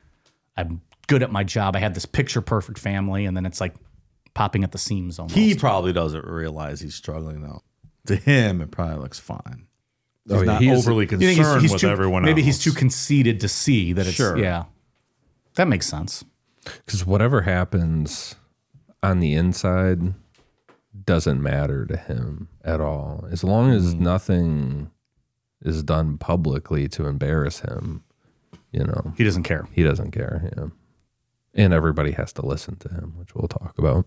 I'm 0.57 0.81
good 1.07 1.23
at 1.23 1.31
my 1.31 1.45
job. 1.45 1.77
I 1.77 1.81
have 1.81 1.95
this 1.95 2.07
picture 2.07 2.41
perfect 2.41 2.79
family, 2.79 3.27
and 3.27 3.37
then 3.37 3.45
it's 3.45 3.61
like 3.61 3.75
popping 4.33 4.65
at 4.65 4.73
the 4.73 4.79
seams 4.79 5.19
almost. 5.19 5.35
He 5.35 5.55
probably 5.55 5.93
doesn't 5.93 6.25
realize 6.27 6.81
he's 6.81 6.95
struggling 6.95 7.43
though. 7.43 7.63
To 8.07 8.17
him, 8.17 8.61
it 8.61 8.71
probably 8.71 8.97
looks 8.97 9.19
fine. 9.21 9.67
Oh, 10.31 10.35
he's 10.35 10.37
Oh, 10.37 10.41
yeah, 10.41 10.45
not 10.45 10.63
he 10.63 10.69
is- 10.69 10.87
overly 10.87 11.05
You 11.11 11.19
think 11.19 11.37
concerned 11.37 11.71
with 11.71 11.81
too, 11.81 11.89
everyone 11.89 12.25
maybe 12.25 12.41
else. 12.43 12.47
he's 12.47 12.59
too 12.61 12.73
conceited 12.73 13.41
to 13.41 13.49
see 13.49 13.93
that 13.93 14.07
it's 14.07 14.17
Sure. 14.17 14.37
yeah. 14.39 14.65
That 15.55 15.69
makes 15.69 15.87
sense. 15.87 16.25
Because 16.65 17.05
whatever 17.07 17.43
happens 17.43 18.37
on 19.03 19.21
the 19.21 19.35
inside 19.35 20.15
doesn't 21.05 21.43
matter 21.43 21.85
to 21.87 21.97
him 21.97 22.49
at 22.65 22.81
all. 22.81 23.27
As 23.31 23.43
long 23.43 23.71
as 23.71 23.95
mm-hmm. 23.95 24.05
nothing 24.05 24.91
is 25.63 25.83
done 25.83 26.19
publicly 26.19 26.89
to 26.89 27.07
embarrass 27.07 27.61
him, 27.61 28.03
you 28.73 28.85
know, 28.85 29.13
He 29.17 29.25
doesn't 29.25 29.43
care. 29.43 29.67
he 29.73 29.83
doesn't 29.83 30.13
care. 30.13 30.51
Yeah. 30.57 30.67
And 31.55 31.73
everybody 31.73 32.13
has 32.13 32.33
to 32.35 32.47
listen 32.47 32.77
to 32.77 32.89
him, 32.89 33.15
which 33.19 33.35
we'll 33.35 33.49
talk 33.49 33.77
about. 33.79 34.07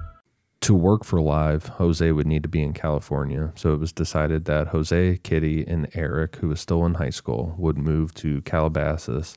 To 0.61 0.75
work 0.75 1.03
for 1.03 1.19
Live, 1.19 1.65
Jose 1.65 2.11
would 2.11 2.27
need 2.27 2.43
to 2.43 2.49
be 2.49 2.61
in 2.61 2.73
California. 2.73 3.51
So 3.55 3.73
it 3.73 3.79
was 3.79 3.91
decided 3.91 4.45
that 4.45 4.67
Jose, 4.67 5.17
Kitty, 5.23 5.65
and 5.67 5.89
Erik, 5.95 6.35
who 6.35 6.49
was 6.49 6.61
still 6.61 6.85
in 6.85 6.95
high 6.95 7.09
school, 7.09 7.55
would 7.57 7.79
move 7.79 8.13
to 8.15 8.41
Calabasas, 8.41 9.35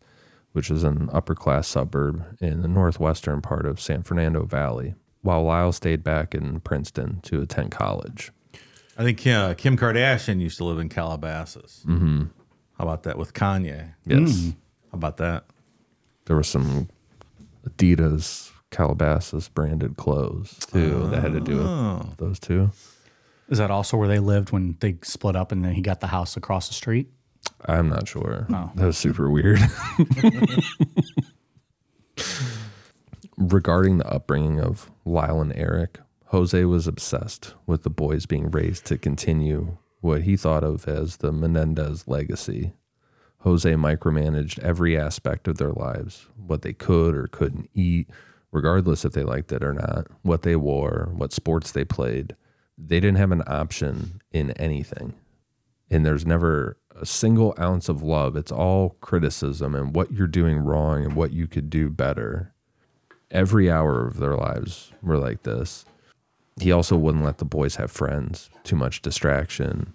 which 0.53 0.71
is 0.71 0.85
an 0.85 1.09
upper 1.15 1.35
class 1.35 1.67
suburb 1.67 2.25
in 2.41 2.61
the 2.61 2.69
northwestern 2.69 3.41
part 3.41 3.65
of 3.65 3.81
San 3.81 4.03
Fernando 4.03 4.45
Valley, 4.45 4.95
while 5.23 5.45
Lyle 5.45 5.73
stayed 5.73 6.05
back 6.05 6.35
in 6.35 6.61
Princeton 6.61 7.21
to 7.23 7.41
attend 7.41 7.71
college. 7.71 8.31
I 8.99 9.03
think 9.03 9.27
uh, 9.27 9.55
Kim 9.55 9.79
Kardashian 9.79 10.41
used 10.41 10.59
to 10.59 10.65
live 10.65 10.79
in 10.79 10.91
Calabasas. 10.91 11.85
Mm-hmm. 11.89 12.25
How 12.79 12.85
about 12.85 13.05
that 13.05 13.17
with 13.17 13.33
Kanye? 13.33 13.95
Yes. 14.05 14.53
How 14.93 14.99
about 14.99 15.17
that? 15.17 15.45
There 16.27 16.37
was 16.37 16.49
some 16.49 16.89
Adidas 17.67 18.53
Calabasas 18.75 19.49
branded 19.49 19.97
clothes 19.97 20.59
too 20.73 21.07
that 21.11 21.23
had 21.23 21.33
to 21.33 21.41
do 21.41 21.59
with 21.59 21.67
oh. 21.67 22.13
those 22.17 22.41
two. 22.41 22.73
Is 23.49 23.59
that 23.59 23.71
also 23.71 23.97
where 23.97 24.09
they 24.09 24.19
lived 24.19 24.51
when 24.51 24.77
they 24.81 24.97
split 25.03 25.37
up 25.37 25.53
and 25.53 25.65
then 25.65 25.75
he 25.75 25.81
got 25.81 26.01
the 26.01 26.09
house 26.09 26.37
across 26.37 26.67
the 26.67 26.75
street? 26.75 27.09
I'm 27.67 27.89
not 27.89 28.09
sure. 28.09 28.49
Oh. 28.51 28.73
That 28.75 28.87
was 28.87 28.99
super 28.99 29.31
weird. 29.31 29.61
Regarding 33.37 33.99
the 33.99 34.09
upbringing 34.09 34.61
of 34.61 34.91
Lyle 35.05 35.41
and 35.41 35.55
Erik, 35.55 36.01
Jose 36.27 36.65
was 36.65 36.89
obsessed 36.89 37.55
with 37.67 37.85
the 37.85 37.91
boys 37.91 38.27
being 38.27 38.51
raised 38.51 38.87
to 38.87 38.99
continue 38.99 39.77
what 40.01 40.23
he 40.23 40.37
thought 40.37 40.65
of 40.65 40.89
as 40.89 41.19
the 41.19 41.31
Menendez 41.31 42.09
legacy. 42.09 42.73
Jose 43.39 43.71
micromanaged 43.73 44.59
every 44.59 44.99
aspect 44.99 45.47
of 45.47 45.59
their 45.59 45.73
lives, 45.73 46.27
what 46.37 46.63
they 46.63 46.73
could 46.73 47.15
or 47.15 47.29
couldn't 47.29 47.71
eat, 47.73 48.09
regardless 48.55 49.05
if 49.05 49.13
they 49.13 49.25
liked 49.25 49.53
it 49.53 49.65
or 49.65 49.75
not, 49.75 50.07
what 50.23 50.43
they 50.43 50.55
wore, 50.55 51.11
what 51.17 51.33
sports 51.33 51.73
they 51.73 51.85
played. 51.85 52.37
They 52.79 53.01
didn't 53.01 53.19
have 53.19 53.33
an 53.33 53.43
option 53.49 54.23
in 54.33 54.53
anything. 54.53 55.15
And 55.91 56.07
there's 56.07 56.25
never 56.25 56.79
a 56.99 57.05
single 57.05 57.55
ounce 57.59 57.89
of 57.89 58.03
love. 58.03 58.37
It's 58.37 58.53
all 58.53 58.91
criticism 59.01 59.75
and 59.75 59.95
what 59.95 60.13
you're 60.13 60.29
doing 60.29 60.59
wrong 60.59 61.05
and 61.05 61.17
what 61.17 61.33
you 61.33 61.49
could 61.49 61.69
do 61.69 61.91
better. 61.91 62.55
Every 63.31 63.69
hour 63.69 64.07
of 64.07 64.19
their 64.19 64.37
lives 64.37 64.93
were 65.03 65.19
like 65.19 65.43
this. 65.43 65.85
He 66.61 66.71
also 66.71 66.97
wouldn't 66.97 67.25
let 67.25 67.39
the 67.39 67.45
boys 67.45 67.75
have 67.77 67.91
friends, 67.91 68.51
too 68.63 68.77
much 68.77 69.03
distraction. 69.03 69.95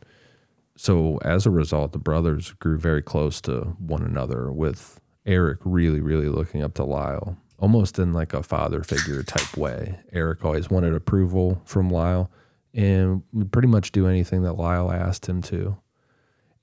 So, 0.76 1.18
as 1.24 1.45
a 1.45 1.49
result, 1.49 1.93
the 1.93 1.97
brothers 1.97 2.51
grew 2.60 2.78
very 2.78 3.01
close 3.01 3.39
to 3.41 3.76
one 3.80 4.03
another, 4.03 4.51
with 4.51 4.99
Erik 5.26 5.60
really, 5.64 6.01
really 6.01 6.28
looking 6.28 6.62
up 6.62 6.74
to 6.76 6.84
Lyle, 6.84 7.38
almost 7.60 7.99
in 7.99 8.14
like 8.14 8.34
a 8.34 8.43
father 8.43 8.84
figure 8.84 9.24
type 9.24 9.57
way. 9.57 9.99
Erik 10.12 10.43
always 10.43 10.70
wanted 10.70 10.93
approval 10.93 11.62
from 11.66 11.89
Lyle 11.89 12.32
and 12.74 13.24
would 13.34 13.51
pretty 13.51 13.68
much 13.68 13.91
do 13.91 14.07
anything 14.07 14.43
that 14.43 14.53
Lyle 14.53 14.91
asked 14.91 15.28
him 15.28 15.41
to. 15.43 15.78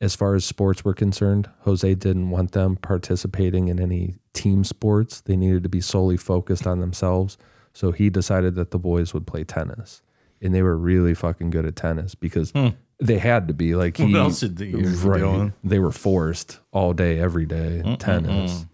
As 0.00 0.14
far 0.14 0.34
as 0.34 0.44
sports 0.44 0.84
were 0.84 0.94
concerned, 0.94 1.48
Jose 1.60 1.94
didn't 1.94 2.30
want 2.30 2.52
them 2.52 2.76
participating 2.76 3.68
in 3.68 3.80
any 3.80 4.16
team 4.34 4.62
sports. 4.62 5.22
They 5.22 5.36
needed 5.36 5.62
to 5.62 5.68
be 5.68 5.80
solely 5.80 6.18
focused 6.18 6.66
on 6.66 6.80
themselves. 6.80 7.38
So 7.72 7.92
he 7.92 8.10
decided 8.10 8.54
that 8.56 8.70
the 8.70 8.78
boys 8.78 9.14
would 9.14 9.26
play 9.26 9.44
tennis. 9.44 10.02
And 10.42 10.54
they 10.54 10.62
were 10.62 10.76
really 10.76 11.14
fucking 11.14 11.48
good 11.48 11.64
at 11.64 11.76
tennis 11.76 12.14
because 12.14 12.50
hmm. 12.50 12.68
they 13.00 13.18
had 13.18 13.48
to 13.48 13.54
be. 13.54 13.74
Like 13.74 13.98
What 13.98 14.08
he, 14.08 14.16
else 14.16 14.40
did 14.40 14.56
be 14.56 14.72
doing? 14.72 15.54
They 15.64 15.78
were 15.78 15.92
forced 15.92 16.60
all 16.72 16.92
day, 16.92 17.18
every 17.18 17.46
day, 17.46 17.96
tennis. 17.98 18.66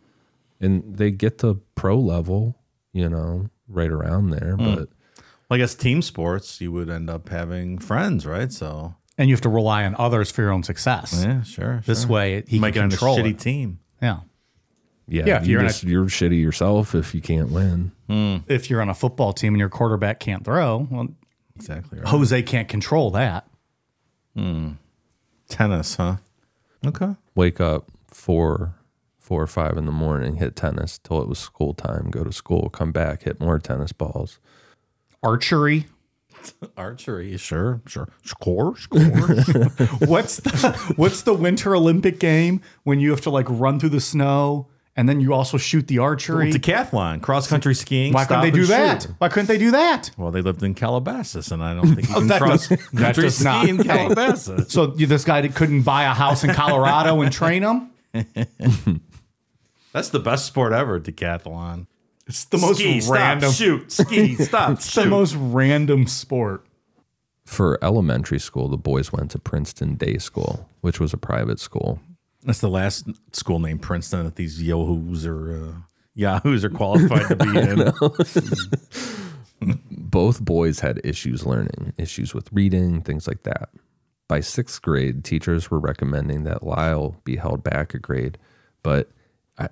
And 0.63 0.97
they 0.97 1.11
get 1.11 1.39
to 1.39 1.61
pro 1.75 1.99
level, 1.99 2.57
you 2.93 3.09
know, 3.09 3.51
right 3.69 3.91
around 3.91 4.31
there. 4.31 4.55
Hmm. 4.57 4.65
But 4.75 4.89
Well, 5.49 5.57
I 5.57 5.59
guess 5.59 5.75
team 5.75 6.01
sports, 6.03 6.61
you 6.61 6.73
would 6.73 6.89
end 6.89 7.11
up 7.11 7.29
having 7.29 7.79
friends, 7.79 8.25
right? 8.25 8.51
So 8.53 8.95
And 9.19 9.29
you 9.29 9.35
have 9.35 9.41
to 9.43 9.49
rely 9.49 9.85
on 9.85 9.95
others 9.99 10.31
for 10.31 10.43
your 10.43 10.53
own 10.53 10.63
success. 10.63 11.23
yeah, 11.27 11.43
sure. 11.43 11.83
This 11.85 12.03
sure. 12.03 12.11
way, 12.11 12.45
he 12.47 12.59
make 12.61 12.75
can 12.75 12.87
it 12.87 12.91
control 12.91 13.19
a 13.19 13.23
shitty 13.23 13.31
it. 13.33 13.39
team. 13.41 13.79
Yeah. 14.01 14.21
yeah, 15.09 15.25
Yeah, 15.27 15.37
if 15.41 15.47
you 15.47 15.53
you're 15.53 15.61
in 15.63 15.67
a- 15.67 15.87
you're 15.87 16.05
shitty 16.07 16.41
yourself 16.41 16.95
if 16.95 17.15
you 17.15 17.21
can't 17.21 17.51
win. 17.51 17.93
If 18.47 18.69
you're 18.71 18.81
on 18.83 18.89
a 18.89 18.95
football 18.95 19.33
team 19.33 19.55
and 19.55 19.59
your 19.59 19.69
quarterback 19.71 20.21
can't 20.21 20.45
throw, 20.45 20.87
well, 20.91 21.09
Exactly. 21.57 21.99
Right. 21.99 22.09
Jose 22.09 22.43
can't 22.45 22.69
control 22.69 23.11
that. 23.13 23.47
Tennis, 25.49 25.97
huh? 25.97 26.17
Okay. 26.87 27.15
wake 27.35 27.61
up 27.61 27.91
four 28.09 28.75
four 29.33 29.41
or 29.43 29.47
five 29.47 29.79
in 29.79 29.87
the 29.87 29.93
morning 29.93 30.37
hit 30.37 30.55
tennis 30.55 30.99
till 30.99 31.23
it 31.23 31.27
was 31.27 31.39
school 31.39 31.73
time 31.73 32.11
go 32.11 32.23
to 32.23 32.31
school 32.31 32.69
come 32.69 32.93
back 32.93 33.23
hit 33.23 33.41
more 33.41 33.59
tennis 33.59 33.91
balls 33.91 34.39
Archery. 35.23 35.87
Archery, 36.77 37.37
sure, 37.39 37.81
sure. 37.87 38.09
Score, 38.25 38.77
score. 38.77 39.01
What's 40.07 40.39
the 40.39 40.95
what's 40.97 41.23
the 41.23 41.33
Winter 41.33 41.75
Olympic 41.77 42.19
game 42.19 42.61
when 42.83 42.99
you 43.01 43.11
have 43.11 43.21
to 43.23 43.31
like 43.31 43.47
run 43.49 43.79
through 43.79 43.91
the 43.91 44.01
snow 44.01 44.67
and 44.97 45.09
then 45.09 45.21
you 45.21 45.33
also 45.33 45.57
shoot 45.57 45.87
the 45.87 45.99
archery? 45.99 46.53
Decathlon, 46.53 47.23
cross 47.23 47.47
country 47.47 47.75
skiing. 47.75 48.13
Why 48.13 48.25
couldn't 48.25 48.43
they 48.43 48.51
do 48.51 48.67
that? 48.67 49.03
shoot. 49.03 49.13
Why 49.19 49.29
couldn't 49.29 49.47
they 49.47 49.59
do 49.59 49.71
that? 49.71 50.11
Well, 50.19 50.33
they 50.33 50.43
lived 50.43 50.65
in 50.65 50.75
Calabasas, 50.75 51.53
and 51.53 51.63
I 51.63 51.73
don't 51.75 51.95
think 51.95 52.09
you 52.09 52.15
oh, 52.17 52.19
can 52.19 52.27
that 52.27 52.41
cross 52.43 52.67
does- 52.67 52.79
that 52.91 52.99
country 52.99 53.23
does 53.23 53.45
not- 53.45 53.63
ski 53.63 53.71
in 53.71 53.85
Calabasas. 53.85 54.73
So 54.73 54.93
you, 54.97 55.07
this 55.07 55.25
guy 55.25 55.47
couldn't 55.47 55.83
buy 55.83 56.03
a 56.03 56.15
house 56.15 56.43
in 56.43 56.53
Colorado 56.53 57.21
and 57.21 57.33
train 57.33 57.63
him? 57.63 59.01
That's 59.93 60.09
the 60.09 60.21
best 60.21 60.47
sport 60.47 60.73
ever, 60.73 60.99
decathlon. 61.01 61.87
It's 62.27 62.45
the 62.45 62.59
most 62.59 62.79
Ski, 62.79 63.01
stop, 63.01 63.15
random. 63.15 63.53
shoot, 63.53 63.91
ski, 63.93 64.35
stop, 64.37 64.71
It's 64.73 64.95
the 64.95 65.07
most 65.07 65.35
random 65.37 66.07
sport. 66.07 66.65
for 67.45 67.79
elementary 67.83 68.39
school 68.39 68.69
the 68.69 68.77
boys 68.79 69.13
went 69.13 69.31
to 69.33 69.39
princeton 69.39 69.97
day 69.97 70.17
school 70.19 70.69
which 70.81 71.01
was 71.01 71.13
a 71.13 71.17
private 71.19 71.59
school 71.59 71.99
That's 72.45 72.61
the 72.61 72.71
last 72.71 73.09
school 73.35 73.59
named 73.59 73.83
Princeton 73.83 74.25
that 74.25 74.37
these 74.37 74.63
yahoos 74.63 75.27
are 75.27 75.53
uh, 75.53 75.73
yahoos 76.15 76.65
are 76.65 76.71
qualified 76.71 77.29
to 77.29 77.37
be 77.37 77.59
in. 77.69 77.93
both 79.91 80.45
boys 80.45 80.81
had 80.81 81.01
issues 81.05 81.47
learning 81.47 81.93
issues 81.99 82.35
with 82.35 82.53
reading 82.53 83.01
things 83.03 83.27
like 83.29 83.43
that 83.45 83.69
by 84.29 84.41
sixth 84.41 84.81
grade 84.83 85.25
teachers 85.25 85.71
were 85.71 85.79
recommending 85.81 86.45
that 86.45 86.63
lyle 86.63 87.17
be 87.25 87.37
held 87.37 87.63
back 87.63 87.95
a 87.95 87.99
grade 87.99 88.39
but 88.83 89.09
I- 89.09 89.13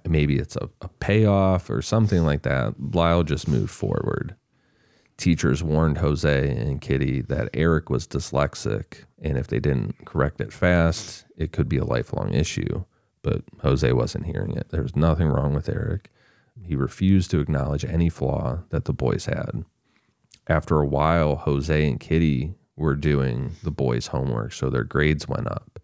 maybe 0.07 0.39
it's 0.39 0.57
a, 0.57 0.69
a 0.81 0.89
payoff 0.89 1.71
or 1.71 1.83
something 1.83 2.25
like 2.25 2.43
that 2.43 2.75
lyle 2.95 3.23
just 3.23 3.49
moved 3.49 3.71
forward 3.71 4.37
teachers 5.21 5.63
warned 5.63 5.99
Jose 5.99 6.51
and 6.51 6.81
Kitty 6.81 7.21
that 7.23 7.51
Erik 7.55 7.91
was 7.91 8.09
dyslexic, 8.09 9.05
and 9.21 9.37
if 9.37 9.47
they 9.47 9.61
didn't 9.61 10.07
correct 10.07 10.41
it 10.41 10.53
fast, 10.53 11.27
it 11.37 11.53
could 11.53 11.69
be 11.69 11.77
a 11.77 11.85
lifelong 11.85 12.33
issue. 12.33 12.85
But 13.23 13.43
Jose 13.61 13.93
wasn't 13.93 14.27
hearing 14.27 14.57
it. 14.57 14.71
There 14.71 14.83
was 14.83 14.97
nothing 14.97 15.29
wrong 15.29 15.55
with 15.55 15.69
Erik. 15.69 16.11
He 16.63 16.75
refused 16.75 17.31
to 17.31 17.41
acknowledge 17.41 17.85
any 17.85 18.09
flaw 18.09 18.61
that 18.71 18.87
the 18.87 18.95
boys 18.95 19.27
had. 19.27 19.65
After 20.49 20.81
a 20.81 20.87
while, 20.87 21.37
Jose 21.37 21.89
and 21.89 22.01
Kitty 22.01 22.55
were 22.77 22.97
doing 22.97 23.57
the 23.63 23.71
boys' 23.71 24.09
homework, 24.09 24.53
so 24.53 24.71
their 24.71 24.85
grades 24.85 25.29
went 25.29 25.49
up. 25.49 25.79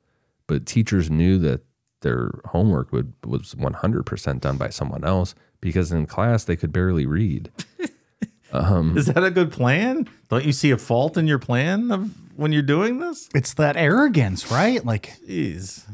But 0.47 0.65
teachers 0.65 1.11
knew 1.11 1.39
that 1.41 1.61
their 2.01 2.31
homework 2.47 2.93
would, 2.93 3.13
was 3.25 3.55
100% 3.55 4.41
done 4.41 4.57
by 4.57 4.69
someone 4.69 5.05
else 5.05 5.35
because 5.61 5.93
in 5.93 6.07
class 6.07 6.45
they 6.45 6.57
could 6.57 6.73
barely 6.73 7.07
read. 7.07 7.51
Um, 8.53 8.97
Is 8.97 9.07
that 9.07 9.25
a 9.25 9.31
good 9.31 9.53
plan? 9.53 10.09
Don't 10.29 10.45
you 10.45 10.53
see 10.53 10.71
a 10.71 10.79
fault 10.79 11.17
in 11.17 11.27
your 11.27 11.39
plan 11.39 11.91
of 11.91 12.11
when 12.37 12.53
you're 12.53 12.63
doing 12.63 13.01
this? 13.01 13.29
It's 13.35 13.55
that 13.55 13.77
arrogance, 13.77 14.51
right? 14.51 14.85
Like 14.85 15.17
Jeez. 15.29 15.85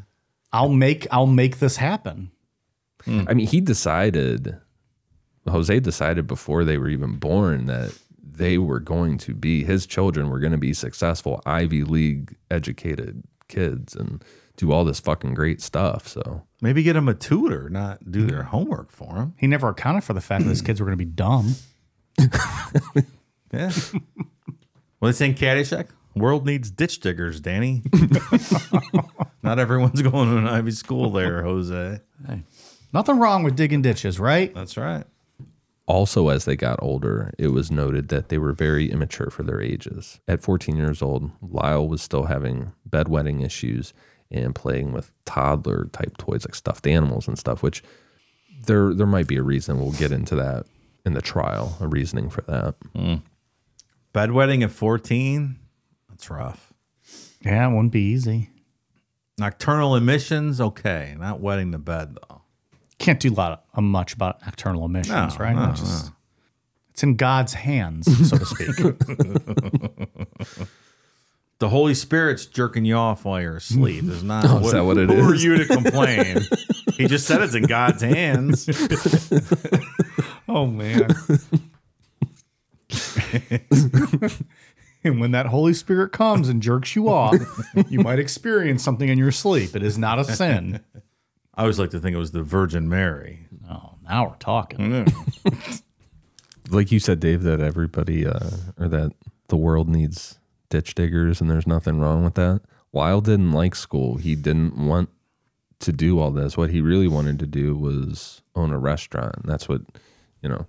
I'll 0.53 0.69
make 0.69 1.07
I'll 1.11 1.27
make 1.27 1.59
this 1.59 1.77
happen. 1.77 2.31
Hmm. 3.05 3.25
I 3.27 3.35
mean, 3.35 3.47
he 3.47 3.61
decided, 3.61 4.59
Jose 5.49 5.81
decided 5.81 6.27
before 6.27 6.65
they 6.65 6.79
were 6.79 6.89
even 6.89 7.17
born 7.17 7.67
that 7.67 7.99
they 8.23 8.59
were 8.59 8.81
going 8.81 9.19
to 9.19 9.35
be, 9.35 9.65
his 9.65 9.87
children 9.87 10.29
were 10.31 10.39
going 10.39 10.53
to 10.53 10.59
be 10.59 10.75
successful 10.75 11.43
Ivy 11.45 11.85
League 11.85 12.37
educated 12.51 13.25
kids 13.49 13.97
and 13.97 14.23
do 14.57 14.73
all 14.73 14.85
this 14.85 15.01
fucking 15.01 15.35
great 15.35 15.61
stuff. 15.61 16.07
So, 16.09 16.43
Maybe 16.61 16.83
get 16.83 16.93
them 16.93 17.09
a 17.09 17.15
tutor, 17.15 17.69
not 17.69 18.11
do 18.11 18.25
their 18.27 18.45
homework 18.45 18.91
for 18.93 19.15
them. 19.15 19.35
He 19.37 19.47
never 19.47 19.69
accounted 19.69 20.05
for 20.05 20.13
the 20.13 20.21
fact 20.21 20.45
that 20.45 20.51
his 20.51 20.63
kids 20.63 20.81
were 20.81 20.87
going 20.87 20.99
to 20.99 21.05
be 21.05 21.11
dumb. 21.11 21.55
Yeah. 23.53 23.71
well, 25.01 25.11
they 25.11 25.13
saying 25.13 25.35
Caddyshack. 25.35 25.89
World 26.15 26.47
needs 26.47 26.71
ditch 26.71 27.01
diggers, 27.01 27.39
Danny. 27.41 27.83
not 29.43 29.59
everyone's 29.59 30.01
going 30.01 30.31
to 30.31 30.39
an 30.39 30.47
Ivy 30.49 30.71
school 30.71 31.11
there, 31.11 31.43
Jose. 31.43 32.01
Hey, 32.27 32.43
Nothing 32.95 33.19
wrong 33.19 33.43
with 33.43 33.55
digging 33.57 33.83
ditches, 33.83 34.19
right? 34.19 34.55
That's 34.55 34.77
right. 34.79 35.05
also, 35.87 36.29
as 36.29 36.47
they 36.47 36.57
got 36.57 36.79
older, 36.83 37.33
it 37.39 37.49
was 37.49 37.71
noted 37.71 38.09
that 38.09 38.31
they 38.31 38.39
were 38.39 38.53
very 38.55 38.91
immature 38.91 39.29
for 39.31 39.43
their 39.43 39.61
ages. 39.61 40.21
At 40.29 40.43
14 40.43 40.77
years 40.77 41.03
old, 41.03 41.31
Lyle 41.43 41.87
was 41.89 42.01
still 42.01 42.25
having 42.25 42.73
bedwetting 42.89 43.45
issues 43.45 43.93
and 44.33 44.55
playing 44.55 44.93
with 44.93 45.11
toddler 45.25 45.89
type 45.93 46.17
toys 46.19 46.45
like 46.47 46.55
stuffed 46.55 46.87
animals 46.87 47.29
and 47.29 47.39
stuff, 47.39 47.63
which 47.63 47.83
there 48.67 48.95
there 48.95 49.07
might 49.07 49.27
be 49.27 49.37
a 49.37 49.43
reason. 49.43 49.79
We'll 49.79 49.93
get 49.93 50.13
into 50.13 50.35
that 50.37 50.67
in 51.05 51.15
the 51.15 51.23
trial, 51.23 51.77
a 51.81 51.89
reasoning 51.89 52.31
for 52.31 52.43
that. 52.43 52.75
Hmm. 52.97 53.15
Bedwetting 54.15 54.63
at 54.63 54.71
14. 54.71 55.57
That's 56.09 56.31
rough. 56.31 56.73
Yeah, 57.45 57.67
it 57.69 57.73
wouldn't 57.73 57.93
be 57.93 58.03
easy. 58.03 58.51
Nocturnal 59.39 59.97
emissions, 59.97 60.61
okay. 60.61 61.17
Not 61.19 61.41
wetting 61.41 61.71
the 61.71 61.79
bed 61.79 62.17
though. 62.29 62.43
Can't 62.99 63.19
do 63.19 63.33
a 63.33 63.35
lot 63.35 63.53
of, 63.53 63.59
uh, 63.79 63.81
much 63.81 64.13
about 64.15 64.41
nocturnal 64.43 64.85
emissions, 64.85 65.39
No, 65.39 65.45
right? 65.45 65.57
no, 65.57 65.71
It's 65.71 65.81
just- 65.81 66.13
It's 66.91 67.03
in 67.03 67.17
God's 67.17 67.55
hands, 67.55 68.29
so 68.29 68.37
to 68.39 68.45
speak. 68.45 68.69
The 71.63 71.69
Holy 71.69 71.95
Spirit's 71.95 72.47
jerking 72.47 72.85
you 72.85 72.97
off 72.97 73.25
while 73.25 73.41
you're 73.41 73.59
asleep. 73.59 74.03
Is 74.03 74.25
not. 74.25 74.45
Oh, 74.49 74.59
is 74.67 74.73
that 74.73 74.85
what 74.85 74.99
it 74.99 75.09
who 75.09 75.31
are 75.31 75.35
you 75.37 75.59
to 75.59 75.65
complain? 75.65 76.41
he 76.97 77.07
just 77.07 77.25
said 77.25 77.41
it's 77.41 77.55
in 77.55 77.63
God's 77.67 78.03
hands. 78.03 78.69
oh 80.49 80.67
man. 80.67 81.15
and 85.05 85.21
when 85.21 85.31
that 85.31 85.47
Holy 85.47 85.73
Spirit 85.73 86.11
comes 86.11 86.49
and 86.49 86.61
jerks 86.61 86.97
you 86.97 87.09
off, 87.09 87.37
you 87.89 88.01
might 88.01 88.19
experience 88.19 88.83
something 88.83 89.09
in 89.09 89.17
your 89.17 89.31
sleep. 89.31 89.77
It 89.77 89.85
is 89.85 89.97
not 89.97 90.19
a 90.19 90.25
sin. 90.25 90.81
I 91.55 91.61
always 91.61 91.79
like 91.79 91.91
to 91.91 92.01
think 92.01 92.17
it 92.17 92.19
was 92.19 92.33
the 92.33 92.43
Virgin 92.43 92.89
Mary. 92.89 93.47
Oh, 93.71 93.95
now 94.03 94.31
we're 94.31 94.35
talking. 94.35 95.07
like 96.71 96.91
you 96.91 96.99
said, 96.99 97.21
Dave, 97.21 97.45
that 97.45 97.61
everybody 97.61 98.27
uh, 98.27 98.51
or 98.77 98.89
that 98.89 99.13
the 99.47 99.57
world 99.57 99.89
needs 99.89 100.41
ditch 100.73 100.95
diggers, 100.95 101.41
and 101.41 101.51
there's 101.51 101.67
nothing 101.67 102.01
wrong 102.01 102.25
with 102.25 102.35
that. 102.35 102.63
Lyle 102.93 103.21
didn't 103.21 103.53
like 103.53 103.75
school. 103.75 104.17
He 104.17 104.35
didn't 104.35 104.77
want 104.77 105.11
to 105.81 105.93
do 105.93 106.19
all 106.19 106.31
this. 106.31 106.57
What 106.57 106.71
he 106.71 106.81
really 106.81 107.09
wanted 107.09 107.39
to 107.41 107.47
do 107.47 107.77
was 107.77 108.43
own 108.55 108.73
a 108.73 108.79
restaurant. 108.79 109.45
That's 109.47 109.69
what, 109.69 109.83
you 110.43 110.49
know, 110.49 110.67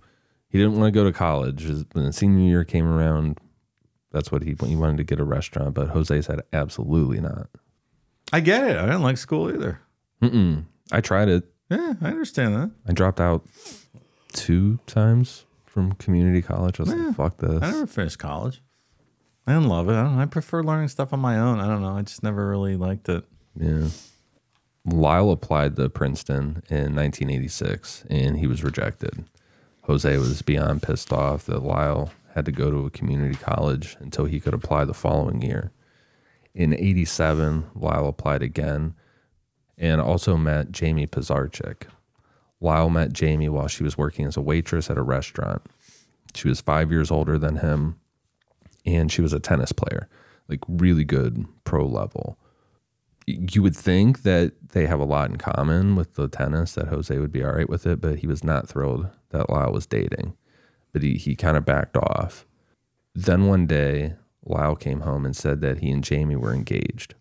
he 0.49 0.57
didn't 0.57 0.77
want 0.77 0.93
to 0.93 0.97
go 0.99 1.03
to 1.05 1.11
college. 1.13 1.65
When 1.93 2.05
the 2.05 2.13
senior 2.13 2.43
year 2.47 2.63
came 2.63 2.85
around, 2.87 3.39
that's 4.11 4.31
what 4.31 4.43
he 4.43 4.55
he 4.65 4.75
wanted 4.75 4.97
to 4.97 5.03
get 5.03 5.19
a 5.19 5.23
restaurant. 5.23 5.73
But 5.73 5.89
Jose 5.89 6.21
said 6.21 6.41
absolutely 6.51 7.19
not. 7.21 7.47
I 8.31 8.39
get 8.39 8.63
it. 8.63 8.77
I 8.77 8.85
didn't 8.85 9.03
like 9.03 9.17
school 9.17 9.49
either. 9.49 9.79
Mm-mm. 10.21 10.65
I 10.91 11.01
tried 11.01 11.29
it. 11.29 11.43
Yeah, 11.69 11.93
I 12.01 12.09
understand 12.09 12.55
that. 12.55 12.71
I 12.87 12.93
dropped 12.93 13.19
out 13.19 13.45
two 14.33 14.79
times 14.85 15.45
from 15.65 15.93
community 15.93 16.41
college. 16.41 16.79
I 16.79 16.83
was 16.83 16.91
Yeah. 16.93 17.07
like, 17.07 17.15
fuck 17.15 17.37
this. 17.37 17.61
I 17.61 17.71
never 17.71 17.87
finished 17.87 18.19
college. 18.19 18.61
I 19.45 19.53
didn't 19.53 19.69
love 19.69 19.89
it. 19.89 19.93
I, 19.93 20.21
I 20.21 20.25
prefer 20.25 20.63
learning 20.63 20.87
stuff 20.87 21.13
on 21.13 21.19
my 21.19 21.37
own. 21.37 21.59
I 21.59 21.67
don't 21.67 21.81
know. 21.81 21.95
I 21.95 22.01
just 22.01 22.23
never 22.23 22.47
really 22.47 22.75
liked 22.75 23.09
it. 23.09 23.25
Yeah. 23.55 23.87
Lyle 24.85 25.31
applied 25.31 25.75
to 25.75 25.89
Princeton 25.89 26.63
in 26.69 26.95
1986 26.95 28.05
and 28.09 28.37
he 28.37 28.47
was 28.47 28.63
rejected. 28.63 29.25
Jose 29.83 30.17
was 30.17 30.41
beyond 30.41 30.81
pissed 30.81 31.11
off 31.11 31.45
that 31.45 31.63
Lyle 31.63 32.11
had 32.35 32.45
to 32.45 32.51
go 32.51 32.71
to 32.71 32.85
a 32.85 32.89
community 32.89 33.35
college 33.35 33.95
until 33.99 34.25
he 34.25 34.39
could 34.39 34.53
apply 34.53 34.85
the 34.85 34.93
following 34.93 35.41
year. 35.41 35.71
In 36.53 36.73
87, 36.73 37.65
Lyle 37.75 38.07
applied 38.07 38.41
again 38.41 38.95
and 39.77 39.99
also 39.99 40.37
met 40.37 40.71
Jamie 40.71 41.07
Pisarcik. 41.07 41.83
Lyle 42.61 42.89
met 42.89 43.11
Jamie 43.11 43.49
while 43.49 43.67
she 43.67 43.83
was 43.83 43.97
working 43.97 44.25
as 44.25 44.37
a 44.37 44.41
waitress 44.41 44.89
at 44.89 44.97
a 44.97 45.01
restaurant. 45.01 45.61
She 46.33 46.47
was 46.47 46.61
five 46.61 46.91
years 46.91 47.11
older 47.11 47.37
than 47.37 47.57
him 47.57 47.99
and 48.85 49.11
she 49.11 49.21
was 49.21 49.33
a 49.33 49.39
tennis 49.39 49.71
player, 49.71 50.07
like 50.47 50.59
really 50.67 51.03
good 51.03 51.45
pro 51.63 51.85
level 51.85 52.37
you 53.25 53.61
would 53.61 53.75
think 53.75 54.23
that 54.23 54.53
they 54.69 54.85
have 54.85 54.99
a 54.99 55.05
lot 55.05 55.29
in 55.29 55.37
common 55.37 55.95
with 55.95 56.15
the 56.15 56.27
tennis 56.27 56.73
that 56.73 56.87
Jose 56.87 57.17
would 57.17 57.31
be 57.31 57.43
all 57.43 57.53
right 57.53 57.69
with 57.69 57.85
it, 57.85 58.01
but 58.01 58.19
he 58.19 58.27
was 58.27 58.43
not 58.43 58.67
thrilled 58.67 59.09
that 59.29 59.49
Lyle 59.49 59.71
was 59.71 59.85
dating. 59.85 60.35
But 60.91 61.03
he, 61.03 61.15
he 61.15 61.35
kind 61.35 61.57
of 61.57 61.65
backed 61.65 61.97
off. 61.97 62.45
Then 63.15 63.47
one 63.47 63.65
day, 63.65 64.15
Lyle 64.45 64.75
came 64.75 65.01
home 65.01 65.25
and 65.25 65.35
said 65.35 65.61
that 65.61 65.79
he 65.79 65.89
and 65.91 66.03
Jamie 66.03 66.35
were 66.35 66.53
engaged. 66.53 67.15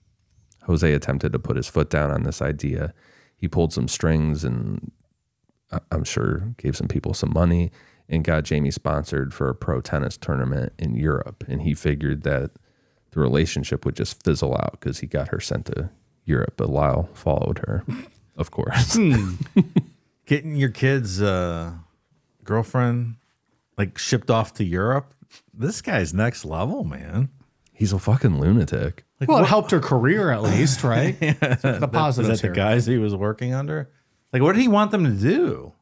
Jose 0.64 0.92
attempted 0.92 1.32
to 1.32 1.38
put 1.38 1.56
his 1.56 1.68
foot 1.68 1.88
down 1.88 2.10
on 2.10 2.24
this 2.24 2.42
idea. 2.42 2.92
He 3.36 3.48
pulled 3.48 3.72
some 3.72 3.88
strings 3.88 4.44
and 4.44 4.90
I'm 5.90 6.04
sure 6.04 6.52
gave 6.58 6.76
some 6.76 6.88
people 6.88 7.14
some 7.14 7.32
money 7.32 7.70
and 8.12 8.22
got 8.22 8.44
Jamie 8.44 8.70
sponsored 8.70 9.34
for 9.34 9.48
a 9.48 9.54
pro 9.54 9.80
tennis 9.80 10.16
tournament 10.16 10.72
in 10.78 10.94
Europe. 10.94 11.42
And 11.48 11.62
he 11.62 11.74
figured 11.74 12.22
that 12.22 12.50
the 13.10 13.20
relationship 13.20 13.84
would 13.84 13.96
just 13.96 14.22
fizzle 14.22 14.54
out 14.54 14.72
because 14.72 15.00
he 15.00 15.06
got 15.08 15.28
her 15.28 15.40
sent 15.40 15.66
to 15.66 15.90
Europe, 16.24 16.54
but 16.56 16.68
Lyle 16.70 17.08
followed 17.14 17.58
her, 17.66 17.84
of 18.36 18.50
course. 18.52 18.96
Getting 20.26 20.54
your 20.56 20.68
kid's 20.70 21.20
uh, 21.20 21.72
girlfriend 22.44 23.16
like 23.76 23.98
shipped 23.98 24.30
off 24.30 24.54
to 24.54 24.64
Europe. 24.64 25.14
This 25.52 25.82
guy's 25.82 26.14
next 26.14 26.44
level, 26.44 26.84
man. 26.84 27.30
He's 27.72 27.92
a 27.92 27.98
fucking 27.98 28.38
lunatic. 28.38 29.04
Like, 29.18 29.28
well, 29.28 29.38
it 29.38 29.42
what- 29.42 29.48
helped 29.50 29.70
her 29.72 29.80
career 29.80 30.30
at 30.30 30.42
least, 30.42 30.84
right? 30.84 31.18
the 31.18 31.78
That- 31.80 31.92
positives 31.92 32.34
is 32.34 32.40
that 32.40 32.46
here. 32.46 32.52
the 32.54 32.56
guys 32.56 32.86
he 32.86 32.98
was 32.98 33.14
working 33.16 33.52
under? 33.52 33.90
Like, 34.32 34.42
what 34.42 34.52
did 34.54 34.62
he 34.62 34.68
want 34.68 34.90
them 34.92 35.04
to 35.04 35.10
do? 35.10 35.72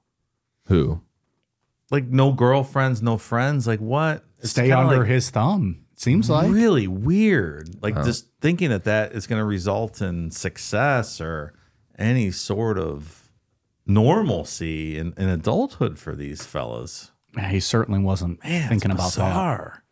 Who? 0.66 1.02
Like, 1.90 2.06
no 2.06 2.32
girlfriends, 2.32 3.02
no 3.02 3.18
friends. 3.18 3.66
Like, 3.66 3.80
what? 3.80 4.24
It's 4.38 4.50
Stay 4.50 4.70
under 4.70 4.98
like 4.98 5.08
his 5.08 5.30
thumb. 5.30 5.84
Seems 5.96 6.30
like 6.30 6.50
really 6.50 6.86
weird. 6.86 7.82
Like, 7.82 7.94
just 8.04 8.28
thinking 8.40 8.70
that 8.70 8.84
that 8.84 9.12
is 9.12 9.26
going 9.26 9.38
to 9.40 9.44
result 9.44 10.00
in 10.00 10.30
success 10.30 11.20
or 11.20 11.52
any 11.98 12.30
sort 12.30 12.78
of 12.78 13.30
normalcy 13.86 14.96
in, 14.96 15.12
in 15.18 15.28
adulthood 15.28 15.98
for 15.98 16.14
these 16.14 16.44
fellas. 16.44 17.10
He 17.48 17.60
certainly 17.60 18.00
wasn't 18.00 18.42
Man, 18.42 18.68
thinking 18.68 18.90
it's 18.90 18.98
about 19.00 19.12
that. 19.12 19.28
bizarre. 19.30 19.84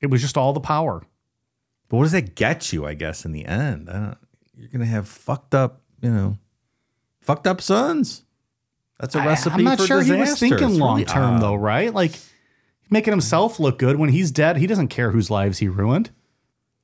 It 0.00 0.06
was 0.06 0.20
just 0.20 0.36
all 0.36 0.52
the 0.52 0.60
power. 0.60 1.02
But 1.88 1.96
what 1.96 2.04
does 2.04 2.12
that 2.12 2.36
get 2.36 2.72
you? 2.72 2.86
I 2.86 2.94
guess 2.94 3.24
in 3.24 3.32
the 3.32 3.44
end, 3.44 3.90
I 3.90 3.92
don't, 3.92 4.18
you're 4.54 4.68
gonna 4.68 4.84
have 4.86 5.08
fucked 5.08 5.54
up, 5.54 5.82
you 6.00 6.10
know, 6.10 6.38
fucked 7.20 7.46
up 7.46 7.60
sons. 7.60 8.24
That's 9.00 9.14
a 9.14 9.20
recipe. 9.20 9.54
I'm 9.56 9.64
not 9.64 9.78
for 9.78 9.86
sure 9.86 10.02
he 10.02 10.12
was 10.12 10.20
disaster. 10.30 10.46
It's 10.46 10.60
thinking 10.60 10.78
long 10.78 11.04
term 11.04 11.34
odd. 11.34 11.36
Ah. 11.36 11.40
though, 11.40 11.54
right? 11.54 11.92
Like 11.92 12.18
making 12.90 13.12
himself 13.12 13.58
look 13.58 13.78
good 13.78 13.96
when 13.96 14.10
he's 14.10 14.30
dead. 14.30 14.56
He 14.58 14.66
doesn't 14.66 14.88
care 14.88 15.10
whose 15.10 15.30
lives 15.30 15.58
he 15.58 15.68
ruined. 15.68 16.10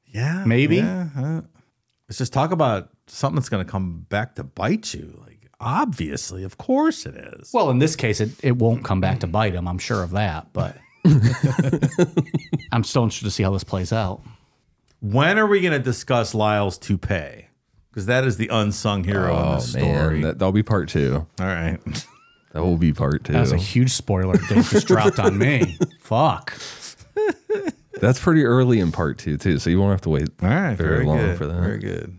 Yeah, 0.07 0.45
Maybe. 0.47 0.77
yeah, 0.77 1.09
huh. 1.14 1.43
Let's 2.09 2.19
just 2.19 2.33
talk 2.33 2.53
about 2.53 2.89
something 3.07 3.35
that's 3.37 3.49
gonna 3.49 3.64
come 3.64 4.07
back 4.09 4.37
to 4.37 4.45
bite 4.45 4.95
you. 4.95 5.21
Like 5.27 5.51
obviously, 5.61 6.43
of 6.45 6.57
course 6.57 7.05
it 7.05 7.14
is. 7.17 7.51
Well, 7.53 7.71
in 7.71 7.79
this 7.81 7.97
case, 7.97 8.21
it, 8.21 8.31
it 8.43 8.57
won't 8.57 8.83
come 8.85 9.01
back 9.01 9.21
to 9.21 9.27
bite 9.27 9.55
him. 9.55 9.69
I'm 9.69 9.79
sure 9.79 10.03
of 10.03 10.12
that. 10.12 10.53
But 10.55 10.77
I'm 12.73 12.85
still 12.85 13.03
interested 13.03 13.27
to 13.27 13.31
see 13.31 13.43
how 13.43 13.51
this 13.51 13.64
plays 13.64 13.93
out. 13.93 14.23
When 15.01 15.39
are 15.39 15.47
we 15.47 15.61
gonna 15.61 15.79
discuss 15.79 16.35
Lyle's 16.35 16.79
toupee? 16.79 17.45
Because 17.97 18.07
that 18.07 18.24
is 18.24 18.36
the 18.36 18.49
unsung 18.49 19.05
hero 19.05 19.34
in 19.34 19.42
Oh 19.42 19.55
this 19.55 19.74
man, 19.74 19.94
story. 20.05 20.20
that, 20.20 20.38
that'll 20.38 20.53
be 20.53 20.62
part 20.62 20.90
two. 20.90 21.26
All 21.40 21.47
right. 21.47 21.78
That 22.53 22.62
will 22.62 22.76
be 22.78 22.92
part 22.94 23.24
two. 23.24 23.32
That 23.34 23.40
was 23.40 23.53
a 23.53 23.59
huge 23.59 23.90
spoiler 23.90 24.38
Dave 24.49 24.66
just 24.70 24.86
dropped 24.86 25.18
on 25.18 25.36
me. 25.36 25.76
Fuck. 26.01 26.55
That's 28.01 28.18
pretty 28.18 28.44
early 28.44 28.80
in 28.80 28.92
part 28.92 29.18
two 29.18 29.36
too, 29.36 29.59
so 29.59 29.68
you 29.68 29.78
won't 29.78 29.90
have 29.90 30.01
to 30.03 30.09
wait 30.09 30.30
All 30.42 30.49
right, 30.49 30.74
very, 30.74 30.97
very, 30.97 31.05
long 31.05 31.18
good. 31.18 31.36
for 31.38 31.47
that. 31.47 31.61
Very 31.61 31.78
good. 31.78 32.18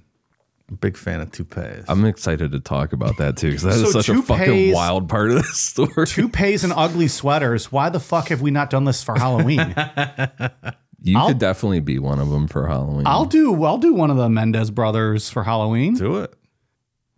Big 0.80 0.95
fan 0.95 1.21
of 1.21 1.32
toupees. 1.32 1.86
I'm 1.88 2.05
excited 2.05 2.51
to 2.51 2.59
talk 2.59 2.93
about 2.93 3.17
that 3.17 3.38
too 3.38 3.47
because 3.49 3.63
that 3.63 3.73
is 3.73 3.82
So 3.91 4.01
such 4.01 4.09
a 4.09 4.21
fucking 4.21 4.45
toupees- 4.45 4.75
wild 4.75 5.09
part 5.09 5.30
of 5.32 5.38
this 5.38 5.57
story. 5.59 6.05
Toupees 6.05 6.63
and 6.63 6.71
ugly 6.75 7.07
sweaters. 7.07 7.71
Why 7.71 7.89
the 7.89 7.99
fuck 7.99 8.28
have 8.28 8.41
we 8.41 8.51
not 8.51 8.69
done 8.69 8.84
this 8.84 9.01
for 9.03 9.15
Halloween? 9.17 9.73
You 11.02 11.18
I'll- 11.18 11.28
could 11.28 11.38
definitely 11.39 11.80
be 11.82 12.00
one 12.00 12.20
of 12.20 12.30
them 12.30 12.48
for 12.48 12.68
Halloween. 12.68 13.06
I'll 13.08 13.26
do. 13.26 13.64
I'll 13.64 13.78
do 13.78 13.93
one 13.93 14.10
of 14.10 14.18
the 14.18 14.30
Mendez 14.30 14.72
brothers 14.72 15.30
for 15.30 15.43
Halloween. 15.43 15.93
Do 15.95 16.18
it. 16.18 16.34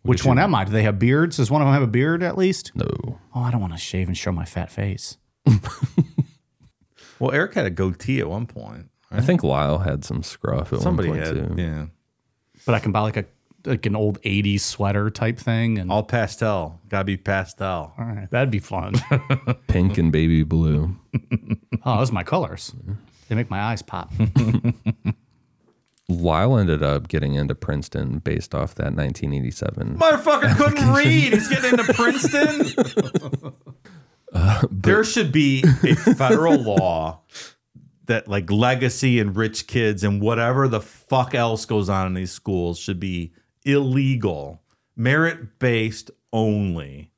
Which 0.03 0.23
one 0.25 0.39
am 0.39 0.55
I? 0.55 0.63
Do 0.65 0.71
they 0.71 0.83
have 0.83 0.97
beards? 0.97 1.37
Does 1.37 1.51
one 1.51 1.61
of 1.61 1.67
them 1.67 1.73
have 1.73 1.83
a 1.83 1.87
beard 1.87 2.23
at 2.23 2.37
least? 2.37 2.71
no. 2.75 2.85
Oh, 3.35 3.41
I 3.41 3.51
don't 3.51 3.61
want 3.61 3.73
to 3.73 3.79
shave 3.79 4.07
and 4.07 4.17
show 4.17 4.31
my 4.31 4.45
fat 4.45 4.71
face. 4.71 5.17
Well, 7.19 7.31
Erik 7.33 7.53
had 7.55 7.65
a 7.65 7.69
goatee 7.69 8.21
at 8.21 8.29
one 8.29 8.45
point. 8.45 8.89
I 9.11 9.19
think 9.19 9.43
Lyle 9.43 9.79
had 9.79 10.05
some 10.05 10.23
scruff 10.23 10.71
at 10.71 10.79
Somebody 10.79 11.09
one 11.09 11.17
point 11.21 11.35
had, 11.37 11.47
too. 11.57 11.61
yeah. 11.61 11.85
But 12.65 12.75
I 12.75 12.79
can 12.79 12.93
buy 12.93 13.01
like 13.01 13.17
a 13.17 13.25
like 13.65 13.85
an 13.85 13.93
old 13.95 14.21
'80s 14.21 14.61
sweater 14.61 15.09
type 15.09 15.37
thing, 15.37 15.79
and 15.79 15.91
All 15.91 16.03
pastel. 16.03 16.79
Gotta 16.87 17.03
be 17.03 17.17
pastel. 17.17 17.93
all 17.97 18.05
right, 18.05 18.29
that'd 18.31 18.51
be 18.51 18.59
fun. 18.59 18.93
Pink 19.67 19.97
and 19.97 20.13
baby 20.13 20.43
blue. 20.43 20.95
oh, 21.85 21.97
those 21.97 22.09
are 22.11 22.13
my 22.13 22.23
colors. 22.23 22.73
They 23.29 23.35
make 23.35 23.49
my 23.49 23.61
eyes 23.61 23.81
pop. 23.81 24.11
Lyle 26.09 26.57
ended 26.57 26.81
up 26.81 27.07
getting 27.07 27.35
into 27.35 27.53
Princeton 27.53 28.17
based 28.17 28.55
off 28.55 28.73
that 28.75 28.95
1987. 28.95 29.97
Motherfucker 29.97 30.57
couldn't 30.57 30.91
read. 30.91 31.33
He's 31.33 31.47
getting 31.47 31.79
into 31.79 31.93
Princeton. 31.93 33.53
Uh, 34.31 34.61
there 34.69 35.03
should 35.03 35.31
be 35.31 35.63
a 35.81 35.95
federal 36.13 36.55
law 36.55 37.19
that 38.05 38.27
like 38.27 38.51
legacy 38.51 39.19
and 39.19 39.35
rich 39.35 39.65
kids 39.65 40.03
and 40.03 40.21
whatever 40.21 40.67
the 40.67 40.79
fuck 40.79 41.33
else 41.33 41.65
goes 41.65 41.89
on 41.89 42.05
in 42.05 42.13
these 42.13 42.31
schools 42.31 42.77
should 42.77 42.99
be 42.99 43.33
illegal, 43.65 44.61
merit 44.95 45.57
based 45.57 46.11
only. 46.31 47.11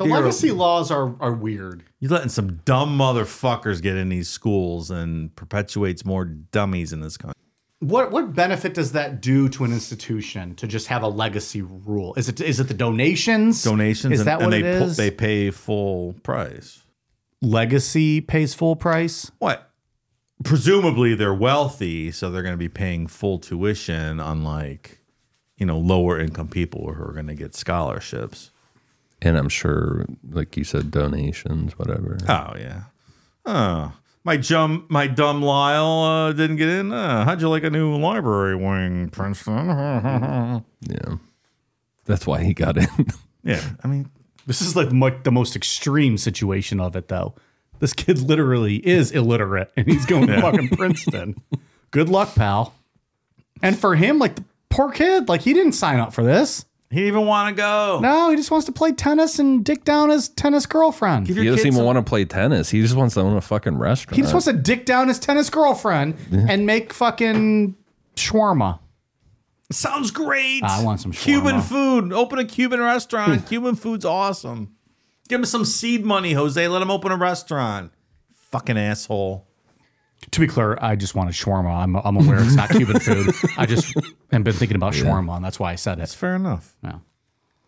The 0.00 0.06
legacy 0.06 0.50
laws 0.50 0.90
are 0.90 1.14
are 1.20 1.32
weird. 1.34 1.84
You're 1.98 2.10
letting 2.10 2.30
some 2.30 2.56
dumb 2.64 2.96
motherfuckers 2.96 3.82
get 3.82 3.96
in 3.96 4.08
these 4.08 4.28
schools 4.30 4.90
and 4.90 5.34
perpetuates 5.36 6.04
more 6.06 6.24
dummies 6.24 6.92
in 6.94 7.00
this 7.02 7.16
country. 7.18 7.34
What 7.80 8.10
what 8.10 8.34
benefit 8.34 8.72
does 8.74 8.92
that 8.92 9.20
do 9.20 9.48
to 9.50 9.64
an 9.64 9.72
institution 9.72 10.54
to 10.56 10.66
just 10.66 10.86
have 10.86 11.02
a 11.02 11.08
legacy 11.08 11.60
rule? 11.62 12.14
Is 12.16 12.28
it 12.30 12.40
is 12.40 12.60
it 12.60 12.68
the 12.68 12.74
donations? 12.74 13.62
Donations 13.62 14.14
Is 14.14 14.20
and, 14.20 14.26
that 14.28 14.40
and 14.40 14.46
what 14.46 14.50
they 14.50 14.62
it 14.62 14.78
pu- 14.82 14.90
they 14.94 15.10
pay 15.10 15.50
full 15.50 16.14
price. 16.22 16.82
legacy 17.42 18.20
pays 18.20 18.54
full 18.54 18.76
price. 18.76 19.30
What? 19.38 19.70
Presumably 20.44 21.14
they're 21.14 21.34
wealthy, 21.34 22.10
so 22.10 22.30
they're 22.30 22.42
going 22.42 22.54
to 22.54 22.58
be 22.58 22.68
paying 22.70 23.06
full 23.06 23.38
tuition, 23.38 24.18
unlike 24.18 25.00
you 25.58 25.66
know 25.66 25.78
lower 25.78 26.18
income 26.18 26.48
people 26.48 26.92
who 26.94 27.02
are 27.02 27.12
going 27.12 27.26
to 27.26 27.34
get 27.34 27.54
scholarships. 27.54 28.50
And 29.22 29.36
I'm 29.36 29.48
sure, 29.48 30.06
like 30.30 30.56
you 30.56 30.64
said, 30.64 30.90
donations, 30.90 31.78
whatever. 31.78 32.18
Oh 32.28 32.54
yeah. 32.58 32.84
Oh, 33.44 33.92
my 34.24 34.36
jum, 34.36 34.86
my 34.88 35.06
dumb 35.06 35.42
Lyle 35.42 36.02
uh, 36.28 36.32
didn't 36.32 36.56
get 36.56 36.68
in. 36.68 36.92
Uh, 36.92 37.24
how'd 37.24 37.40
you 37.40 37.48
like 37.48 37.64
a 37.64 37.70
new 37.70 37.96
library 37.96 38.56
wing, 38.56 39.08
Princeton? 39.10 39.68
Yeah. 40.82 41.16
That's 42.06 42.26
why 42.26 42.42
he 42.42 42.54
got 42.54 42.76
in. 42.78 42.88
yeah, 43.44 43.62
I 43.84 43.88
mean, 43.88 44.10
This 44.46 44.62
is 44.62 44.74
like 44.74 44.88
the 45.24 45.30
most 45.30 45.54
extreme 45.56 46.16
situation 46.18 46.80
of 46.80 46.96
it, 46.96 47.08
though. 47.08 47.34
This 47.78 47.92
kid 47.92 48.18
literally 48.18 48.76
is 48.76 49.10
illiterate, 49.10 49.70
and 49.76 49.86
he's 49.86 50.04
going 50.06 50.26
to 50.26 50.40
fucking 50.40 50.68
Princeton. 50.70 51.40
Good 51.90 52.08
luck, 52.08 52.34
pal. 52.34 52.74
And 53.62 53.78
for 53.78 53.94
him, 53.94 54.18
like 54.18 54.36
the 54.36 54.44
poor 54.70 54.90
kid, 54.90 55.28
like 55.28 55.42
he 55.42 55.52
didn't 55.52 55.72
sign 55.72 55.98
up 55.98 56.12
for 56.12 56.24
this. 56.24 56.64
He 56.92 57.06
even 57.06 57.24
want 57.24 57.48
to 57.48 57.54
go. 57.54 58.00
No, 58.02 58.30
he 58.30 58.36
just 58.36 58.50
wants 58.50 58.66
to 58.66 58.72
play 58.72 58.90
tennis 58.90 59.38
and 59.38 59.64
dick 59.64 59.84
down 59.84 60.10
his 60.10 60.28
tennis 60.28 60.66
girlfriend. 60.66 61.26
Give 61.26 61.36
He 61.36 61.44
doesn't 61.44 61.56
kids 61.58 61.66
even 61.66 61.76
some- 61.76 61.84
want 61.86 61.96
to 61.98 62.02
play 62.02 62.24
tennis. 62.24 62.68
He 62.70 62.82
just 62.82 62.96
wants 62.96 63.14
to 63.14 63.20
own 63.20 63.36
a 63.36 63.40
fucking 63.40 63.78
restaurant. 63.78 64.16
He 64.16 64.22
just 64.22 64.34
wants 64.34 64.46
to 64.46 64.52
dick 64.52 64.86
down 64.86 65.06
his 65.06 65.20
tennis 65.20 65.50
girlfriend 65.50 66.16
and 66.32 66.66
make 66.66 66.92
fucking 66.92 67.76
shawarma. 68.16 68.80
Sounds 69.70 70.10
great. 70.10 70.62
Ah, 70.64 70.80
I 70.80 70.84
want 70.84 71.00
some 71.00 71.12
Cuban 71.12 71.56
shawarma. 71.60 71.62
food. 71.68 72.12
Open 72.12 72.40
a 72.40 72.44
Cuban 72.44 72.80
restaurant. 72.80 73.46
Cuban 73.48 73.76
food's 73.76 74.04
awesome. 74.04 74.74
Give 75.28 75.38
him 75.38 75.44
some 75.44 75.64
seed 75.64 76.04
money, 76.04 76.32
Jose. 76.32 76.66
Let 76.66 76.82
him 76.82 76.90
open 76.90 77.12
a 77.12 77.16
restaurant. 77.16 77.92
Fucking 78.50 78.76
asshole. 78.76 79.46
To 80.32 80.40
be 80.40 80.46
clear, 80.46 80.78
I 80.80 80.96
just 80.96 81.14
wanted 81.14 81.34
shawarma. 81.34 81.74
I'm, 81.74 81.96
I'm 81.96 82.16
aware 82.16 82.40
it's 82.40 82.54
not 82.54 82.68
Cuban 82.70 83.00
food. 83.00 83.34
I 83.56 83.66
just 83.66 83.94
have 84.30 84.44
been 84.44 84.52
thinking 84.54 84.76
about 84.76 84.92
shawarma, 84.92 85.36
and 85.36 85.44
that's 85.44 85.58
why 85.58 85.72
I 85.72 85.76
said 85.76 85.98
That's 85.98 86.14
it. 86.14 86.18
fair 86.18 86.36
enough. 86.36 86.76
Yeah. 86.84 86.98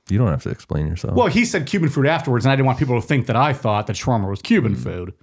You 0.09 0.19
don't 0.19 0.29
have 0.29 0.43
to 0.43 0.51
explain 0.51 0.87
yourself. 0.87 1.15
Well, 1.15 1.29
he 1.29 1.45
said 1.45 1.67
Cuban 1.67 1.89
food 1.89 2.07
afterwards, 2.07 2.45
and 2.45 2.53
I 2.53 2.57
didn't 2.57 2.67
want 2.67 2.79
people 2.79 3.01
to 3.01 3.07
think 3.07 3.27
that 3.27 3.37
I 3.37 3.53
thought 3.53 3.87
that 3.87 3.97
shawarma 3.97 4.29
was 4.29 4.43
Cuban 4.43 4.75
hmm. 4.75 4.83
food. 4.83 5.15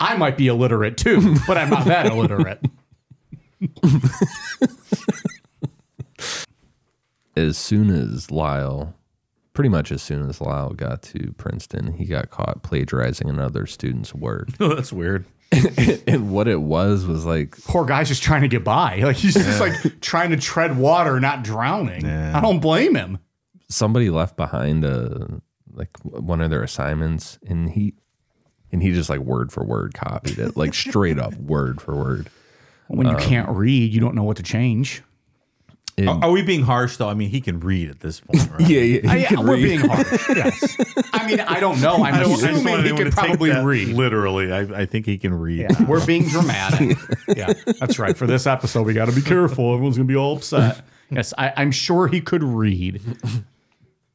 I 0.00 0.16
might 0.16 0.36
be 0.36 0.48
illiterate 0.48 0.96
too, 0.96 1.36
but 1.46 1.58
I'm 1.58 1.70
not 1.70 1.86
that 1.86 2.06
illiterate. 2.06 2.64
as 7.36 7.58
soon 7.58 7.90
as 7.90 8.30
Lyle, 8.30 8.94
pretty 9.54 9.68
much 9.68 9.90
as 9.90 10.02
soon 10.02 10.28
as 10.28 10.40
Lyle 10.40 10.70
got 10.70 11.02
to 11.02 11.34
Princeton, 11.36 11.94
he 11.94 12.04
got 12.04 12.30
caught 12.30 12.62
plagiarizing 12.62 13.28
another 13.28 13.66
student's 13.66 14.14
work. 14.14 14.48
Oh, 14.60 14.68
that's 14.74 14.92
weird. 14.92 15.24
and 16.06 16.30
what 16.30 16.46
it 16.46 16.60
was 16.60 17.06
was 17.06 17.24
like 17.24 17.56
Poor 17.64 17.84
guy's 17.84 18.08
just 18.08 18.22
trying 18.22 18.42
to 18.42 18.48
get 18.48 18.64
by. 18.64 19.00
Like 19.02 19.16
he's 19.16 19.34
just 19.34 19.60
like 19.60 20.00
trying 20.00 20.30
to 20.30 20.36
tread 20.36 20.76
water, 20.76 21.18
not 21.20 21.42
drowning. 21.42 22.04
I 22.06 22.40
don't 22.40 22.60
blame 22.60 22.94
him. 22.94 23.18
somebody 23.68 24.10
left 24.10 24.36
behind 24.36 24.84
a 24.84 25.40
like 25.72 25.90
one 26.02 26.40
of 26.40 26.50
their 26.50 26.62
assignments, 26.62 27.38
and 27.46 27.70
he 27.70 27.94
and 28.72 28.82
he 28.82 28.92
just 28.92 29.08
like 29.08 29.20
word 29.20 29.50
for 29.52 29.64
word 29.64 29.94
copied 29.94 30.38
it, 30.38 30.56
like 30.56 30.74
straight 30.74 31.18
up 31.18 31.34
word 31.38 31.80
for 31.80 31.96
word. 31.96 32.28
When 32.88 33.06
you 33.06 33.14
um, 33.14 33.20
can't 33.20 33.48
read, 33.48 33.92
you 33.92 34.00
don't 34.00 34.14
know 34.14 34.24
what 34.24 34.38
to 34.38 34.42
change. 34.42 35.02
And- 35.98 36.08
Are, 36.08 36.24
are 36.24 36.30
we 36.30 36.42
being 36.42 36.62
harsh 36.62 36.96
though? 36.96 37.08
I 37.08 37.14
mean, 37.14 37.28
he 37.28 37.40
can 37.40 37.58
read 37.60 37.90
at 37.90 38.00
this 38.00 38.20
point, 38.20 38.48
right? 38.52 38.60
yeah, 38.60 38.80
yeah, 38.80 39.00
he 39.14 39.24
I, 39.24 39.28
can 39.28 39.44
we're 39.46 39.54
read. 39.54 39.62
being 39.62 39.80
harsh. 39.80 40.28
Yes. 40.36 40.76
I 41.12 41.26
mean, 41.26 41.40
I 41.40 41.58
don't 41.60 41.80
know. 41.80 41.96
I'm 41.96 42.14
I 42.14 42.20
don't- 42.20 42.20
I 42.20 42.36
just 42.36 42.42
want 42.42 42.54
assuming 42.56 42.74
he 42.74 42.80
anyone 42.80 42.96
can 43.02 43.04
to 43.10 43.16
take 43.16 43.24
probably 43.26 43.50
that 43.50 43.64
read. 43.64 43.88
Literally, 43.88 44.52
I, 44.52 44.60
I 44.82 44.86
think 44.86 45.06
he 45.06 45.18
can 45.18 45.34
read. 45.34 45.60
Yeah, 45.70 45.82
we're 45.84 46.04
being 46.06 46.28
dramatic. 46.28 46.96
yeah, 47.36 47.52
that's 47.80 47.98
right. 47.98 48.16
For 48.16 48.26
this 48.26 48.46
episode, 48.46 48.86
we 48.86 48.94
got 48.94 49.06
to 49.06 49.12
be 49.14 49.22
careful. 49.22 49.72
Everyone's 49.74 49.96
gonna 49.96 50.06
be 50.06 50.16
all 50.16 50.36
upset. 50.36 50.82
Yes, 51.10 51.34
I, 51.36 51.52
I'm 51.56 51.70
sure 51.72 52.06
he 52.06 52.20
could 52.20 52.42
read, 52.44 53.00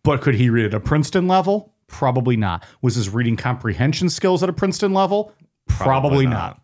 but 0.03 0.21
could 0.21 0.36
he 0.36 0.49
read 0.49 0.65
at 0.65 0.73
a 0.73 0.79
Princeton 0.79 1.27
level? 1.27 1.73
Probably 1.88 2.38
not. 2.38 2.65
Was 2.81 2.95
his 2.95 3.09
reading 3.09 3.36
comprehension 3.36 4.09
skills 4.09 4.41
at 4.43 4.49
a 4.49 4.53
Princeton 4.53 4.93
level? 4.93 5.34
Probably, 5.67 6.25
not. 6.27 6.59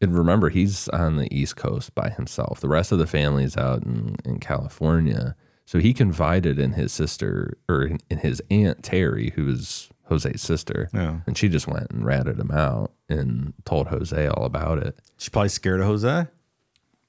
And 0.00 0.16
remember, 0.16 0.48
he's 0.48 0.88
on 0.88 1.16
the 1.16 1.32
East 1.34 1.56
Coast 1.56 1.94
by 1.94 2.10
himself. 2.10 2.60
The 2.60 2.68
rest 2.68 2.92
of 2.92 2.98
the 2.98 3.06
family's 3.06 3.56
out 3.56 3.82
in, 3.82 4.16
in 4.24 4.38
California. 4.38 5.34
So 5.66 5.80
he 5.80 5.92
confided 5.92 6.58
in 6.58 6.72
his 6.72 6.92
sister 6.92 7.58
or 7.68 7.82
in, 7.82 7.98
in 8.08 8.18
his 8.18 8.40
aunt 8.50 8.82
Terry, 8.82 9.32
who 9.34 9.44
was 9.44 9.90
Jose's 10.08 10.40
sister. 10.40 10.88
Yeah. 10.94 11.20
And 11.26 11.36
she 11.36 11.48
just 11.48 11.66
went 11.66 11.90
and 11.90 12.04
ratted 12.04 12.38
him 12.38 12.50
out 12.50 12.92
and 13.08 13.52
told 13.64 13.88
Jose 13.88 14.26
all 14.28 14.44
about 14.44 14.78
it. 14.78 14.98
She's 15.18 15.28
probably 15.28 15.50
scared 15.50 15.80
of 15.80 15.86
Jose. 15.86 16.26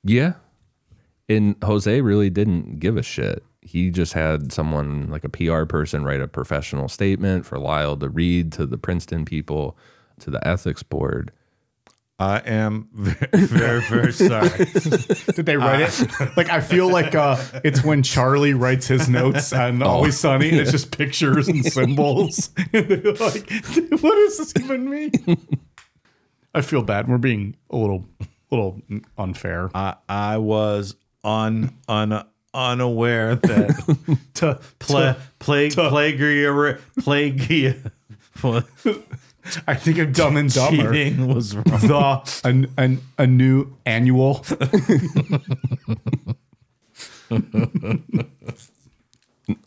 Yeah. 0.03 0.33
And 1.27 1.55
Jose 1.63 2.01
really 2.01 2.29
didn't 2.29 2.79
give 2.79 2.97
a 2.97 3.03
shit. 3.03 3.43
He 3.61 3.91
just 3.91 4.13
had 4.13 4.51
someone 4.51 5.09
like 5.09 5.23
a 5.23 5.29
PR 5.29 5.65
person 5.65 6.03
write 6.03 6.21
a 6.21 6.27
professional 6.27 6.87
statement 6.87 7.45
for 7.45 7.59
Lyle 7.59 7.95
to 7.97 8.09
read 8.09 8.51
to 8.53 8.65
the 8.65 8.77
Princeton 8.77 9.25
people, 9.25 9.77
to 10.19 10.31
the 10.31 10.45
ethics 10.47 10.81
board. 10.81 11.31
I 12.20 12.39
am 12.39 12.89
very, 12.91 13.82
very, 13.82 14.11
sorry. 14.11 14.49
Did 15.36 15.45
they 15.45 15.55
write 15.55 15.82
it? 15.82 16.38
Like 16.38 16.49
I 16.49 16.59
feel 16.59 16.91
like 16.91 17.15
uh, 17.15 17.38
it's 17.63 17.82
when 17.82 18.03
Charlie 18.03 18.53
writes 18.53 18.88
his 18.88 19.07
notes 19.07 19.53
on 19.53 19.82
Always 19.82 20.20
Sunny, 20.20 20.49
and 20.49 20.57
it's 20.57 20.72
just 20.80 20.95
pictures 20.95 21.47
and 21.47 21.65
symbols. 21.65 22.49
and 22.74 22.88
they're 22.89 23.13
like, 23.13 23.49
what 24.01 24.15
does 24.15 24.38
this 24.38 24.53
even 24.59 24.89
mean? 24.89 25.11
I 26.53 26.59
feel 26.59 26.82
bad. 26.82 27.07
We're 27.07 27.20
being 27.20 27.55
a 27.70 27.78
little, 27.78 28.05
little 28.51 28.82
unfair. 29.17 29.70
I, 29.74 29.95
I 30.09 30.39
was 30.39 30.97
un, 31.24 31.74
un, 31.88 32.26
unaware 32.53 33.36
that 33.36 34.20
to 34.34 34.59
play 34.80 35.15
plague 35.39 35.72
plagiar 35.72 36.80
plagiar 36.99 37.91
I 39.67 39.75
think 39.75 39.97
of 39.97 40.13
Dumb 40.13 40.37
and 40.37 40.53
Dumber. 40.53 40.91
cheating 40.93 41.33
was 41.33 41.55
wrong. 41.55 41.65
The 41.65 42.41
an, 42.43 42.67
an, 42.77 43.01
a 43.17 43.25
new 43.27 43.75
annual. 43.85 44.45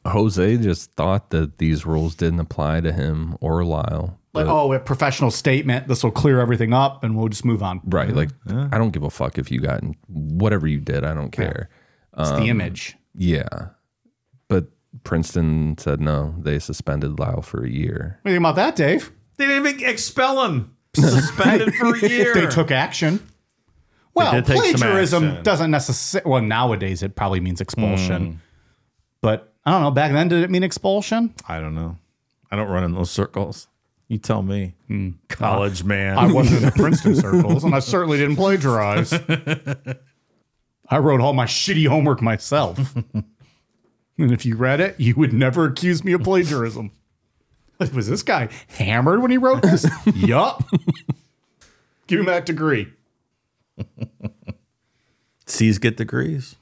Jose 0.07 0.57
just 0.59 0.93
thought 0.93 1.31
that 1.31 1.59
these 1.59 1.85
rules 1.85 2.15
didn't 2.15 2.41
apply 2.41 2.81
to 2.81 2.93
him 2.93 3.37
or 3.41 3.65
Lyle. 3.65 4.19
Like, 4.35 4.47
oh, 4.47 4.73
a 4.73 4.81
professional 4.81 5.31
statement. 5.31 5.89
This 5.89 6.03
will 6.03 6.11
clear 6.11 6.41
everything 6.41 6.73
up, 6.73 7.05
and 7.05 7.17
we'll 7.17 7.29
just 7.29 7.45
move 7.45 7.63
on. 7.63 7.81
Right. 7.85 8.15
Like, 8.15 8.31
I 8.49 8.79
don't 8.79 8.91
give 8.91 9.03
a 9.03 9.11
fuck 9.11 9.37
if 9.37 9.51
you 9.51 9.61
got 9.61 9.83
whatever 10.09 10.67
you 10.67 10.81
did. 10.81 11.05
I 11.05 11.13
don't 11.13 11.31
care. 11.31 11.69
It's 12.17 12.31
the 12.31 12.37
um, 12.37 12.49
image. 12.49 12.97
Yeah. 13.15 13.69
But 14.49 14.69
Princeton 15.05 15.77
said 15.79 16.01
no. 16.01 16.35
They 16.39 16.59
suspended 16.59 17.19
Lyle 17.19 17.43
for 17.43 17.65
a 17.65 17.71
year. 17.71 18.19
What 18.23 18.31
do 18.31 18.33
you 18.33 18.37
think 18.37 18.43
about 18.43 18.57
that, 18.57 18.77
Dave? 18.77 19.13
They 19.37 19.47
didn't 19.47 19.67
even 19.67 19.85
expel 19.89 20.45
him. 20.45 20.77
Suspended 20.95 21.75
for 21.81 21.95
a 21.95 22.09
year. 22.09 22.35
They 22.35 22.47
took 22.47 22.71
action. 22.71 23.27
Well, 24.15 24.33
did 24.33 24.45
take 24.45 24.57
some 24.63 24.75
plagiarism 24.75 25.25
action. 25.25 25.43
doesn't 25.43 25.71
necessarily. 25.71 26.31
Well, 26.31 26.43
nowadays 26.43 27.03
it 27.03 27.17
probably 27.17 27.41
means 27.41 27.61
Hmm. 27.61 27.63
expulsion. 27.63 28.41
But 29.23 29.53
I 29.65 29.71
don't 29.71 29.83
know. 29.83 29.91
Back 29.91 30.13
then, 30.13 30.29
did 30.29 30.43
it 30.43 30.51
mean 30.51 30.63
expulsion? 30.63 31.33
I 31.49 31.61
don't 31.61 31.75
know. 31.75 31.97
I 32.51 32.57
don't 32.57 32.69
run 32.69 32.85
in 32.85 32.93
those 32.95 33.11
circles. 33.11 33.69
You 34.09 34.19
tell 34.19 34.43
me. 34.43 34.75
College 35.29 35.85
man. 35.85 36.19
I 36.19 36.31
wasn't 36.31 36.59
in 36.59 36.65
the 36.67 36.73
Princeton 36.77 37.15
circles, 37.15 37.65
and 37.65 37.75
I 37.75 37.79
certainly 37.79 38.19
didn't 38.19 38.37
plagiarize. 38.37 39.15
I 40.89 40.99
wrote 40.99 41.23
all 41.23 41.33
my 41.33 41.47
shitty 41.47 41.87
homework 41.87 42.21
myself. 42.21 42.95
and 42.95 43.25
if 44.19 44.45
you 44.45 44.57
read 44.57 44.81
it, 44.81 45.01
you 45.01 45.15
would 45.15 45.33
never 45.33 45.65
accuse 45.65 46.05
me 46.05 46.13
of 46.13 46.23
plagiarism. 46.23 46.91
Was 47.95 48.09
this 48.09 48.23
guy 48.23 48.49
hammered 48.69 49.23
when 49.23 49.31
he 49.31 49.39
wrote 49.39 49.63
this? 49.63 49.87
yup. 50.15 50.65
Give 52.07 52.21
him 52.21 52.27
that 52.27 52.47
degree. 52.47 52.93
C's 55.47 55.79
get 55.79 55.97
degrees. 55.97 56.57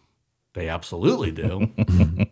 They 0.54 0.68
absolutely 0.68 1.30
do. 1.30 1.70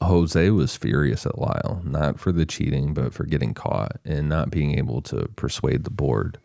Jose 0.00 0.50
was 0.50 0.76
furious 0.76 1.26
at 1.26 1.38
Lyle, 1.38 1.82
not 1.84 2.20
for 2.20 2.30
the 2.32 2.46
cheating, 2.46 2.94
but 2.94 3.12
for 3.12 3.24
getting 3.24 3.52
caught 3.52 3.98
and 4.04 4.28
not 4.28 4.50
being 4.50 4.78
able 4.78 5.02
to 5.02 5.28
persuade 5.36 5.84
the 5.84 5.90
board. 5.90 6.38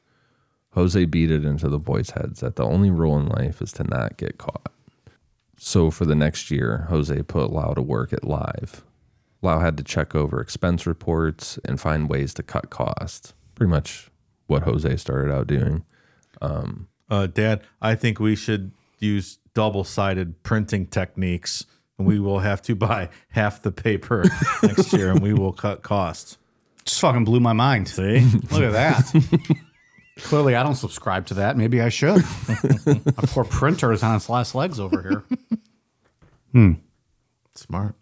Jose 0.71 1.05
beat 1.05 1.29
it 1.29 1.45
into 1.45 1.69
the 1.69 1.79
boys' 1.79 2.11
heads 2.11 2.39
that 2.39 2.55
the 2.55 2.65
only 2.65 2.89
rule 2.89 3.17
in 3.19 3.27
life 3.27 3.61
is 3.61 3.71
to 3.73 3.83
not 3.83 4.17
get 4.17 4.39
caught. 4.39 4.71
So 5.57 5.91
for 5.91 6.05
the 6.05 6.15
next 6.15 6.49
year, 6.49 6.87
Jose 6.89 7.21
put 7.23 7.51
Lyle 7.51 7.75
to 7.75 7.81
work 7.81 8.11
at 8.11 8.23
Live. 8.23 8.83
Lyle 9.43 9.59
had 9.59 9.77
to 9.77 9.83
check 9.83 10.15
over 10.15 10.39
expense 10.39 10.85
reports 10.87 11.59
and 11.65 11.79
find 11.79 12.09
ways 12.09 12.33
to 12.35 12.43
cut 12.43 12.69
costs. 12.69 13.33
Pretty 13.55 13.69
much 13.69 14.09
what 14.47 14.63
Jose 14.63 14.95
started 14.97 15.33
out 15.33 15.47
doing. 15.47 15.83
Uh, 17.09 17.27
Dad, 17.27 17.61
I 17.81 17.95
think 17.95 18.19
we 18.19 18.35
should 18.35 18.71
use 18.99 19.37
double 19.53 19.83
sided 19.83 20.41
printing 20.43 20.87
techniques. 20.87 21.65
And 21.99 22.07
we 22.07 22.19
will 22.19 22.39
have 22.39 22.61
to 22.63 22.75
buy 22.75 23.09
half 23.29 23.61
the 23.61 23.71
paper 23.71 24.23
next 24.63 24.91
year 24.93 25.11
and 25.11 25.19
we 25.21 25.33
will 25.33 25.53
cut 25.53 25.83
costs. 25.83 26.37
Just 26.85 26.99
fucking 27.01 27.23
blew 27.23 27.39
my 27.39 27.53
mind. 27.53 27.87
See? 27.87 28.19
Look 28.51 28.63
at 28.63 28.71
that. 28.73 29.57
Clearly, 30.19 30.55
I 30.55 30.63
don't 30.63 30.75
subscribe 30.75 31.27
to 31.27 31.35
that. 31.35 31.55
Maybe 31.55 31.81
I 31.81 31.89
should. 31.89 32.23
My 32.85 33.23
poor 33.27 33.43
printer 33.43 33.91
is 33.91 34.03
on 34.03 34.15
its 34.15 34.29
last 34.29 34.53
legs 34.55 34.79
over 34.79 35.01
here. 35.01 35.23
Hmm. 36.51 36.73
Smart. 37.55 37.95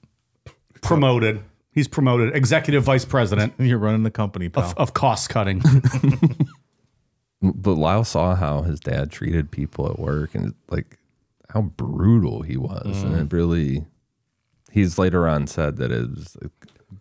Promoted. 0.92 1.44
He's 1.74 1.88
promoted. 1.88 2.36
Executive 2.36 2.84
vice 2.84 3.06
president 3.06 3.54
You're 3.60 3.78
running 3.80 4.04
the 4.04 4.12
company, 4.12 4.50
pal. 4.50 4.64
of, 4.66 4.78
of 4.78 4.94
cost 4.94 5.30
cutting. 5.30 5.62
But 7.42 7.74
Lyle 7.74 8.04
saw 8.04 8.36
how 8.36 8.62
his 8.62 8.80
dad 8.80 9.12
treated 9.12 9.50
people 9.50 9.90
at 9.90 9.98
work 9.98 10.36
and 10.36 10.54
like 10.70 11.00
how 11.50 11.62
brutal 11.64 12.44
he 12.44 12.56
was. 12.56 12.98
Mm. 12.98 13.04
And 13.06 13.16
it 13.20 13.36
really, 13.36 13.86
he's 14.72 15.00
later 15.00 15.28
on 15.28 15.48
said 15.48 15.78
that 15.78 15.92
it 15.92 16.08
was, 16.08 16.38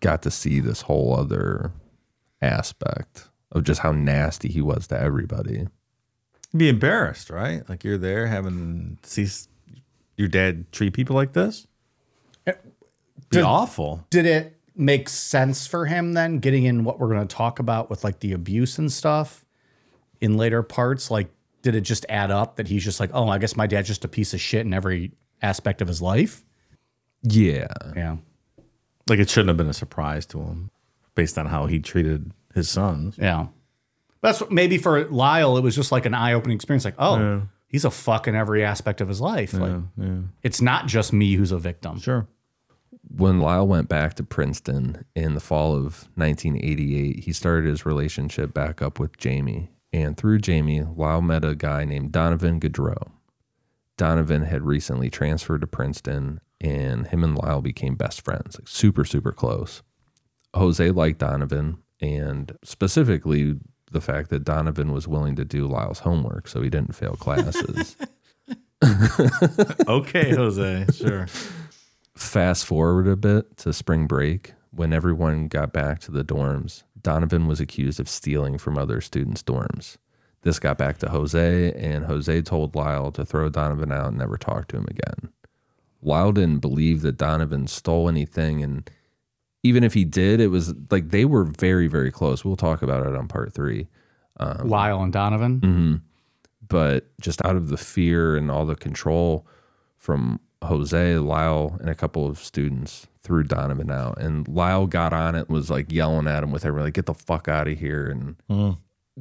got 0.01 0.23
to 0.23 0.31
see 0.31 0.61
this 0.61 0.81
whole 0.81 1.15
other 1.15 1.73
aspect 2.41 3.29
of 3.53 3.65
just 3.65 3.81
how 3.83 3.93
nasty 3.93 4.49
he 4.49 4.63
was 4.63 4.87
to 4.87 4.99
everybody. 4.99 5.67
Be 6.57 6.71
embarrassed, 6.71 7.29
right? 7.29 7.69
Like 7.69 7.85
you're 7.85 7.99
there 7.99 8.27
having 8.29 8.97
see 9.03 9.25
s- 9.25 9.47
your 10.17 10.29
dad 10.29 10.73
treat 10.73 10.95
people 10.95 11.15
like 11.15 11.35
this. 11.35 11.67
Be 13.31 13.39
Did- 13.39 13.45
awful. 13.45 14.05
Did 14.11 14.27
it 14.27 14.57
make 14.77 15.09
sense 15.09 15.67
for 15.67 15.87
him 15.87 16.15
then 16.15 16.39
getting 16.39 16.65
in 16.65 16.85
what 16.85 16.99
we're 16.99 17.09
going 17.09 17.27
to 17.27 17.35
talk 17.37 17.59
about 17.59 17.91
with 17.91 18.03
like 18.05 18.21
the 18.21 18.33
abuse 18.33 18.79
and 18.79 18.91
stuff 18.91 19.45
in 20.21 20.37
later 20.37 20.63
parts? 20.63 21.11
Like, 21.11 21.31
did 21.63 21.75
it 21.75 21.83
just 21.83 22.07
add 22.09 22.31
up 22.31 22.57
that 22.57 22.69
he's 22.69 22.83
just 22.85 23.01
like, 23.01 23.11
oh, 23.13 23.29
I 23.29 23.39
guess 23.39 23.57
my 23.57 23.67
dad's 23.67 23.87
just 23.89 24.05
a 24.05 24.09
piece 24.09 24.33
of 24.35 24.41
shit 24.41 24.65
in 24.67 24.73
every 24.75 25.13
aspect 25.43 25.81
of 25.83 25.89
his 25.89 26.01
life? 26.03 26.45
Yeah. 27.23 27.67
Yeah. 27.95 28.17
Like 29.07 29.19
it 29.19 29.29
shouldn't 29.29 29.49
have 29.49 29.57
been 29.57 29.69
a 29.69 29.75
surprise 29.75 30.25
to 30.27 30.41
him 30.41 30.71
based 31.15 31.37
on 31.39 31.47
how 31.47 31.67
he 31.67 31.79
treated 31.81 32.33
his 32.55 32.69
sons. 32.71 33.17
Yeah. 33.19 33.47
That's 34.23 34.41
what, 34.41 34.51
maybe 34.51 34.79
for 34.79 35.05
Lyle, 35.09 35.57
it 35.57 35.63
was 35.63 35.75
just 35.75 35.93
like 35.93 36.07
an 36.07 36.15
eye 36.15 36.33
opening 36.33 36.55
experience. 36.55 36.85
Like, 36.85 36.95
oh, 36.99 37.19
Yeah. 37.19 37.41
he's 37.69 37.85
a 37.85 37.91
fuck 37.91 38.27
in 38.29 38.35
every 38.35 38.65
aspect 38.65 39.01
of 39.01 39.09
his 39.09 39.21
life. 39.21 39.53
Like, 39.55 39.73
yeah. 39.97 40.19
it's 40.43 40.61
not 40.61 40.87
just 40.87 41.13
me 41.13 41.35
who's 41.35 41.53
a 41.53 41.59
victim. 41.59 41.99
Sure. 42.01 42.27
When 43.09 43.41
Lyle 43.41 43.67
went 43.67 43.89
back 43.89 44.15
to 44.15 44.23
Princeton 44.23 45.05
in 45.15 45.35
the 45.35 45.41
fall 45.41 45.75
of 45.75 46.09
1988, 46.15 47.21
he 47.25 47.33
started 47.33 47.69
his 47.69 47.87
relationship 47.87 48.53
back 48.55 48.83
up 48.83 48.99
with 48.99 49.17
Jamie. 49.17 49.71
And 49.93 50.17
through 50.17 50.39
Jamie, 50.39 50.83
Lyle 50.83 51.23
met 51.23 51.45
a 51.45 51.55
guy 51.55 51.85
named 51.85 52.13
Donovan 52.13 52.61
Goodreau. 52.61 53.11
Donovan 53.97 54.43
had 54.43 54.63
recently 54.63 55.11
transferred 55.11 55.61
to 55.61 55.67
Princeton, 55.67 56.41
and 56.61 57.09
him 57.09 57.25
and 57.25 57.37
Lyle 57.37 57.61
became 57.61 57.97
best 57.97 58.23
friends, 58.23 58.57
like 58.59 58.69
super, 58.69 59.05
super 59.05 59.33
close. 59.33 59.83
Jose 60.55 60.91
liked 60.91 61.19
Donovan, 61.19 61.79
and 62.01 62.57
specifically 62.65 63.57
the 63.91 64.01
fact 64.01 64.31
that 64.31 64.45
Donovan 64.45 64.93
was 64.93 65.09
willing 65.09 65.37
to 65.37 65.45
do 65.45 65.67
Lyle's 65.67 66.01
homework 66.01 66.49
so 66.49 66.63
he 66.63 66.71
didn't 66.71 66.95
fail 66.95 67.17
classes. 67.17 67.97
okay, 69.89 70.31
Jose. 70.31 70.87
Sure. 70.95 71.27
Fast 72.17 72.67
forward 72.67 73.07
a 73.07 73.17
bit 73.17 73.57
to 73.59 73.73
spring 73.73 74.07
break 74.07 74.55
when 74.73 74.93
everyone 74.93 75.49
got 75.49 75.73
back 75.73 76.01
to 76.01 76.11
the 76.11 76.25
dorms. 76.25 76.83
Donovan 77.01 77.47
was 77.47 77.61
accused 77.61 77.99
of 78.01 78.09
stealing 78.09 78.59
from 78.59 78.77
other 78.77 79.01
students' 79.01 79.43
dorms. 79.43 79.97
This 80.43 80.59
got 80.59 80.79
back 80.79 80.99
to 80.99 81.09
Jose, 81.11 81.73
and 81.73 82.07
Jose 82.07 82.43
told 82.43 82.75
Lyle 82.75 83.11
to 83.13 83.25
throw 83.25 83.49
Donovan 83.49 83.93
out 83.93 84.09
and 84.09 84.19
never 84.19 84.37
talk 84.37 84.69
to 84.69 84.77
him 84.77 84.87
again. 84.89 85.33
Lyle 86.03 86.33
didn't 86.33 86.61
believe 86.61 87.03
that 87.03 87.19
Donovan 87.19 87.67
stole 87.67 88.09
anything, 88.09 88.63
and 88.63 88.91
even 89.63 89.85
if 89.85 89.93
he 89.93 90.05
did, 90.05 90.41
it 90.41 90.49
was 90.49 90.75
like 90.91 91.11
they 91.11 91.27
were 91.27 91.45
very, 91.45 91.89
very 91.89 92.11
close. 92.11 92.45
We'll 92.45 92.57
talk 92.57 92.83
about 92.83 93.07
it 93.07 93.15
on 93.15 93.29
part 93.29 93.53
three. 93.53 93.89
Um, 94.39 94.69
Lyle 94.69 95.03
and 95.03 95.13
Donovan. 95.13 95.61
hmm 95.61 95.95
But 96.67 97.11
just 97.21 97.45
out 97.45 97.57
of 97.57 97.69
the 97.69 97.77
fear 97.77 98.37
and 98.37 98.51
all 98.51 98.65
the 98.65 98.77
control 98.77 99.47
from 99.99 100.41
Jose, 100.63 101.17
Lyle, 101.17 101.77
and 101.81 101.89
a 101.89 101.95
couple 101.95 102.27
of 102.27 102.39
students 102.39 103.07
threw 103.23 103.43
Donovan 103.43 103.91
out. 103.91 104.19
And 104.21 104.47
Lyle 104.49 104.87
got 104.87 105.13
on 105.13 105.35
it, 105.35 105.49
was 105.49 105.71
like 105.71 105.91
yelling 105.93 106.27
at 106.27 106.43
him 106.43 106.53
with 106.53 106.65
everyone, 106.65 106.87
like, 106.87 106.95
get 106.95 107.07
the 107.07 107.15
fuck 107.15 107.49
out 107.49 107.69
of 107.69 107.79
here. 107.79 108.07
And 108.07 108.37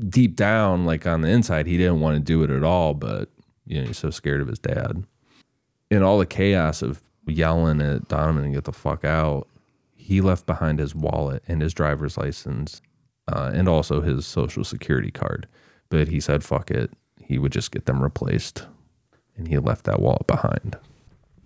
deep 0.09 0.35
down, 0.35 0.85
like 0.85 1.05
on 1.07 1.21
the 1.21 1.29
inside, 1.29 1.65
he 1.67 1.77
didn't 1.77 1.99
want 2.01 2.15
to 2.15 2.19
do 2.21 2.43
it 2.43 2.49
at 2.49 2.63
all, 2.63 2.93
but 2.93 3.29
you 3.65 3.79
know, 3.79 3.87
he's 3.87 3.97
so 3.97 4.09
scared 4.09 4.41
of 4.41 4.47
his 4.47 4.59
dad. 4.59 5.03
In 5.91 6.03
all 6.03 6.17
the 6.19 6.25
chaos 6.25 6.81
of 6.81 7.01
yelling 7.27 7.81
at 7.81 8.07
Donovan 8.07 8.43
and 8.43 8.53
get 8.53 8.63
the 8.65 8.73
fuck 8.73 9.03
out, 9.05 9.47
he 9.95 10.21
left 10.21 10.45
behind 10.45 10.79
his 10.79 10.95
wallet 10.95 11.43
and 11.47 11.61
his 11.61 11.73
driver's 11.73 12.17
license 12.17 12.81
uh, 13.31 13.51
and 13.53 13.67
also 13.69 14.01
his 14.01 14.25
social 14.25 14.63
security 14.63 15.11
card. 15.11 15.47
But 15.89 16.07
he 16.07 16.19
said, 16.19 16.43
fuck 16.43 16.71
it. 16.71 16.91
He 17.21 17.37
would 17.37 17.51
just 17.51 17.71
get 17.71 17.85
them 17.85 18.01
replaced. 18.01 18.65
And 19.37 19.47
he 19.47 19.57
left 19.57 19.85
that 19.85 19.99
wallet 19.99 20.27
behind. 20.27 20.77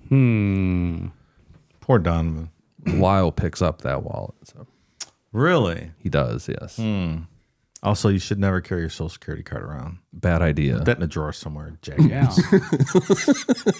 Hmm. 0.09 1.07
Poor 1.81 1.99
Donovan. 1.99 2.49
Lyle 2.85 3.31
picks 3.31 3.61
up 3.61 3.81
that 3.81 4.03
wallet. 4.03 4.35
So 4.43 4.67
Really? 5.31 5.91
he 5.97 6.09
does, 6.09 6.47
yes. 6.49 6.77
Hmm. 6.77 7.23
Also, 7.81 8.07
you 8.07 8.19
should 8.19 8.39
never 8.39 8.61
carry 8.61 8.81
your 8.81 8.89
social 8.89 9.09
security 9.09 9.43
card 9.43 9.63
around. 9.63 9.97
Bad 10.13 10.41
idea. 10.41 10.75
Put 10.77 10.85
that 10.85 10.97
in 10.97 11.03
a 11.03 11.07
drawer 11.07 11.33
somewhere, 11.33 11.77
Yeah. 11.85 11.95
jackass. 11.97 12.37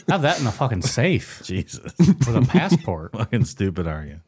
Have 0.10 0.22
that 0.24 0.36
in 0.40 0.46
the 0.46 0.52
fucking 0.54 0.82
safe 0.82 1.42
Jesus. 1.46 1.94
with 2.00 2.36
a 2.36 2.46
passport. 2.48 3.12
Fucking 3.18 3.46
stupid 3.46 3.88
are 3.88 4.04
you? 4.04 4.20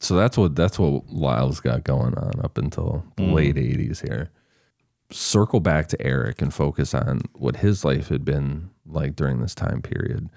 So 0.00 0.16
that's 0.16 0.36
what 0.36 0.56
that's 0.56 0.78
what 0.78 1.08
Lyle's 1.08 1.60
got 1.60 1.84
going 1.84 2.14
on 2.14 2.32
up 2.42 2.58
until 2.58 3.04
the 3.16 3.22
late 3.22 3.56
eighties 3.56 4.00
here. 4.00 4.30
Circle 5.10 5.60
back 5.60 5.86
to 5.88 6.02
Erik 6.02 6.42
and 6.42 6.52
focus 6.52 6.92
on 6.92 7.20
what 7.34 7.56
his 7.56 7.84
life 7.84 8.08
had 8.08 8.24
been 8.24 8.70
like 8.84 9.14
during 9.14 9.40
this 9.40 9.54
time 9.54 9.80
period. 9.80 10.28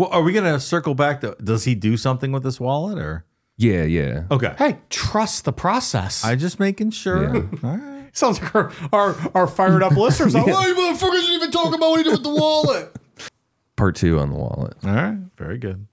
Well, 0.00 0.08
are 0.12 0.22
we 0.22 0.32
gonna 0.32 0.58
circle 0.58 0.94
back 0.94 1.20
to 1.20 1.36
does 1.44 1.64
he 1.64 1.74
do 1.74 1.98
something 1.98 2.32
with 2.32 2.42
this 2.42 2.58
wallet 2.58 2.96
or 2.98 3.26
Yeah, 3.58 3.82
yeah. 3.82 4.22
Okay. 4.30 4.54
Hey, 4.56 4.78
trust 4.88 5.44
the 5.44 5.52
process. 5.52 6.24
I 6.24 6.36
just 6.36 6.58
making 6.58 6.92
sure. 6.92 7.22
Yeah. 7.34 7.42
All 7.62 7.76
right. 7.76 8.16
Sounds 8.16 8.40
like 8.40 8.54
our, 8.54 8.72
our, 8.94 9.14
our 9.34 9.46
fired 9.46 9.82
up 9.82 9.92
listeners. 9.92 10.34
Like, 10.34 10.46
Why 10.46 10.68
you 10.68 10.74
motherfuckers 10.74 11.20
didn't 11.20 11.34
even 11.34 11.50
talk 11.50 11.74
about 11.74 11.90
what 11.90 11.98
he 11.98 12.04
did 12.04 12.12
with 12.12 12.22
the 12.22 12.30
wallet? 12.30 12.96
Part 13.76 13.94
two 13.94 14.18
on 14.18 14.30
the 14.30 14.36
wallet. 14.36 14.74
All 14.82 14.90
right. 14.90 15.18
Very 15.36 15.58
good. 15.58 15.86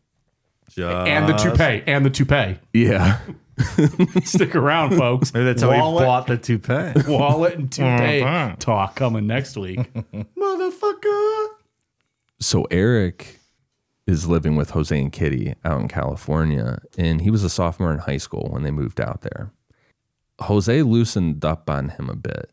Just, 0.70 0.80
and 0.80 1.28
the 1.28 1.34
toupee. 1.34 1.84
And 1.86 2.06
the 2.06 2.10
toupee. 2.10 2.60
Yeah. 2.72 3.20
Stick 4.24 4.56
around, 4.56 4.98
folks. 4.98 5.34
Maybe 5.34 5.48
that's 5.48 5.62
how 5.62 5.72
he 5.72 5.82
wallet, 5.82 6.06
bought 6.06 6.28
the 6.28 6.38
toupee. 6.38 6.94
wallet 7.12 7.56
and 7.56 7.70
toupee 7.70 8.22
talk 8.60 8.96
coming 8.96 9.28
next 9.28 9.58
week. 9.58 9.80
Motherfucker. 10.38 11.48
So 12.40 12.64
Erik 12.72 13.38
is 14.08 14.28
living 14.28 14.56
with 14.56 14.72
Jose 14.72 14.98
and 14.98 15.12
Kitty 15.12 15.54
out 15.66 15.82
in 15.82 15.88
California, 15.90 16.80
and 16.98 17.22
he 17.22 17.30
was 17.30 17.44
a 17.44 17.50
sophomore 17.50 17.92
in 17.92 18.00
high 18.00 18.18
school 18.18 18.48
when 18.50 18.64
they 18.64 18.72
moved 18.72 19.02
out 19.02 19.22
there. 19.22 19.52
Jose 20.40 20.82
loosened 20.82 21.44
up 21.44 21.70
on 21.70 21.90
him 21.90 22.10
a 22.10 22.16
bit. 22.16 22.52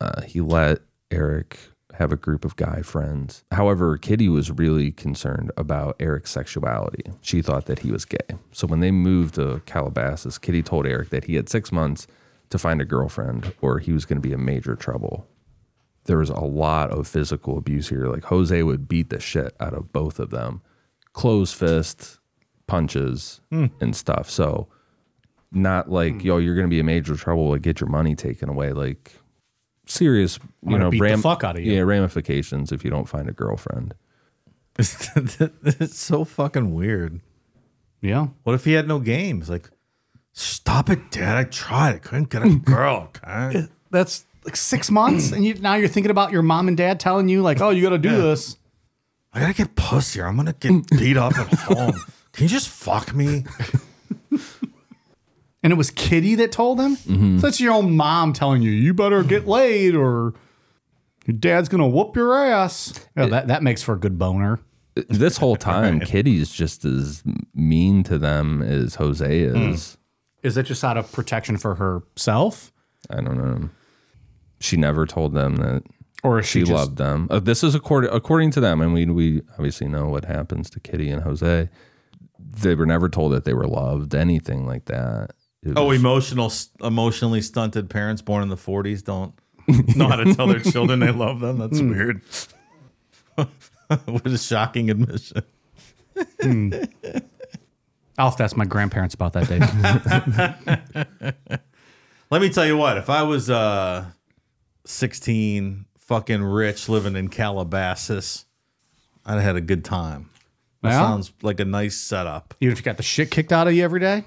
Uh, 0.00 0.22
he 0.22 0.40
let 0.40 0.80
Erik 1.10 1.58
have 1.94 2.10
a 2.10 2.16
group 2.16 2.44
of 2.44 2.56
guy 2.56 2.82
friends. 2.82 3.44
However, 3.52 3.96
Kitty 3.96 4.28
was 4.28 4.50
really 4.50 4.90
concerned 4.90 5.52
about 5.56 5.96
Erik's 6.00 6.32
sexuality. 6.32 7.04
She 7.20 7.40
thought 7.40 7.66
that 7.66 7.80
he 7.80 7.92
was 7.92 8.04
gay. 8.04 8.36
So 8.50 8.66
when 8.66 8.80
they 8.80 8.90
moved 8.90 9.36
to 9.36 9.62
Calabasas, 9.64 10.38
Kitty 10.38 10.62
told 10.62 10.86
Erik 10.86 11.10
that 11.10 11.24
he 11.24 11.36
had 11.36 11.48
six 11.48 11.70
months 11.70 12.08
to 12.50 12.58
find 12.58 12.80
a 12.80 12.84
girlfriend 12.84 13.54
or 13.60 13.78
he 13.78 13.92
was 13.92 14.04
going 14.04 14.20
to 14.20 14.28
be 14.28 14.34
in 14.34 14.44
major 14.44 14.74
trouble 14.74 15.28
there 16.04 16.18
was 16.18 16.30
a 16.30 16.40
lot 16.40 16.90
of 16.90 17.06
physical 17.06 17.58
abuse 17.58 17.88
here. 17.88 18.08
Like 18.08 18.24
Jose 18.24 18.62
would 18.62 18.88
beat 18.88 19.10
the 19.10 19.20
shit 19.20 19.54
out 19.60 19.74
of 19.74 19.92
both 19.92 20.18
of 20.18 20.30
them, 20.30 20.62
closed 21.12 21.54
fist, 21.54 22.18
punches, 22.66 23.40
hmm. 23.50 23.66
and 23.80 23.96
stuff. 23.96 24.28
So, 24.30 24.68
not 25.52 25.90
like 25.90 26.14
hmm. 26.14 26.20
yo, 26.20 26.38
you're 26.38 26.56
gonna 26.56 26.68
be 26.68 26.80
in 26.80 26.86
major 26.86 27.16
trouble. 27.16 27.50
Like 27.50 27.62
get 27.62 27.80
your 27.80 27.88
money 27.88 28.14
taken 28.14 28.48
away. 28.48 28.72
Like 28.72 29.12
serious, 29.86 30.38
you 30.62 30.70
gonna 30.70 30.84
know, 30.84 30.90
beat 30.90 31.00
the 31.00 31.18
fuck 31.18 31.44
out 31.44 31.56
of 31.56 31.64
you. 31.64 31.72
Yeah, 31.72 31.80
ramifications 31.80 32.72
if 32.72 32.84
you 32.84 32.90
don't 32.90 33.08
find 33.08 33.28
a 33.28 33.32
girlfriend. 33.32 33.94
it's 34.78 35.96
so 35.96 36.24
fucking 36.24 36.74
weird. 36.74 37.20
Yeah. 38.00 38.28
What 38.42 38.54
if 38.54 38.64
he 38.64 38.72
had 38.72 38.88
no 38.88 38.98
games? 38.98 39.48
Like, 39.48 39.70
stop 40.32 40.90
it, 40.90 41.12
Dad. 41.12 41.36
I 41.36 41.44
tried. 41.44 41.94
I 41.94 41.98
couldn't 41.98 42.28
get 42.28 42.42
a 42.42 42.56
girl. 42.64 43.10
Okay. 43.24 43.68
That's 43.90 44.26
like 44.44 44.56
six 44.56 44.90
months. 44.90 45.32
And 45.32 45.44
you, 45.44 45.54
now 45.54 45.74
you're 45.74 45.88
thinking 45.88 46.10
about 46.10 46.32
your 46.32 46.42
mom 46.42 46.68
and 46.68 46.76
dad 46.76 47.00
telling 47.00 47.28
you, 47.28 47.42
like, 47.42 47.60
oh, 47.60 47.70
you 47.70 47.82
got 47.82 47.90
to 47.90 47.98
do 47.98 48.10
Yeah. 48.10 48.16
this. 48.16 48.56
I 49.36 49.40
gotta 49.40 49.52
get 49.54 49.74
pussy 49.74 50.20
or 50.20 50.26
I'm 50.26 50.36
gonna 50.36 50.52
get 50.52 50.88
beat 50.90 51.16
up 51.16 51.36
at 51.36 51.48
home. 51.54 51.92
Can 52.32 52.44
you 52.44 52.48
just 52.48 52.68
fuck 52.68 53.12
me? 53.12 53.44
And 55.62 55.72
it 55.72 55.76
was 55.76 55.90
Kitty 55.90 56.34
that 56.36 56.52
told 56.52 56.78
him? 56.78 56.96
Mm-hmm. 56.96 57.38
So 57.38 57.46
that's 57.46 57.58
your 57.58 57.72
own 57.72 57.96
mom 57.96 58.32
telling 58.34 58.60
you, 58.62 58.70
you 58.70 58.92
better 58.92 59.22
get 59.24 59.46
laid 59.48 59.94
or 59.94 60.34
your 61.26 61.36
dad's 61.36 61.68
to 61.70 61.78
whoop 61.86 62.14
your 62.14 62.36
ass. 62.36 62.92
Yeah, 63.16 63.26
that, 63.26 63.48
that 63.48 63.62
makes 63.62 63.82
for 63.82 63.94
a 63.94 63.98
good 63.98 64.18
boner. 64.18 64.60
This 65.08 65.38
whole 65.38 65.56
time, 65.56 65.98
Kitty's 66.00 66.50
just 66.52 66.84
as 66.84 67.24
mean 67.54 68.02
to 68.04 68.18
them 68.18 68.62
as 68.62 68.96
Jose 68.96 69.36
is. 69.40 69.96
Is 70.42 70.56
it 70.58 70.64
just 70.64 70.84
out 70.84 70.96
of 70.98 71.10
protection 71.10 71.56
for 71.56 71.74
herself? 71.76 72.70
I 73.10 73.16
don't 73.22 73.36
know. 73.38 73.70
She 74.64 74.76
never 74.76 75.06
told 75.06 75.34
them 75.34 75.56
that 75.56 75.82
Or 76.22 76.42
she, 76.42 76.60
she, 76.60 76.66
just, 76.66 76.72
loved 76.72 76.96
them. 76.96 77.28
Uh, 77.30 77.38
this 77.38 77.62
is 77.62 77.74
according 77.74 78.10
according 78.10 78.50
to 78.52 78.60
them, 78.60 78.80
and 78.80 78.94
we 78.94 79.04
we 79.06 79.42
obviously 79.52 79.88
know 79.88 80.06
what 80.08 80.24
happens 80.24 80.70
to 80.70 80.80
Kitty 80.80 81.10
and 81.10 81.22
Jose. 81.22 81.68
They 82.38 82.74
were 82.74 82.86
never 82.86 83.08
told 83.08 83.32
that 83.32 83.44
they 83.44 83.52
were 83.54 83.66
loved, 83.66 84.14
anything 84.14 84.66
like 84.66 84.86
that. 84.86 85.30
It 85.62 85.74
Oh, 85.76 85.90
emotional, 85.90 86.52
emotionally 86.82 87.40
stunted 87.42 87.88
parents 87.90 88.22
born 88.22 88.42
in 88.42 88.48
the 88.48 88.56
40s 88.56 89.02
don't 89.02 89.34
know 89.96 90.08
how 90.08 90.16
to 90.16 90.34
tell 90.34 90.46
their 90.46 90.60
children 90.60 91.00
they 91.00 91.10
love 91.10 91.40
them. 91.40 91.58
That's 91.58 91.80
weird. 91.80 92.20
what 93.34 94.26
a 94.26 94.38
shocking 94.38 94.90
admission. 94.90 95.42
I'll 98.18 98.28
have 98.28 98.36
to 98.36 98.44
ask 98.44 98.56
my 98.56 98.64
grandparents 98.66 99.14
about 99.14 99.32
that, 99.32 99.48
Dave. 99.48 99.62
Let 102.30 102.40
me 102.40 102.48
tell 102.50 102.66
you 102.66 102.76
what, 102.76 102.96
if 102.98 103.10
I 103.10 103.22
was 103.22 103.50
uh 103.50 104.06
16, 104.84 105.86
fucking 105.98 106.42
rich, 106.42 106.88
living 106.88 107.16
in 107.16 107.28
Calabasas, 107.28 108.44
I'd 109.24 109.34
have 109.34 109.42
had 109.42 109.56
a 109.56 109.60
good 109.60 109.84
time. 109.84 110.30
That 110.82 110.90
Yeah? 110.90 111.00
sounds 111.00 111.32
like 111.42 111.60
a 111.60 111.64
nice 111.64 111.96
setup. 111.96 112.54
Even 112.60 112.72
if 112.72 112.78
you 112.78 112.84
got 112.84 112.96
the 112.98 113.02
shit 113.02 113.30
kicked 113.30 113.52
out 113.52 113.66
of 113.66 113.74
you 113.74 113.82
every 113.84 114.00
day? 114.00 114.24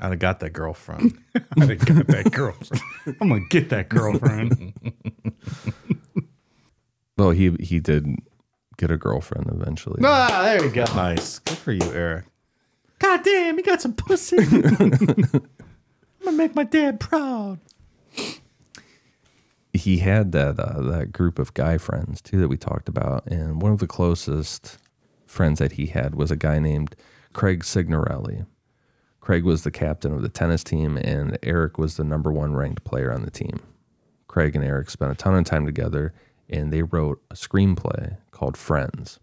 I'd 0.00 0.10
have 0.10 0.18
got 0.18 0.40
that 0.40 0.50
girlfriend. 0.52 1.18
I 1.58 1.66
think 1.66 1.84
got 1.86 2.06
that 2.08 2.32
girlfriend. 2.32 2.82
I'm 3.20 3.28
gonna 3.28 3.44
get 3.50 3.68
that 3.70 3.88
girlfriend. 3.88 4.72
Well, 7.16 7.32
he 7.32 7.50
he 7.60 7.80
did 7.80 8.06
get 8.78 8.90
a 8.90 8.96
girlfriend 8.96 9.50
eventually. 9.52 10.00
ah, 10.02 10.40
there 10.42 10.64
you 10.64 10.70
go. 10.70 10.84
nice. 10.96 11.38
Good 11.40 11.58
for 11.58 11.70
you, 11.72 11.82
Erik. 11.92 12.24
God 12.98 13.22
damn, 13.22 13.58
he 13.58 13.62
got 13.62 13.82
some 13.82 13.92
pussy. 13.92 14.38
I'm 14.40 15.42
gonna 16.24 16.32
make 16.32 16.54
my 16.54 16.64
dad 16.64 16.98
proud. 16.98 17.58
He 19.72 19.98
had 19.98 20.32
that 20.32 20.58
uh, 20.58 20.82
that 20.82 21.12
group 21.12 21.38
of 21.38 21.54
guy 21.54 21.78
friends 21.78 22.20
too 22.20 22.40
that 22.40 22.48
we 22.48 22.56
talked 22.56 22.88
about, 22.88 23.26
and 23.26 23.62
one 23.62 23.72
of 23.72 23.78
the 23.78 23.86
closest 23.86 24.78
friends 25.26 25.60
that 25.60 25.72
he 25.72 25.86
had 25.86 26.14
was 26.14 26.30
a 26.30 26.36
guy 26.36 26.58
named 26.58 26.96
Craig 27.32 27.64
Signorelli. 27.64 28.44
Craig 29.20 29.44
was 29.44 29.62
the 29.62 29.70
captain 29.70 30.12
of 30.12 30.22
the 30.22 30.28
tennis 30.28 30.64
team, 30.64 30.96
and 30.96 31.38
Erik 31.42 31.78
was 31.78 31.96
the 31.96 32.04
number 32.04 32.32
one 32.32 32.54
ranked 32.54 32.82
player 32.84 33.12
on 33.12 33.22
the 33.22 33.30
team. 33.30 33.60
Craig 34.26 34.56
and 34.56 34.64
Erik 34.64 34.90
spent 34.90 35.12
a 35.12 35.14
ton 35.14 35.36
of 35.36 35.44
time 35.44 35.66
together, 35.66 36.14
and 36.48 36.72
they 36.72 36.82
wrote 36.82 37.22
a 37.30 37.34
screenplay 37.34 38.16
called 38.30 38.56
Friends. 38.56 39.20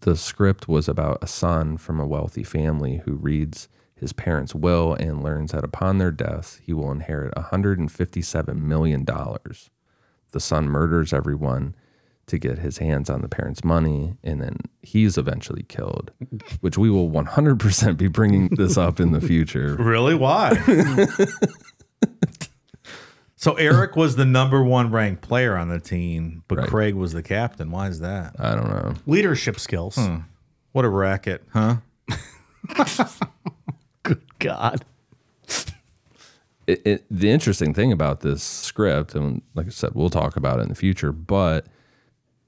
The 0.00 0.16
script 0.16 0.68
was 0.68 0.88
about 0.88 1.18
a 1.22 1.26
son 1.26 1.76
from 1.76 1.98
a 1.98 2.06
wealthy 2.06 2.42
family 2.42 3.02
who 3.04 3.14
reads 3.14 3.68
his 3.94 4.12
parents' 4.12 4.54
will 4.54 4.94
and 4.94 5.22
learns 5.22 5.52
that 5.52 5.64
upon 5.64 5.98
their 5.98 6.12
death, 6.12 6.60
he 6.62 6.72
will 6.72 6.92
inherit 6.92 7.34
$157 7.34 8.56
million. 8.60 9.06
The 10.32 10.40
son 10.40 10.68
murders 10.68 11.12
everyone 11.12 11.74
to 12.26 12.38
get 12.38 12.58
his 12.58 12.76
hands 12.78 13.08
on 13.08 13.22
the 13.22 13.28
parents' 13.28 13.64
money, 13.64 14.14
and 14.22 14.40
then 14.42 14.58
he's 14.82 15.16
eventually 15.16 15.62
killed, 15.62 16.10
which 16.60 16.76
we 16.76 16.90
will 16.90 17.10
100% 17.10 17.96
be 17.96 18.06
bringing 18.08 18.48
this 18.48 18.76
up 18.76 19.00
in 19.00 19.12
the 19.12 19.20
future. 19.20 19.76
Really? 19.80 20.14
Why? 20.14 20.52
so 23.36 23.54
Erik 23.54 23.96
was 23.96 24.16
the 24.16 24.24
number 24.26 24.62
one 24.62 24.90
ranked 24.90 25.22
player 25.22 25.56
on 25.56 25.68
the 25.68 25.80
team, 25.80 26.42
but 26.48 26.58
Right. 26.58 26.68
Craig 26.68 26.94
was 26.94 27.12
the 27.12 27.22
captain. 27.22 27.70
Why 27.70 27.88
is 27.88 28.00
that? 28.00 28.34
I 28.38 28.54
don't 28.54 28.68
know. 28.68 28.94
Leadership 29.06 29.58
skills. 29.58 29.96
Hmm. 29.96 30.16
What 30.72 30.84
a 30.84 30.88
racket, 30.90 31.42
huh? 31.52 31.76
Good 34.02 34.20
God. 34.38 34.84
It, 36.68 36.86
it, 36.86 37.04
the 37.10 37.30
interesting 37.30 37.72
thing 37.72 37.92
about 37.92 38.20
this 38.20 38.42
script, 38.42 39.14
and 39.14 39.40
like 39.54 39.66
I 39.66 39.70
said, 39.70 39.94
we'll 39.94 40.10
talk 40.10 40.36
about 40.36 40.58
it 40.58 40.64
in 40.64 40.68
the 40.68 40.74
future, 40.74 41.12
but 41.12 41.66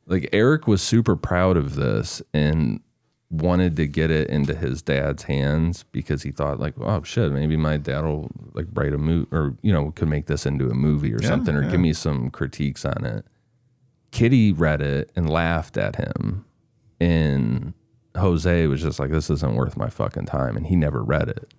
like 0.06 0.28
Erik 0.30 0.66
was 0.66 0.82
super 0.82 1.16
proud 1.16 1.56
of 1.56 1.74
this 1.74 2.20
and 2.34 2.80
wanted 3.30 3.76
to 3.76 3.86
get 3.86 4.10
it 4.10 4.28
into 4.28 4.54
his 4.54 4.82
dad's 4.82 5.22
hands 5.22 5.84
because 5.84 6.22
he 6.22 6.32
thought 6.32 6.60
like, 6.60 6.74
oh 6.78 7.02
shit, 7.02 7.32
maybe 7.32 7.56
my 7.56 7.78
dad 7.78 8.02
will 8.02 8.30
like 8.52 8.66
write 8.74 8.92
a 8.92 8.98
movie 8.98 9.28
or 9.32 9.56
you 9.62 9.72
know 9.72 9.90
could 9.92 10.08
make 10.08 10.26
this 10.26 10.44
into 10.44 10.68
a 10.68 10.74
movie 10.74 11.14
or 11.14 11.22
something 11.22 11.56
or 11.56 11.62
give 11.70 11.80
me 11.80 11.94
some 11.94 12.28
critiques 12.28 12.84
on 12.84 13.06
it. 13.06 13.24
Kitty 14.10 14.52
read 14.52 14.82
it 14.82 15.10
and 15.16 15.30
laughed 15.30 15.78
at 15.78 15.96
him, 15.96 16.44
and 17.00 17.72
Jose 18.18 18.66
was 18.66 18.82
just 18.82 18.98
like, 18.98 19.12
this 19.12 19.30
isn't 19.30 19.54
worth 19.54 19.78
my 19.78 19.88
fucking 19.88 20.26
time, 20.26 20.58
and 20.58 20.66
he 20.66 20.76
never 20.76 21.02
read 21.02 21.30
it 21.30 21.54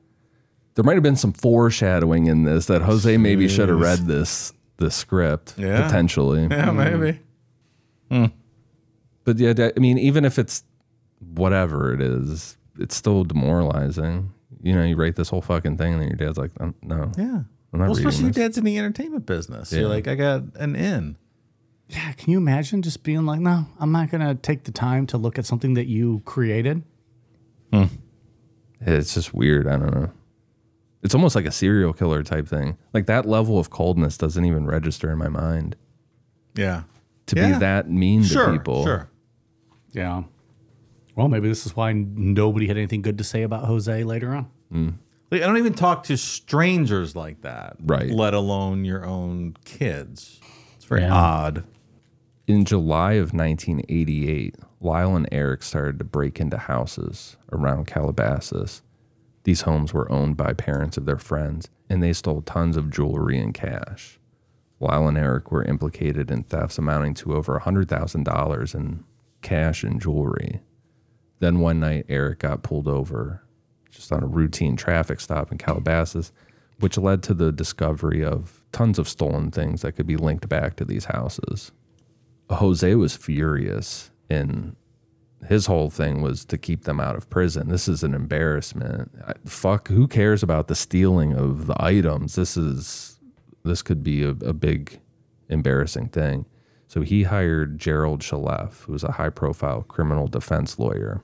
there 0.75 0.83
might 0.83 0.93
have 0.93 1.03
been 1.03 1.15
some 1.15 1.33
foreshadowing 1.33 2.27
in 2.27 2.43
this 2.43 2.65
that 2.67 2.81
Jose 2.81 3.17
maybe 3.17 3.47
should 3.47 3.69
have 3.69 3.79
read 3.79 3.99
this 4.07 4.53
the 4.77 4.89
script 4.91 5.55
Yeah. 5.57 5.85
potentially. 5.85 6.47
Yeah, 6.49 6.71
maybe. 6.71 7.19
But 9.23 9.37
yeah, 9.37 9.69
I 9.75 9.79
mean, 9.79 9.97
even 9.99 10.25
if 10.25 10.39
it's 10.39 10.63
whatever 11.19 11.93
it 11.93 12.01
is, 12.01 12.57
it's 12.79 12.95
still 12.95 13.23
demoralizing. 13.23 14.33
You 14.63 14.73
know, 14.75 14.83
you 14.83 14.95
write 14.95 15.15
this 15.15 15.29
whole 15.29 15.41
fucking 15.41 15.77
thing, 15.77 15.93
and 15.93 16.01
then 16.01 16.09
your 16.09 16.17
dad's 16.17 16.37
like, 16.37 16.51
"Um, 16.59 16.73
"No, 16.81 17.11
Yeah. 17.17 17.23
I'm 17.73 17.79
not 17.79 17.85
Well, 17.85 17.89
reading 17.89 18.07
especially 18.07 18.23
your 18.23 18.31
this." 18.33 18.43
dad's 18.43 18.57
in 18.57 18.63
the 18.63 18.77
entertainment 18.77 19.25
business. 19.25 19.71
You're 19.71 19.87
like, 19.87 20.07
I 20.07 20.15
got 20.15 20.43
an 20.55 20.75
in. 20.75 21.17
Yeah, 21.89 22.11
can 22.13 22.31
you 22.31 22.37
imagine 22.37 22.81
just 22.81 23.03
being 23.03 23.25
like, 23.25 23.39
no, 23.39 23.65
I'm 23.79 23.91
not 23.91 24.09
gonna 24.09 24.33
take 24.35 24.63
the 24.63 24.71
time 24.71 25.05
to 25.07 25.17
look 25.17 25.37
at 25.37 25.45
something 25.45 25.73
that 25.75 25.87
you 25.87 26.21
created? 26.25 26.83
It's 28.81 29.13
just 29.13 29.33
weird. 29.33 29.67
I 29.67 29.77
don't 29.77 29.93
know. 29.93 30.11
It's 31.03 31.15
almost 31.15 31.35
like 31.35 31.45
a 31.45 31.51
serial 31.51 31.93
killer 31.93 32.21
type 32.23 32.47
thing. 32.47 32.77
Like 32.93 33.05
that 33.07 33.25
level 33.25 33.57
of 33.57 33.69
coldness 33.69 34.17
doesn't 34.17 34.45
even 34.45 34.65
register 34.65 35.11
in 35.11 35.17
my 35.17 35.29
mind. 35.29 35.75
Yeah. 36.55 36.83
To 37.27 37.35
Yeah. 37.35 37.53
be 37.53 37.59
that 37.59 37.89
mean 37.89 38.23
Sure. 38.23 38.47
to 38.47 38.51
people, 38.53 38.83
Sure. 38.83 39.09
Yeah. 39.93 40.23
Well, 41.15 41.27
maybe 41.27 41.47
this 41.49 41.65
is 41.65 41.75
why 41.75 41.91
nobody 41.93 42.67
had 42.67 42.77
anything 42.77 43.01
good 43.01 43.17
to 43.17 43.23
say 43.23 43.43
about 43.43 43.65
Jose 43.65 44.03
later 44.03 44.33
on. 44.33 44.47
Hmm. 44.71 44.89
Like, 45.31 45.41
I 45.41 45.45
don't 45.47 45.57
even 45.57 45.73
talk 45.73 46.03
to 46.03 46.17
strangers 46.17 47.15
like 47.15 47.41
that. 47.41 47.77
Right. 47.83 48.09
Let 48.09 48.33
alone 48.33 48.85
your 48.85 49.05
own 49.05 49.55
kids. 49.65 50.39
It's 50.75 50.85
very 50.85 51.01
Yeah. 51.01 51.13
odd. 51.13 51.63
In 52.47 52.65
July 52.65 53.13
of 53.13 53.33
1988, 53.33 54.55
Lyle 54.81 55.15
and 55.15 55.27
Erik 55.31 55.63
started 55.63 55.99
to 55.99 56.05
break 56.05 56.39
into 56.41 56.57
houses 56.57 57.37
around 57.51 57.87
Calabasas. 57.87 58.81
These 59.43 59.61
homes 59.61 59.93
were 59.93 60.11
owned 60.11 60.37
by 60.37 60.53
parents 60.53 60.97
of 60.97 61.05
their 61.05 61.17
friends, 61.17 61.69
and 61.89 62.01
they 62.01 62.13
stole 62.13 62.41
tons 62.41 62.77
of 62.77 62.91
jewelry 62.91 63.39
and 63.39 63.53
cash. 63.53 64.19
Lyle 64.79 65.07
and 65.07 65.17
Erik 65.17 65.51
were 65.51 65.63
implicated 65.63 66.31
in 66.31 66.43
thefts 66.43 66.77
amounting 66.77 67.13
to 67.15 67.35
over 67.35 67.59
$100,000 67.59 68.75
in 68.75 69.03
cash 69.41 69.83
and 69.83 70.01
jewelry. 70.01 70.61
Then 71.39 71.59
one 71.59 71.79
night, 71.79 72.05
Erik 72.09 72.39
got 72.39 72.63
pulled 72.63 72.87
over 72.87 73.43
just 73.89 74.11
on 74.11 74.23
a 74.23 74.27
routine 74.27 74.75
traffic 74.75 75.19
stop 75.19 75.51
in 75.51 75.57
Calabasas, 75.57 76.31
which 76.79 76.97
led 76.97 77.21
to 77.23 77.33
the 77.33 77.51
discovery 77.51 78.23
of 78.23 78.63
tons 78.71 78.97
of 78.97 79.09
stolen 79.09 79.51
things 79.51 79.81
that 79.81 79.93
could 79.93 80.07
be 80.07 80.17
linked 80.17 80.47
back 80.49 80.75
to 80.75 80.85
these 80.85 81.05
houses. 81.05 81.71
Jose 82.49 82.95
was 82.95 83.15
furious, 83.15 84.11
and 84.29 84.75
his 85.47 85.65
whole 85.65 85.89
thing 85.89 86.21
was 86.21 86.45
to 86.45 86.57
keep 86.57 86.83
them 86.83 86.99
out 86.99 87.15
of 87.15 87.29
prison. 87.29 87.69
This 87.69 87.87
is 87.87 88.03
an 88.03 88.13
embarrassment. 88.13 89.11
I, 89.25 89.33
fuck, 89.45 89.87
who 89.87 90.07
cares 90.07 90.43
about 90.43 90.67
the 90.67 90.75
stealing 90.75 91.33
of 91.33 91.67
the 91.67 91.81
items? 91.81 92.35
This 92.35 92.55
is 92.57 93.19
this 93.63 93.81
could 93.81 94.03
be 94.03 94.23
a, 94.23 94.29
a 94.29 94.53
big 94.53 94.99
embarrassing 95.49 96.09
thing. 96.09 96.45
So 96.87 97.01
he 97.01 97.23
hired 97.23 97.79
Gerald 97.79 98.21
Chaleff, 98.21 98.83
who 98.83 98.93
was 98.93 99.03
a 99.03 99.13
high-profile 99.13 99.83
criminal 99.83 100.27
defense 100.27 100.77
lawyer. 100.77 101.21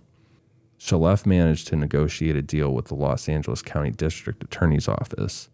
Shaleff 0.80 1.26
managed 1.26 1.68
to 1.68 1.76
negotiate 1.76 2.36
a 2.36 2.41
deal 2.41 2.74
with 2.74 2.86
the 2.86 2.95
Los 2.95 3.28
Angeles 3.28 3.61
County 3.61 3.91
District 3.91 4.41
Attorney's 4.43 4.88
Office. 4.88 5.49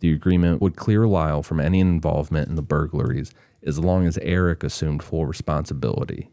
The 0.00 0.12
agreement 0.12 0.60
would 0.60 0.76
clear 0.76 1.06
Lyle 1.08 1.42
from 1.42 1.60
any 1.60 1.80
involvement 1.80 2.48
in 2.48 2.54
the 2.54 2.62
burglaries 2.62 3.32
as 3.64 3.78
long 3.78 4.06
as 4.06 4.18
Erik 4.18 4.62
assumed 4.62 5.02
full 5.02 5.26
responsibility. 5.26 6.30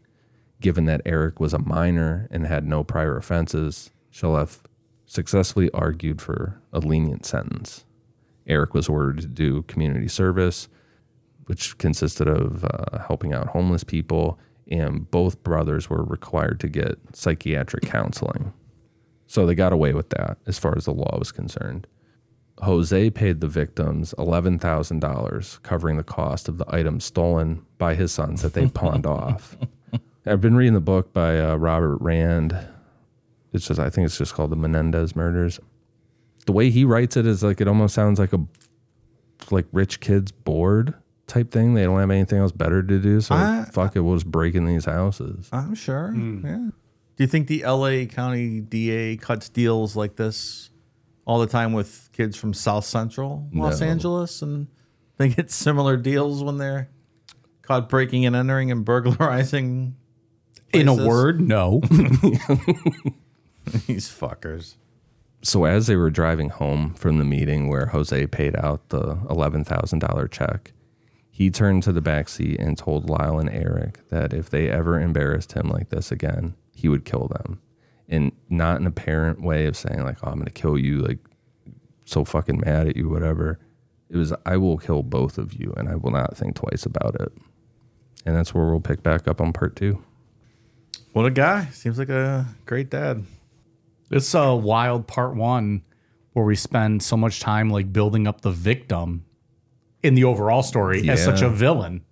Given 0.60 0.86
that 0.86 1.02
Erik 1.04 1.38
was 1.38 1.52
a 1.52 1.58
minor 1.58 2.28
and 2.30 2.46
had 2.46 2.66
no 2.66 2.82
prior 2.82 3.16
offenses, 3.16 3.90
Chaleff 4.12 4.60
successfully 5.04 5.70
argued 5.72 6.20
for 6.20 6.60
a 6.72 6.80
lenient 6.80 7.26
sentence. 7.26 7.84
Erik 8.46 8.74
was 8.74 8.88
ordered 8.88 9.20
to 9.20 9.26
do 9.26 9.62
community 9.62 10.08
service, 10.08 10.68
which 11.46 11.78
consisted 11.78 12.28
of 12.28 12.64
uh, 12.64 12.98
helping 13.06 13.32
out 13.32 13.48
homeless 13.48 13.84
people, 13.84 14.38
and 14.68 15.10
both 15.10 15.42
brothers 15.42 15.88
were 15.90 16.04
required 16.04 16.58
to 16.60 16.68
get 16.68 16.98
psychiatric 17.12 17.84
counseling. 17.84 18.52
So 19.26 19.46
they 19.46 19.54
got 19.54 19.72
away 19.72 19.92
with 19.92 20.10
that 20.10 20.38
as 20.46 20.58
far 20.58 20.76
as 20.76 20.84
the 20.84 20.92
law 20.94 21.16
was 21.18 21.32
concerned. 21.32 21.86
Jose 22.62 23.10
paid 23.10 23.40
the 23.40 23.48
victims 23.48 24.14
$11,000, 24.18 25.62
covering 25.62 25.96
the 25.96 26.02
cost 26.02 26.48
of 26.48 26.58
the 26.58 26.74
items 26.74 27.04
stolen 27.04 27.64
by 27.76 27.94
his 27.94 28.12
sons 28.12 28.42
that 28.42 28.54
they 28.54 28.66
pawned 28.68 29.06
off. 29.06 29.56
I've 30.26 30.40
been 30.40 30.56
reading 30.56 30.74
the 30.74 30.80
book 30.80 31.12
by 31.12 31.38
uh, 31.38 31.56
Robert 31.56 31.98
Rand. 32.00 32.56
It's 33.52 33.66
just, 33.68 33.78
I 33.80 33.90
think 33.90 34.06
it's 34.06 34.18
just 34.18 34.34
called 34.34 34.50
The 34.50 34.56
Menendez 34.56 35.14
Murders. 35.14 35.60
The 36.46 36.52
way 36.52 36.70
he 36.70 36.84
writes 36.84 37.16
it 37.16 37.26
is 37.26 37.42
like, 37.42 37.60
it 37.60 37.68
almost 37.68 37.94
sounds 37.94 38.18
like 38.18 38.32
a, 38.32 38.40
like 39.50 39.66
rich 39.72 40.00
kids 40.00 40.32
bored 40.32 40.94
type 41.26 41.50
thing. 41.50 41.74
They 41.74 41.84
don't 41.84 41.98
have 42.00 42.10
anything 42.10 42.38
else 42.38 42.52
better 42.52 42.82
to 42.82 42.98
do. 42.98 43.20
So 43.20 43.34
I- 43.34 43.66
fuck 43.72 43.96
it, 43.96 44.00
we'll 44.00 44.16
just 44.16 44.26
break 44.30 44.54
in 44.54 44.66
these 44.66 44.84
houses. 44.84 45.48
I'm 45.52 45.74
sure. 45.74 46.12
Yeah. 46.14 46.68
Do 47.16 47.24
you 47.24 47.26
think 47.28 47.46
the 47.46 47.64
LA 47.64 48.04
County 48.04 48.60
DA 48.60 49.16
cuts 49.16 49.48
deals 49.48 49.96
like 49.96 50.16
this 50.16 50.70
all 51.24 51.38
the 51.38 51.46
time 51.46 51.72
with 51.72 52.10
kids 52.12 52.36
from 52.36 52.52
South 52.52 52.84
Central 52.84 53.48
Los 53.54 53.80
No. 53.80 53.86
Angeles 53.86 54.42
and 54.42 54.66
they 55.16 55.28
get 55.30 55.50
similar 55.50 55.96
deals 55.96 56.44
when 56.44 56.58
they're 56.58 56.90
caught 57.62 57.88
breaking 57.88 58.26
and 58.26 58.36
entering 58.36 58.70
and 58.70 58.84
burglarizing? 58.84 59.96
In 60.80 60.88
a 60.88 60.94
word, 61.06 61.40
no. 61.40 61.80
These 63.86 64.08
fuckers. 64.08 64.76
So 65.42 65.64
as 65.64 65.86
they 65.86 65.96
were 65.96 66.10
driving 66.10 66.48
home 66.50 66.94
from 66.94 67.18
the 67.18 67.24
meeting 67.24 67.68
where 67.68 67.86
Jose 67.86 68.26
paid 68.28 68.56
out 68.56 68.88
the 68.88 69.18
eleven 69.28 69.64
thousand 69.64 70.00
dollar 70.00 70.28
check, 70.28 70.72
he 71.30 71.50
turned 71.50 71.82
to 71.84 71.92
the 71.92 72.00
back 72.00 72.28
seat 72.28 72.58
and 72.58 72.76
told 72.78 73.10
Lyle 73.10 73.38
and 73.38 73.50
Erik 73.50 74.08
that 74.08 74.32
if 74.32 74.48
they 74.50 74.70
ever 74.70 74.98
embarrassed 75.00 75.52
him 75.52 75.68
like 75.68 75.90
this 75.90 76.10
again, 76.10 76.54
he 76.74 76.88
would 76.88 77.04
kill 77.04 77.28
them. 77.28 77.60
and 78.08 78.30
not 78.48 78.80
an 78.80 78.86
apparent 78.86 79.42
way 79.42 79.66
of 79.66 79.76
saying 79.76 80.04
like, 80.04 80.18
"Oh, 80.22 80.30
I'm 80.30 80.38
gonna 80.38 80.50
kill 80.50 80.78
you," 80.78 80.98
like 81.00 81.18
so 82.04 82.24
fucking 82.24 82.60
mad 82.64 82.86
at 82.86 82.96
you, 82.96 83.08
whatever. 83.08 83.58
It 84.08 84.16
was, 84.16 84.32
"I 84.46 84.56
will 84.58 84.78
kill 84.78 85.02
both 85.02 85.38
of 85.38 85.52
you, 85.54 85.74
and 85.76 85.88
I 85.88 85.96
will 85.96 86.12
not 86.12 86.36
think 86.36 86.54
twice 86.54 86.86
about 86.86 87.20
it." 87.20 87.32
And 88.24 88.36
that's 88.36 88.54
where 88.54 88.66
we'll 88.66 88.80
pick 88.80 89.02
back 89.02 89.26
up 89.26 89.40
on 89.40 89.52
part 89.52 89.74
two. 89.74 90.04
What 91.16 91.24
a 91.24 91.30
guy! 91.30 91.68
Seems 91.72 91.98
like 91.98 92.10
a 92.10 92.44
great 92.66 92.90
dad. 92.90 93.24
It's 94.10 94.34
a 94.34 94.54
wild 94.54 95.06
part 95.06 95.34
one 95.34 95.82
where 96.34 96.44
we 96.44 96.56
spend 96.56 97.02
so 97.02 97.16
much 97.16 97.40
time 97.40 97.70
like 97.70 97.90
building 97.90 98.26
up 98.26 98.42
the 98.42 98.50
victim 98.50 99.24
in 100.02 100.14
the 100.14 100.24
overall 100.24 100.62
story 100.62 101.08
as 101.08 101.24
such 101.24 101.40
a 101.40 101.48
villain. 101.48 102.04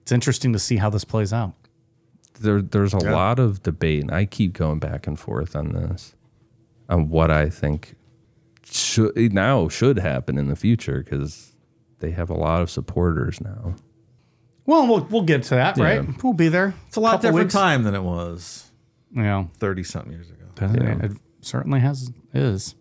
It's 0.00 0.10
interesting 0.10 0.52
to 0.54 0.58
see 0.58 0.78
how 0.78 0.90
this 0.90 1.04
plays 1.04 1.32
out. 1.32 1.54
there 2.40 2.60
there's 2.60 2.92
a 2.92 2.98
lot 2.98 3.38
of 3.38 3.62
debate, 3.62 4.02
and 4.02 4.10
I 4.10 4.24
keep 4.24 4.54
going 4.54 4.80
back 4.80 5.06
and 5.06 5.16
forth 5.16 5.54
on 5.54 5.68
this, 5.68 6.16
on 6.88 7.10
what 7.10 7.30
I 7.30 7.48
think 7.48 7.94
should 8.64 9.32
now 9.32 9.68
should 9.68 10.00
happen 10.00 10.36
in 10.36 10.48
the 10.48 10.56
future 10.56 11.04
because 11.04 11.52
they 12.00 12.10
have 12.10 12.28
a 12.28 12.34
lot 12.34 12.60
of 12.60 12.70
supporters 12.72 13.40
now. 13.40 13.76
Well, 14.66 14.86
we'll 14.86 15.04
we'll 15.10 15.22
get 15.22 15.42
to 15.44 15.54
that, 15.56 15.76
Yeah. 15.76 15.84
right? 15.84 16.22
We'll 16.22 16.32
be 16.34 16.48
there. 16.48 16.74
It's 16.88 16.96
a 16.96 17.00
lot 17.00 17.12
Couple 17.12 17.28
different 17.30 17.46
weeks. 17.46 17.54
time 17.54 17.82
than 17.82 17.94
it 17.94 18.02
was 18.02 18.70
Yeah, 19.14 19.44
thirty 19.58 19.82
something 19.82 20.12
years 20.12 20.28
ago. 20.30 20.44
it 21.02 21.12
certainly 21.40 21.80
has 21.80 22.10
is. 22.32 22.74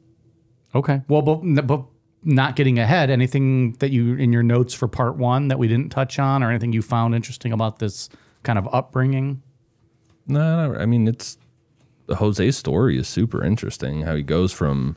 Okay. 0.76 1.02
Well, 1.08 1.22
but 1.22 1.66
but 1.68 1.86
not 2.24 2.56
getting 2.56 2.78
ahead. 2.78 3.10
Anything 3.10 3.74
that 3.80 3.90
you 3.92 4.14
in 4.16 4.32
your 4.32 4.44
notes 4.44 4.74
for 4.76 4.88
part 4.88 5.18
one 5.18 5.48
that 5.48 5.58
we 5.58 5.68
didn't 5.68 5.90
touch 5.90 6.20
on, 6.20 6.44
or 6.44 6.50
anything 6.52 6.72
you 6.72 6.82
found 6.84 7.16
interesting 7.16 7.52
about 7.52 7.80
this 7.80 8.10
kind 8.44 8.60
of 8.60 8.68
upbringing? 8.72 9.42
No, 10.28 10.72
no, 10.74 10.80
I 10.80 10.86
mean 10.86 11.08
it's 11.08 11.38
the 12.06 12.16
Jose's 12.18 12.56
story 12.58 12.98
is 13.00 13.08
super 13.08 13.44
interesting. 13.44 14.04
How 14.04 14.16
he 14.16 14.22
goes 14.24 14.52
from 14.54 14.96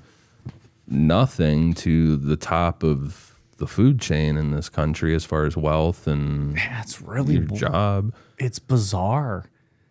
nothing 0.87 1.72
to 1.74 2.16
the 2.16 2.37
top 2.37 2.82
of 2.82 3.34
the 3.59 3.67
food 3.67 4.01
chain 4.01 4.37
in 4.37 4.51
this 4.51 4.69
country 4.69 5.15
as 5.15 5.25
far 5.25 5.45
as 5.45 5.57
wealth 5.57 6.07
and 6.07 6.57
That's 6.57 7.01
really 7.01 7.35
your 7.35 7.45
job. 7.45 8.15
It's 8.39 8.59
bizarre. 8.59 9.45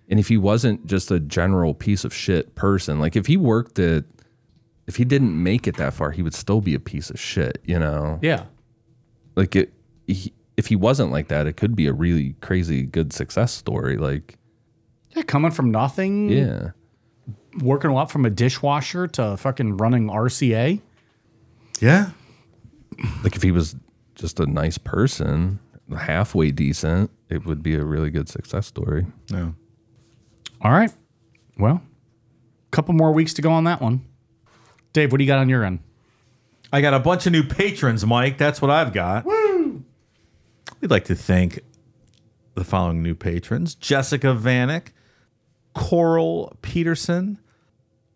And 0.10 0.20
if 0.20 0.28
he 0.28 0.38
wasn't 0.38 0.86
just 0.86 1.10
a 1.12 1.20
general 1.20 1.74
piece 1.74 2.04
of 2.04 2.14
shit 2.14 2.56
person, 2.56 3.00
like 3.00 3.16
if 3.16 3.26
he 3.28 3.38
worked 3.38 3.80
at, 3.80 4.04
if 4.86 4.98
he 4.98 5.06
didn't 5.06 5.42
make 5.42 5.66
it 5.68 5.78
that 5.78 5.94
far, 5.94 6.12
he 6.12 6.22
would 6.22 6.34
still 6.36 6.60
be 6.62 6.76
a 6.76 6.80
piece 6.80 7.10
of 7.10 7.20
shit, 7.20 7.62
you 7.66 7.80
know? 7.80 8.20
Yeah. 8.22 8.44
Like 9.36 9.56
it, 9.56 9.74
he, 10.08 10.34
if 10.58 10.68
he 10.68 10.76
wasn't 10.76 11.12
like 11.12 11.30
that, 11.30 11.48
it 11.48 11.54
could 11.58 11.76
be 11.76 11.88
a 11.88 11.94
really 11.94 12.36
crazy 12.42 12.84
good 12.84 13.14
success 13.14 13.54
story. 13.54 13.98
Like, 13.98 14.38
Yeah, 15.16 15.24
coming 15.24 15.52
from 15.52 15.72
nothing. 15.72 16.30
yeah. 16.30 16.72
working 17.62 17.90
a 17.90 17.94
lot 17.94 18.12
from 18.12 18.26
a 18.26 18.30
dishwasher 18.30 19.08
to 19.08 19.38
fucking 19.38 19.78
running 19.78 20.10
RCA. 20.10 20.82
Yeah, 21.80 22.12
Like 23.24 23.36
if 23.36 23.42
he 23.44 23.52
was 23.52 23.76
just 24.16 24.40
a 24.40 24.46
nice 24.46 24.78
person, 24.78 25.60
halfway 25.98 26.52
decent, 26.52 27.12
it 27.30 27.46
would 27.46 27.64
be 27.64 27.76
a 27.76 27.84
really 27.84 28.10
good 28.10 28.30
success 28.30 28.68
story. 28.68 29.06
Yeah. 29.28 29.52
All 30.62 30.72
right. 30.72 30.92
Well, 31.58 31.82
a 31.82 32.72
couple 32.72 32.94
more 32.94 33.12
weeks 33.12 33.34
to 33.36 33.42
go 33.42 33.52
on 33.52 33.66
that 33.66 33.82
one. 33.82 34.06
Dave, 34.94 35.12
what 35.12 35.18
do 35.18 35.24
you 35.24 35.28
got 35.28 35.40
on 35.40 35.50
your 35.50 35.64
end? 35.64 35.80
I 36.72 36.82
got 36.82 36.94
a 36.94 37.00
bunch 37.00 37.26
of 37.26 37.32
new 37.32 37.44
patrons, 37.44 38.06
Mike. 38.06 38.38
That's 38.38 38.62
what 38.62 38.72
I've 38.72 38.94
got. 38.94 39.26
Woo! 39.26 39.84
We'd 40.82 40.92
like 40.92 41.06
to 41.06 41.16
thank 41.16 41.60
the 42.56 42.64
following 42.64 43.02
new 43.02 43.16
patrons 43.16 43.76
Jessica 43.76 44.28
Vanek, 44.28 44.88
Coral 45.74 46.58
Peterson, 46.62 47.40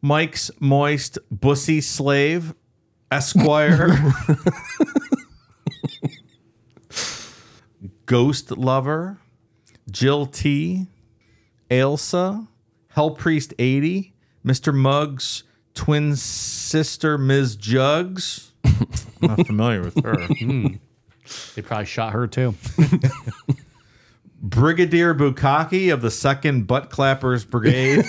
Mike's 0.02 0.52
Moist 0.60 1.18
Bussy 1.32 1.82
Slave, 1.82 2.54
Esquire, 3.12 3.98
Ghost 8.06 8.52
Lover, 8.52 9.18
Jill 9.90 10.26
T, 10.26 10.88
Ailsa, 11.70 12.48
Hell 12.90 13.12
Priest 13.12 13.54
80, 13.60 14.14
Mr. 14.46 14.74
Muggs, 14.74 15.44
twin 15.74 16.16
sister 16.16 17.18
Ms. 17.18 17.56
Jugs. 17.56 18.52
Not 19.22 19.46
familiar 19.48 19.82
with 19.84 20.04
her. 20.04 20.28
Hmm. 20.38 20.68
They 21.56 21.62
probably 21.62 21.86
shot 21.86 22.14
her 22.14 22.26
too. 22.26 22.56
Brigadier 24.42 25.14
Bukaki 25.14 25.92
of 25.92 26.02
the 26.02 26.10
Second 26.10 26.68
Butt 26.68 26.90
Clappers 26.90 27.44
Brigade. 27.44 28.06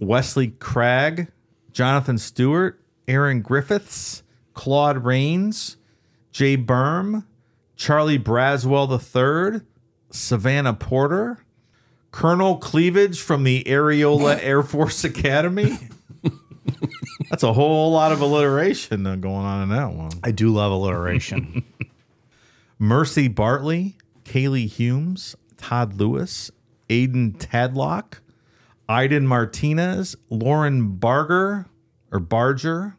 Wesley 0.00 0.48
Cragg, 0.48 1.28
Jonathan 1.72 2.18
Stewart, 2.18 2.80
Aaron 3.08 3.42
Griffiths, 3.42 4.22
Claude 4.54 5.04
Rains, 5.04 5.76
Jay 6.32 6.56
Berm, 6.56 7.24
Charlie 7.76 8.18
Braswell 8.18 8.88
III, 8.90 9.62
Savannah 10.10 10.74
Porter, 10.74 11.44
Colonel 12.10 12.58
Cleavage 12.58 13.20
from 13.20 13.44
the 13.44 13.64
Areola 13.64 14.38
Air 14.42 14.62
Force 14.62 15.04
Academy. 15.04 15.78
That's 17.30 17.42
a 17.42 17.52
whole 17.52 17.92
lot 17.92 18.12
of 18.12 18.20
alliteration 18.20 19.04
going 19.20 19.46
on 19.46 19.62
in 19.62 19.68
that 19.70 19.92
one. 19.92 20.10
I 20.24 20.32
do 20.32 20.50
love 20.52 20.72
alliteration. 20.72 21.64
Mercy 22.78 23.28
Bartley, 23.28 23.96
Kaylee 24.24 24.68
Humes, 24.68 25.36
Todd 25.56 25.94
Lewis, 25.94 26.50
Aiden 26.88 27.36
Tadlock, 27.36 28.20
Iden 28.90 29.24
Martinez, 29.24 30.16
Lauren 30.30 30.96
Barger 30.96 31.66
or 32.10 32.18
Barger, 32.18 32.96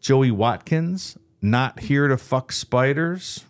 Joey 0.00 0.30
Watkins, 0.30 1.18
Not 1.42 1.80
Here 1.80 2.06
to 2.06 2.16
Fuck 2.16 2.52
Spiders, 2.52 3.44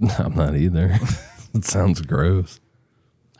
I'm 0.18 0.36
not 0.36 0.56
either. 0.56 0.98
it 1.54 1.64
sounds 1.64 2.00
gross. 2.00 2.60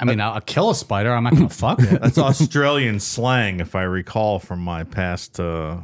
I 0.01 0.05
mean, 0.05 0.21
I'll, 0.21 0.33
I'll 0.33 0.41
kill 0.41 0.71
a 0.71 0.75
spider. 0.75 1.13
I'm 1.13 1.25
not 1.25 1.35
going 1.35 1.49
to 1.49 1.55
fuck 1.55 1.81
it. 1.81 2.01
That's 2.01 2.19
Australian 2.19 2.99
slang, 3.01 3.61
if 3.61 3.75
I 3.75 3.83
recall 3.83 4.39
from 4.39 4.61
my 4.61 4.83
past 4.83 5.39
uh, 5.39 5.79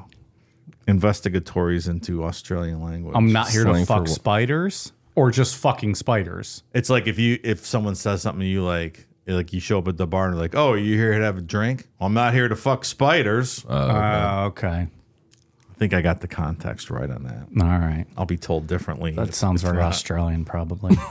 investigatories 0.89 1.89
into 1.89 2.24
Australian 2.24 2.82
language. 2.82 3.14
I'm 3.14 3.32
not 3.32 3.51
here 3.51 3.64
to 3.64 3.70
Slang 3.70 3.84
for 3.84 3.95
fuck 3.95 4.01
what? 4.01 4.09
spiders 4.09 4.93
or 5.14 5.30
just 5.30 5.57
fucking 5.57 5.95
spiders. 5.95 6.62
It's 6.74 6.91
like 6.91 7.07
if 7.07 7.18
you 7.18 7.39
if 7.45 7.64
someone 7.64 7.95
says 7.95 8.22
something 8.22 8.41
to 8.41 8.47
you 8.47 8.64
like 8.64 9.07
like 9.35 9.53
you 9.53 9.61
show 9.61 9.79
up 9.79 9.89
at 9.89 9.97
the 9.97 10.07
bar 10.07 10.27
and 10.27 10.35
they're 10.35 10.41
like, 10.41 10.55
"Oh, 10.55 10.74
you 10.74 10.97
here 10.97 11.18
to 11.18 11.24
have 11.24 11.39
a 11.39 11.43
drink?" 11.43 11.89
I'm 12.01 12.14
not 12.14 12.33
here 12.35 12.49
to 12.49 12.57
fuck 12.57 12.85
spiders. 12.85 13.64
Uh, 13.68 14.45
okay. 14.49 14.87
I 14.89 15.79
think 15.79 15.92
I 15.92 16.01
got 16.01 16.21
the 16.21 16.29
context 16.29 16.88
right 16.91 17.11
on 17.11 17.25
that. 17.25 17.49
All 17.63 17.68
right. 17.79 18.07
I'll 18.17 18.25
be 18.25 18.38
told 18.38 18.67
differently. 18.67 19.11
That 19.13 19.29
if- 19.29 19.34
sounds 19.34 19.63
if 19.63 19.68
very 19.68 19.83
not. 19.83 19.88
Australian, 19.88 20.45
probably. 20.45 20.96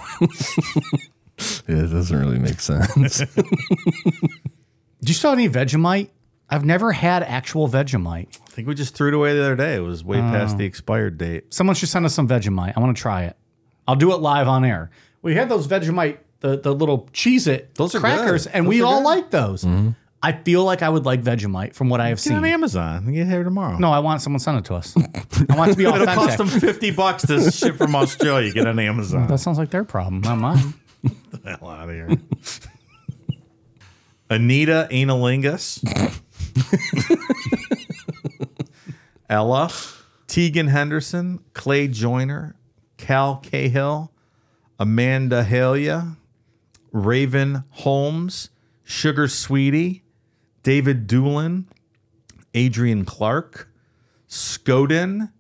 Yeah, 1.68 1.84
it 1.84 1.88
doesn't 1.92 2.18
really 2.18 2.40
make 2.40 2.62
sense. 2.62 3.18
Do 3.36 3.36
you 5.06 5.14
still 5.14 5.32
have 5.32 5.40
any 5.40 5.50
Vegemite? 5.50 6.10
I've 6.50 6.64
never 6.64 6.94
had 6.94 7.24
actual 7.24 7.68
Vegemite. 7.68 8.40
I 8.42 8.50
think 8.52 8.68
we 8.70 8.74
just 8.76 8.96
threw 8.96 9.10
it 9.10 9.14
away 9.14 9.34
the 9.36 9.42
other 9.44 9.56
day. 9.58 9.76
It 9.76 9.80
was 9.82 10.02
way 10.04 10.20
past 10.20 10.58
the 10.58 10.64
expired 10.64 11.18
date. 11.18 11.54
Someone 11.54 11.76
should 11.76 11.90
send 11.90 12.06
us 12.06 12.14
some 12.14 12.28
Vegemite. 12.28 12.74
I 12.78 12.80
want 12.80 12.96
to 12.96 13.02
try 13.02 13.24
it. 13.26 13.36
I'll 13.88 13.96
do 13.98 14.14
it 14.14 14.18
live 14.22 14.48
on 14.48 14.64
air. 14.64 14.92
We 15.22 15.36
had 15.36 15.50
those 15.50 15.68
Vegemite, 15.68 16.20
the, 16.46 16.58
the 16.58 16.74
little 16.76 17.10
cheese 17.14 17.48
it 17.48 17.74
Those 17.76 17.94
crackers, 17.94 18.46
and 18.48 18.66
Those 18.66 18.70
we 18.70 18.82
all 18.82 19.00
good. 19.00 19.06
like 19.06 19.32
those. 19.32 19.64
Mm-hmm. 19.64 19.90
I 20.22 20.32
feel 20.32 20.64
like 20.64 20.82
I 20.82 20.90
would 20.90 21.06
like 21.06 21.22
Vegemite 21.22 21.74
from 21.76 21.90
what 21.90 22.02
I 22.02 22.10
have 22.10 22.24
Get 22.24 22.34
on 22.34 22.44
seen. 22.44 22.52
Amazon. 22.52 23.12
Get 23.14 23.28
here 23.28 23.44
tomorrow. 23.44 23.78
No, 23.78 23.92
I 23.92 24.00
want 24.00 24.22
someone 24.22 24.40
to 24.40 24.44
send 24.44 24.58
it 24.58 24.66
to 24.66 24.76
us. 24.76 24.96
I 24.98 25.56
want 25.56 25.70
it 25.72 25.74
to 25.74 25.78
be 25.78 25.84
It'll 25.86 26.06
cost 26.06 26.38
them 26.38 26.48
50 26.48 26.92
bucks 26.92 27.26
to 27.28 27.52
ship 27.52 27.76
from 27.78 27.96
Australia. 27.96 28.52
Get 28.52 28.66
on 28.66 28.80
Amazon. 28.80 29.28
That 29.28 29.38
sounds 29.40 29.58
like 29.60 29.70
their 29.70 29.84
problem, 29.84 30.22
not 30.22 30.38
mine. 30.40 30.74
the 31.04 31.58
hell 31.60 31.70
out 31.70 31.90
of 31.90 31.94
here. 31.96 32.10
Anita 34.30 34.88
Analingus. 34.92 35.84
Ella. 39.30 39.72
Tegan 40.28 40.68
Henderson. 40.68 41.40
Clay 41.54 41.88
Joyner. 41.88 42.56
Cal 42.98 43.38
Cahill. 43.38 44.12
Amanda 44.80 45.44
Halia. 45.44 46.18
Raven 46.96 47.64
Holmes. 47.70 48.50
Sugar 48.84 49.28
Sweetie. 49.28 50.04
David 50.64 51.08
Doolin. 51.08 51.68
Adrian 52.54 53.06
Clark. 53.06 53.70
Scoden. 54.28 55.32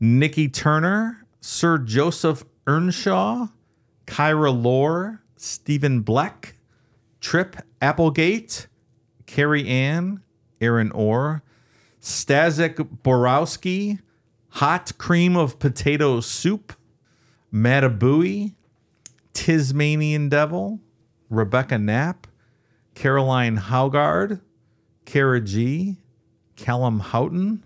Nikki 0.00 0.48
Turner. 0.48 1.24
Sir 1.40 1.78
Joseph 1.78 2.44
Earnshaw. 2.66 3.46
Kyra 4.08 4.62
Lore, 4.62 5.20
Stephen 5.36 6.00
Black, 6.00 6.56
Trip 7.20 7.56
Applegate, 7.82 8.66
Carrie 9.26 9.68
Ann, 9.68 10.22
Aaron 10.60 10.90
Orr, 10.92 11.42
Stazik 12.00 13.02
Borowski, 13.02 13.98
Hot 14.48 14.92
Cream 14.96 15.36
of 15.36 15.58
Potato 15.58 16.20
Soup, 16.20 16.72
Matabui, 17.52 18.54
Tismanian 19.34 20.30
Devil, 20.30 20.80
Rebecca 21.30 21.78
Knapp, 21.78 22.26
Caroline 22.94 23.56
Haugard, 23.56 24.40
Kara 25.04 25.40
G, 25.40 25.96
Callum 26.56 27.00
Houghton, 27.00 27.64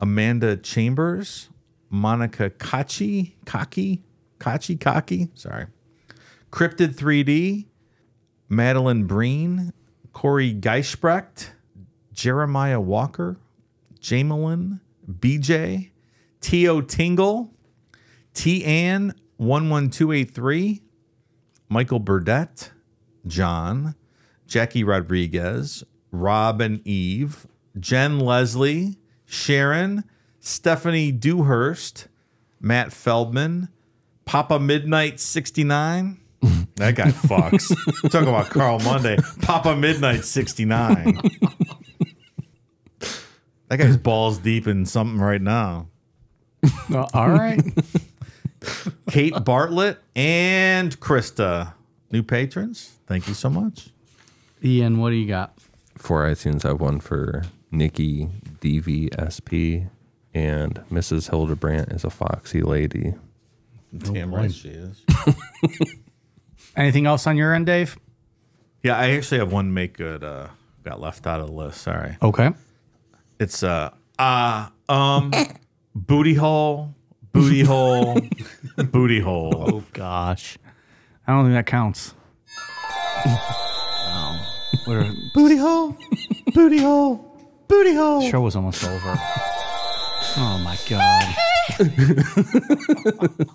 Amanda 0.00 0.56
Chambers, 0.56 1.50
Monica 1.90 2.50
Kachi, 2.50 3.32
Kaki, 3.44 4.02
Kachi, 4.38 4.80
Kaki, 4.80 5.28
sorry. 5.34 5.66
Cryptid 6.50 6.94
3D, 6.94 7.66
Madeline 8.48 9.04
Breen, 9.04 9.72
Corey 10.12 10.52
Geisbrecht, 10.52 11.50
Jeremiah 12.12 12.80
Walker, 12.80 13.38
Jamelin, 14.00 14.80
BJ, 15.10 15.90
T.O. 16.40 16.80
Tingle, 16.80 17.52
T. 18.34 18.64
Ann 18.64 19.14
11283, 19.38 20.82
Michael 21.70 22.00
Burdett, 22.00 22.72
John, 23.26 23.94
Jackie 24.46 24.82
Rodriguez, 24.84 25.84
Rob 26.10 26.60
and 26.60 26.86
Eve, 26.86 27.46
Jen 27.78 28.18
Leslie, 28.18 28.98
Sharon, 29.24 30.02
Stephanie 30.40 31.12
Dewhurst, 31.12 32.08
Matt 32.60 32.92
Feldman, 32.92 33.68
Papa 34.26 34.58
Midnight 34.58 35.20
69. 35.20 36.18
That 36.76 36.94
guy 36.94 37.08
fucks. 37.10 37.68
Talking 38.10 38.28
about 38.28 38.48
Carl 38.48 38.78
Monday. 38.78 39.18
Papa 39.42 39.76
Midnight 39.76 40.24
69. 40.24 41.20
that 43.68 43.76
guy's 43.76 43.98
balls 43.98 44.38
deep 44.38 44.66
in 44.66 44.86
something 44.86 45.20
right 45.20 45.42
now. 45.42 45.88
Uh, 46.90 47.06
all 47.12 47.28
right. 47.28 47.60
Kate 49.10 49.34
Bartlett 49.44 49.98
and 50.14 50.98
Krista, 51.00 51.74
new 52.10 52.22
patrons. 52.22 52.96
Thank 53.06 53.28
you 53.28 53.34
so 53.34 53.50
much. 53.50 53.90
Ian, 54.62 54.98
what 54.98 55.10
do 55.10 55.16
you 55.16 55.26
got? 55.26 55.56
For 55.96 56.24
iTunes, 56.24 56.64
I 56.64 56.68
have 56.68 56.80
one 56.80 57.00
for 57.00 57.42
Nikki 57.70 58.28
DVSP 58.60 59.88
and 60.34 60.74
Mrs. 60.90 61.30
Hildebrandt 61.30 61.92
is 61.92 62.04
a 62.04 62.10
foxy 62.10 62.62
lady. 62.62 63.14
Damn 63.96 64.34
right 64.34 64.52
she 64.52 64.68
is. 64.68 65.02
Anything 66.76 67.06
else 67.06 67.26
on 67.26 67.36
your 67.36 67.52
end, 67.52 67.66
Dave? 67.66 67.98
Yeah, 68.82 68.96
I 68.96 69.10
actually 69.10 69.38
have 69.38 69.52
one 69.52 69.74
make 69.74 69.96
good. 69.96 70.22
Uh, 70.22 70.48
got 70.84 71.00
left 71.00 71.26
out 71.26 71.40
of 71.40 71.48
the 71.48 71.52
list. 71.52 71.80
Sorry. 71.82 72.16
Okay. 72.22 72.50
It's 73.38 73.62
uh 73.62 73.90
uh 74.18 74.68
um 74.88 75.32
booty 75.94 76.34
hole, 76.34 76.94
booty 77.32 77.62
hole, 77.62 78.20
booty 78.92 79.20
hole. 79.20 79.52
Oh 79.74 79.84
gosh, 79.92 80.58
I 81.26 81.32
don't 81.32 81.44
think 81.44 81.54
that 81.54 81.66
counts. 81.66 82.14
What 84.86 84.96
are- 84.96 85.12
Booty 85.34 85.56
hole, 85.58 85.96
booty 86.54 86.78
hole, 86.78 87.38
booty 87.68 87.94
hole. 87.94 88.22
show 88.28 88.40
was 88.40 88.56
almost 88.56 88.82
over. 88.84 89.14
Oh 90.36 90.60
my 90.64 90.76
god. 90.88 91.34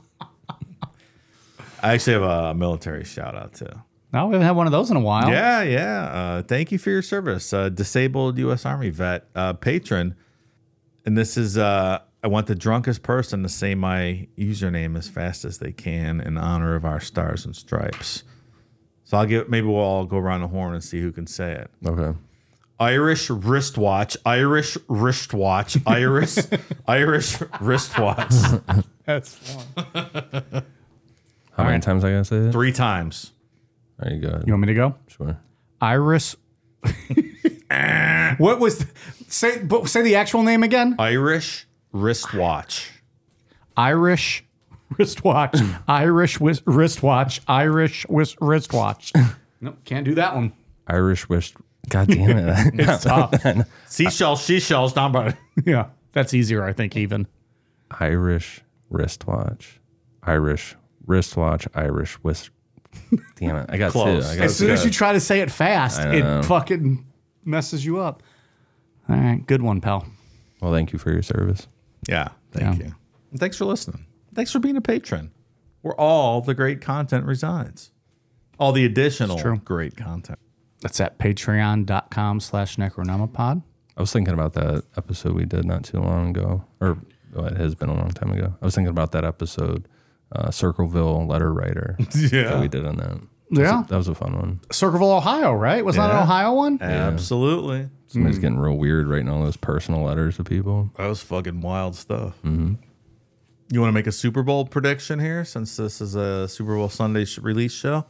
I 1.81 1.93
actually 1.93 2.13
have 2.13 2.21
a 2.23 2.53
military 2.53 3.03
shout 3.03 3.35
out 3.35 3.53
too. 3.53 3.67
No, 4.13 4.27
we 4.27 4.33
haven't 4.33 4.45
had 4.47 4.55
one 4.55 4.65
of 4.67 4.71
those 4.71 4.91
in 4.91 4.97
a 4.97 5.01
while. 5.01 5.29
Yeah, 5.29 5.61
yeah. 5.63 6.01
Uh, 6.03 6.41
thank 6.43 6.71
you 6.71 6.77
for 6.77 6.89
your 6.89 7.01
service, 7.01 7.51
uh, 7.53 7.69
disabled 7.69 8.37
U.S. 8.39 8.65
Army 8.65 8.89
vet 8.89 9.25
uh, 9.35 9.53
patron. 9.53 10.15
And 11.05 11.17
this 11.17 11.37
is 11.37 11.57
uh, 11.57 11.99
I 12.25 12.27
want 12.27 12.47
the 12.47 12.55
drunkest 12.55 13.03
person 13.03 13.43
to 13.43 13.49
say 13.49 13.75
my 13.75 14.27
username 14.35 14.97
as 14.97 15.07
fast 15.07 15.45
as 15.45 15.59
they 15.59 15.71
can 15.71 16.19
in 16.19 16.39
honor 16.39 16.73
of 16.73 16.83
our 16.83 16.99
stars 16.99 17.45
and 17.45 17.55
stripes. 17.55 18.23
So 19.03 19.17
I'll 19.17 19.27
give 19.27 19.47
maybe 19.47 19.67
we'll 19.67 19.75
all 19.75 20.05
go 20.05 20.17
around 20.17 20.41
the 20.41 20.47
horn 20.47 20.73
and 20.73 20.83
see 20.83 20.99
who 20.99 21.11
can 21.11 21.27
say 21.27 21.51
it. 21.51 21.69
Okay. 21.85 22.17
Irish 22.79 23.29
wristwatch, 23.29 24.17
Irish 24.25 24.75
wristwatch, 24.87 25.77
Irish 25.85 26.37
Irish 26.87 27.37
wristwatch. 27.61 28.33
That's 29.05 29.35
fun. 29.35 30.63
How 31.55 31.63
many 31.63 31.79
times 31.79 32.03
I 32.03 32.09
gotta 32.09 32.25
say 32.25 32.37
it? 32.37 32.51
Three 32.51 32.71
times. 32.71 33.33
There 33.99 34.11
you 34.11 34.19
go. 34.19 34.41
You 34.47 34.53
want 34.53 34.61
me 34.61 34.67
to 34.69 34.73
go? 34.73 34.95
Sure. 35.09 35.37
Iris. 35.79 36.35
what 38.39 38.59
was 38.59 38.79
the, 38.79 38.87
say? 39.27 39.59
But 39.59 39.87
say 39.89 40.01
the 40.01 40.15
actual 40.15 40.41
name 40.41 40.63
again. 40.63 40.95
Irish 40.97 41.64
wristwatch. 41.95 42.91
Irish 43.77 44.43
wristwatch. 44.97 45.57
Irish 45.87 46.39
wis- 46.39 46.61
wristwatch. 46.65 47.41
Irish 47.47 48.05
wis- 48.09 48.35
wristwatch. 48.41 49.13
nope, 49.61 49.77
can't 49.85 50.05
do 50.05 50.15
that 50.15 50.35
one. 50.35 50.53
Irish 50.87 51.29
wrist. 51.29 51.55
God 51.89 52.07
damn 52.07 52.37
it. 52.37 52.73
It's 52.79 53.03
tough. 53.03 53.33
Seashells, 53.87 54.43
seashells, 54.43 54.93
down 54.93 55.11
by 55.11 55.35
yeah, 55.65 55.87
that's 56.13 56.33
easier, 56.33 56.63
I 56.63 56.73
think. 56.73 56.95
Even 56.97 57.27
Irish 57.99 58.61
wristwatch. 58.89 59.79
Irish 60.23 60.75
wristwatch. 61.05 61.67
Irish 61.73 62.17
wrist. 62.23 62.49
Damn 63.35 63.57
it. 63.57 63.69
I 63.69 63.77
got 63.77 63.91
Close. 63.91 64.25
two. 64.25 64.31
I 64.31 64.35
got 64.37 64.45
as 64.45 64.55
soon 64.55 64.71
as 64.71 64.85
you 64.85 64.91
try 64.91 65.13
to 65.13 65.19
say 65.19 65.41
it 65.41 65.51
fast, 65.51 66.01
know. 66.01 66.39
it 66.39 66.45
fucking 66.45 67.05
messes 67.43 67.85
you 67.85 67.99
up. 67.99 68.23
All 69.09 69.15
right, 69.15 69.45
good 69.45 69.61
one, 69.61 69.81
pal. 69.81 70.05
Well, 70.61 70.71
thank 70.71 70.91
you 70.93 70.97
for 70.99 71.11
your 71.11 71.21
service. 71.21 71.67
Yeah, 72.07 72.29
thank 72.51 72.79
Yeah. 72.79 72.85
you. 72.87 72.95
And 73.31 73.39
thanks 73.39 73.57
for 73.57 73.65
listening. 73.65 74.05
Thanks 74.33 74.51
for 74.51 74.59
being 74.59 74.77
a 74.77 74.81
patron. 74.81 75.31
Where 75.81 75.99
all 75.99 76.41
the 76.41 76.53
great 76.53 76.81
content 76.81 77.25
resides. 77.25 77.91
All 78.59 78.71
the 78.71 78.85
additional 78.85 79.37
great 79.57 79.95
content. 79.97 80.39
That's 80.81 80.99
at 80.99 81.17
patreon.com 81.19 82.39
slash 82.39 82.77
necronomipod. 82.77 83.63
I 83.97 84.01
was 84.01 84.11
thinking 84.11 84.33
about 84.33 84.53
that 84.53 84.83
episode 84.97 85.33
we 85.35 85.45
did 85.45 85.65
not 85.65 85.83
too 85.83 85.99
long 85.99 86.29
ago, 86.29 86.65
or 86.81 86.97
well, 87.33 87.45
it 87.45 87.57
has 87.57 87.75
been 87.75 87.89
a 87.89 87.93
long 87.95 88.09
time 88.11 88.31
ago. 88.31 88.55
I 88.61 88.65
was 88.65 88.75
thinking 88.75 88.89
about 88.89 89.11
that 89.13 89.23
episode, 89.25 89.87
uh, 90.31 90.51
Circleville 90.51 91.25
letter 91.27 91.53
writer. 91.53 91.97
Yeah. 92.15 92.49
that 92.49 92.59
we 92.61 92.67
did 92.67 92.85
on 92.85 92.97
that. 92.97 93.19
Yeah. 93.51 93.83
that 93.87 93.95
was 93.97 94.07
a 94.07 94.15
fun 94.15 94.35
one. 94.37 94.59
Circleville, 94.71 95.11
Ohio, 95.11 95.53
right? 95.53 95.83
Was 95.85 95.95
that 95.97 96.09
an 96.09 96.15
Yeah. 96.17 96.23
Ohio 96.23 96.53
one? 96.53 96.81
Absolutely. 96.81 97.89
Somebody's 98.07 98.39
getting 98.39 98.57
real 98.57 98.75
weird 98.77 99.07
writing 99.07 99.29
all 99.29 99.43
those 99.43 99.57
personal 99.57 100.01
letters 100.03 100.37
to 100.37 100.43
people. 100.43 100.89
That 100.97 101.07
was 101.07 101.21
fucking 101.21 101.61
wild 101.61 101.95
stuff. 101.95 102.35
Mm-hmm. 102.43 102.75
You 103.71 103.81
want 103.81 103.89
to 103.89 103.93
make 103.93 104.07
a 104.07 104.11
Super 104.11 104.41
Bowl 104.43 104.65
prediction 104.65 105.19
here 105.19 105.43
since 105.43 105.75
this 105.77 105.99
is 106.01 106.15
a 106.15 106.47
Super 106.47 106.75
Bowl 106.75 106.87
Sunday 106.89 107.25
sh- 107.25 107.39
release 107.39 107.73
show? 107.73 108.05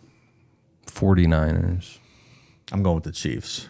49ers. 0.87 1.97
I'm 2.71 2.83
going 2.83 2.95
with 2.95 3.03
the 3.05 3.11
Chiefs. 3.11 3.67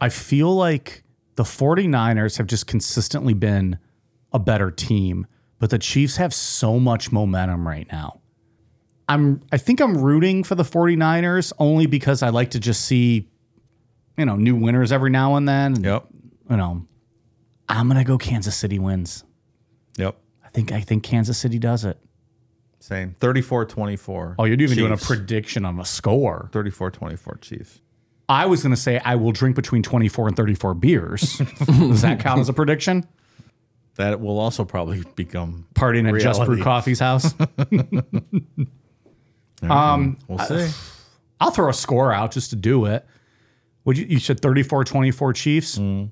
I 0.00 0.08
feel 0.08 0.54
like 0.54 1.02
the 1.36 1.42
49ers 1.42 2.38
have 2.38 2.46
just 2.46 2.66
consistently 2.66 3.34
been 3.34 3.78
a 4.32 4.38
better 4.38 4.70
team, 4.70 5.26
but 5.58 5.70
the 5.70 5.78
Chiefs 5.78 6.16
have 6.16 6.32
so 6.32 6.78
much 6.78 7.10
momentum 7.12 7.66
right 7.66 7.86
now. 7.90 8.20
I'm 9.08 9.42
I 9.52 9.58
think 9.58 9.80
I'm 9.80 9.96
rooting 9.98 10.44
for 10.44 10.54
the 10.54 10.62
49ers 10.62 11.52
only 11.58 11.86
because 11.86 12.22
I 12.22 12.30
like 12.30 12.50
to 12.52 12.60
just 12.60 12.84
see 12.84 13.28
you 14.16 14.24
know, 14.24 14.36
new 14.36 14.54
winners 14.54 14.92
every 14.92 15.10
now 15.10 15.36
and 15.36 15.48
then. 15.48 15.82
Yep. 15.82 16.06
You 16.50 16.56
know, 16.56 16.86
I'm 17.68 17.88
going 17.88 17.98
to 17.98 18.04
go 18.04 18.18
Kansas 18.18 18.56
City 18.56 18.78
wins. 18.78 19.24
Yep. 19.96 20.16
I 20.44 20.48
think 20.48 20.72
I 20.72 20.80
think 20.80 21.02
Kansas 21.02 21.38
City 21.38 21.58
does 21.58 21.84
it. 21.84 21.98
Same. 22.80 23.16
34 23.20 23.64
24. 23.64 24.36
Oh, 24.38 24.44
you're 24.44 24.60
even 24.60 24.76
doing 24.76 24.92
a 24.92 24.96
prediction 24.96 25.64
on 25.64 25.80
a 25.80 25.84
score. 25.84 26.50
34 26.52 26.90
24 26.90 27.38
Chiefs. 27.40 27.80
I 28.28 28.46
was 28.46 28.62
going 28.62 28.74
to 28.74 28.80
say 28.80 28.98
I 28.98 29.16
will 29.16 29.32
drink 29.32 29.54
between 29.56 29.82
24 29.82 30.28
and 30.28 30.36
34 30.36 30.74
beers. 30.74 31.38
Does 31.66 32.02
that 32.02 32.20
count 32.20 32.40
as 32.40 32.48
a 32.48 32.54
prediction? 32.54 33.06
That 33.96 34.20
will 34.20 34.38
also 34.38 34.64
probably 34.64 35.04
become 35.14 35.66
Partying 35.74 36.12
at 36.12 36.20
Just 36.20 36.44
Brew. 36.44 36.62
Coffee's 36.62 36.98
house. 36.98 37.34
um, 39.62 40.18
We'll 40.28 40.38
see. 40.38 40.70
I'll 41.40 41.50
throw 41.50 41.68
a 41.68 41.74
score 41.74 42.12
out 42.12 42.32
just 42.32 42.50
to 42.50 42.56
do 42.56 42.86
it. 42.86 43.06
Would 43.84 43.98
you? 43.98 44.06
You 44.06 44.18
said 44.18 44.40
34-24 44.40 45.34
Chiefs. 45.34 45.78
Mm. 45.78 46.10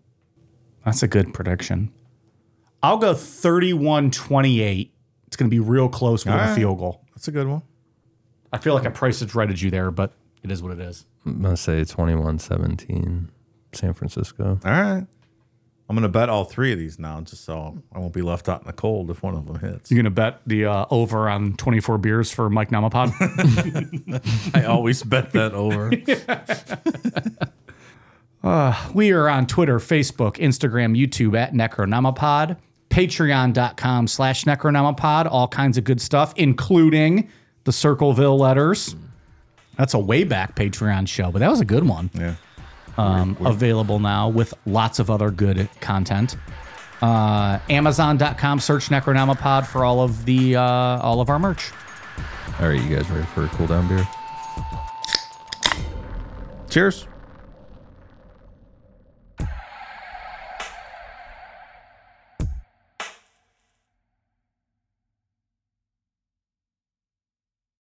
That's 0.85 1.03
a 1.03 1.09
good 1.09 1.33
prediction. 1.33 1.93
I'll 2.83 2.99
go 2.99 3.15
31-28. 3.15 4.91
It's 5.27 5.37
going 5.37 5.49
to 5.49 5.55
be 5.55 5.61
real 5.61 5.89
close 5.89 6.25
with 6.25 6.35
All 6.35 6.41
a 6.41 6.45
right. 6.49 6.55
field 6.55 6.79
goal. 6.79 7.05
That's 7.15 7.29
a 7.29 7.33
good 7.33 7.47
one. 7.47 7.63
I 8.53 8.59
feel 8.59 8.75
like 8.75 8.85
I 8.85 8.91
priced 8.91 9.23
it 9.23 9.35
righted 9.35 9.61
you 9.63 9.71
there, 9.71 9.91
but 9.91 10.13
it 10.43 10.51
is 10.51 10.63
what 10.63 10.73
it 10.73 10.81
is. 10.81 11.07
I'm 11.25 11.41
going 11.41 11.55
to 11.55 11.61
say 11.61 11.85
21 11.85 12.39
17, 12.41 13.31
San 13.73 13.93
Francisco. 13.95 14.59
All 14.65 14.71
right. 14.71 15.07
I'm 15.89 15.97
going 15.97 16.03
to 16.03 16.09
bet 16.09 16.29
all 16.29 16.45
three 16.45 16.73
of 16.73 16.79
these 16.79 16.99
now 16.99 17.21
just 17.21 17.45
so 17.45 17.83
I 17.93 17.99
won't 17.99 18.15
be 18.15 18.23
left 18.23 18.49
out 18.49 18.63
in 18.63 18.67
the 18.67 18.73
cold 18.73 19.11
if 19.11 19.23
one 19.23 19.35
of 19.35 19.47
them 19.47 19.59
hits. 19.59 19.91
You're 19.91 19.97
going 19.97 20.05
to 20.05 20.11
bet 20.11 20.41
the 20.47 20.67
uh, 20.67 20.87
over 20.91 21.29
on 21.29 21.55
24 21.57 21.99
beers 21.99 22.31
for 22.31 22.49
Mike 22.49 22.71
Namapod? 22.71 23.13
I 24.55 24.65
always 24.65 25.03
bet 25.03 25.33
that 25.33 25.53
over. 25.53 25.91
We 28.93 29.13
are 29.13 29.29
on 29.29 29.47
Twitter, 29.47 29.79
Facebook, 29.79 30.37
Instagram, 30.39 30.99
YouTube 30.99 31.39
at 31.39 31.53
Necronomipod, 31.53 32.57
patreon.com 32.91 34.09
slash 34.09 34.45
Necronomipod, 34.45 35.29
all 35.31 35.47
kinds 35.47 35.79
of 35.79 35.85
good 35.85 36.01
stuff, 36.01 36.33
including 36.35 37.31
the 37.65 37.73
Circleville 37.73 38.37
letters. 38.37 38.97
That's 39.77 39.95
a 39.95 39.99
way 39.99 40.25
back 40.25 40.57
Patreon 40.57 41.07
show, 41.07 41.31
but 41.31 41.39
that 41.39 41.51
was 41.51 41.61
a 41.61 41.65
good 41.65 41.85
one. 41.85 42.11
Yeah. 42.15 42.35
Um, 42.99 43.37
available 43.45 43.99
now 43.99 44.29
with 44.29 44.53
lots 44.67 44.99
of 44.99 45.11
other 45.11 45.31
good 45.31 45.69
content. 45.81 46.37
Uh, 47.01 47.59
Amazon.com 47.69 48.61
search 48.61 48.89
Necronomipod 48.89 49.67
for 49.67 49.85
all 49.85 50.01
of 50.01 50.25
the 50.25 50.57
uh, 50.57 50.63
all 50.63 51.21
of 51.21 51.31
our 51.31 51.39
merch. 51.39 51.73
All 52.61 52.69
right, 52.69 52.81
you 52.81 52.95
guys 52.95 53.11
ready 53.11 53.27
for 53.27 53.45
a 53.45 53.49
cool 53.49 53.67
down 53.67 53.89
beer? 53.89 54.07
Cheers. 56.71 57.07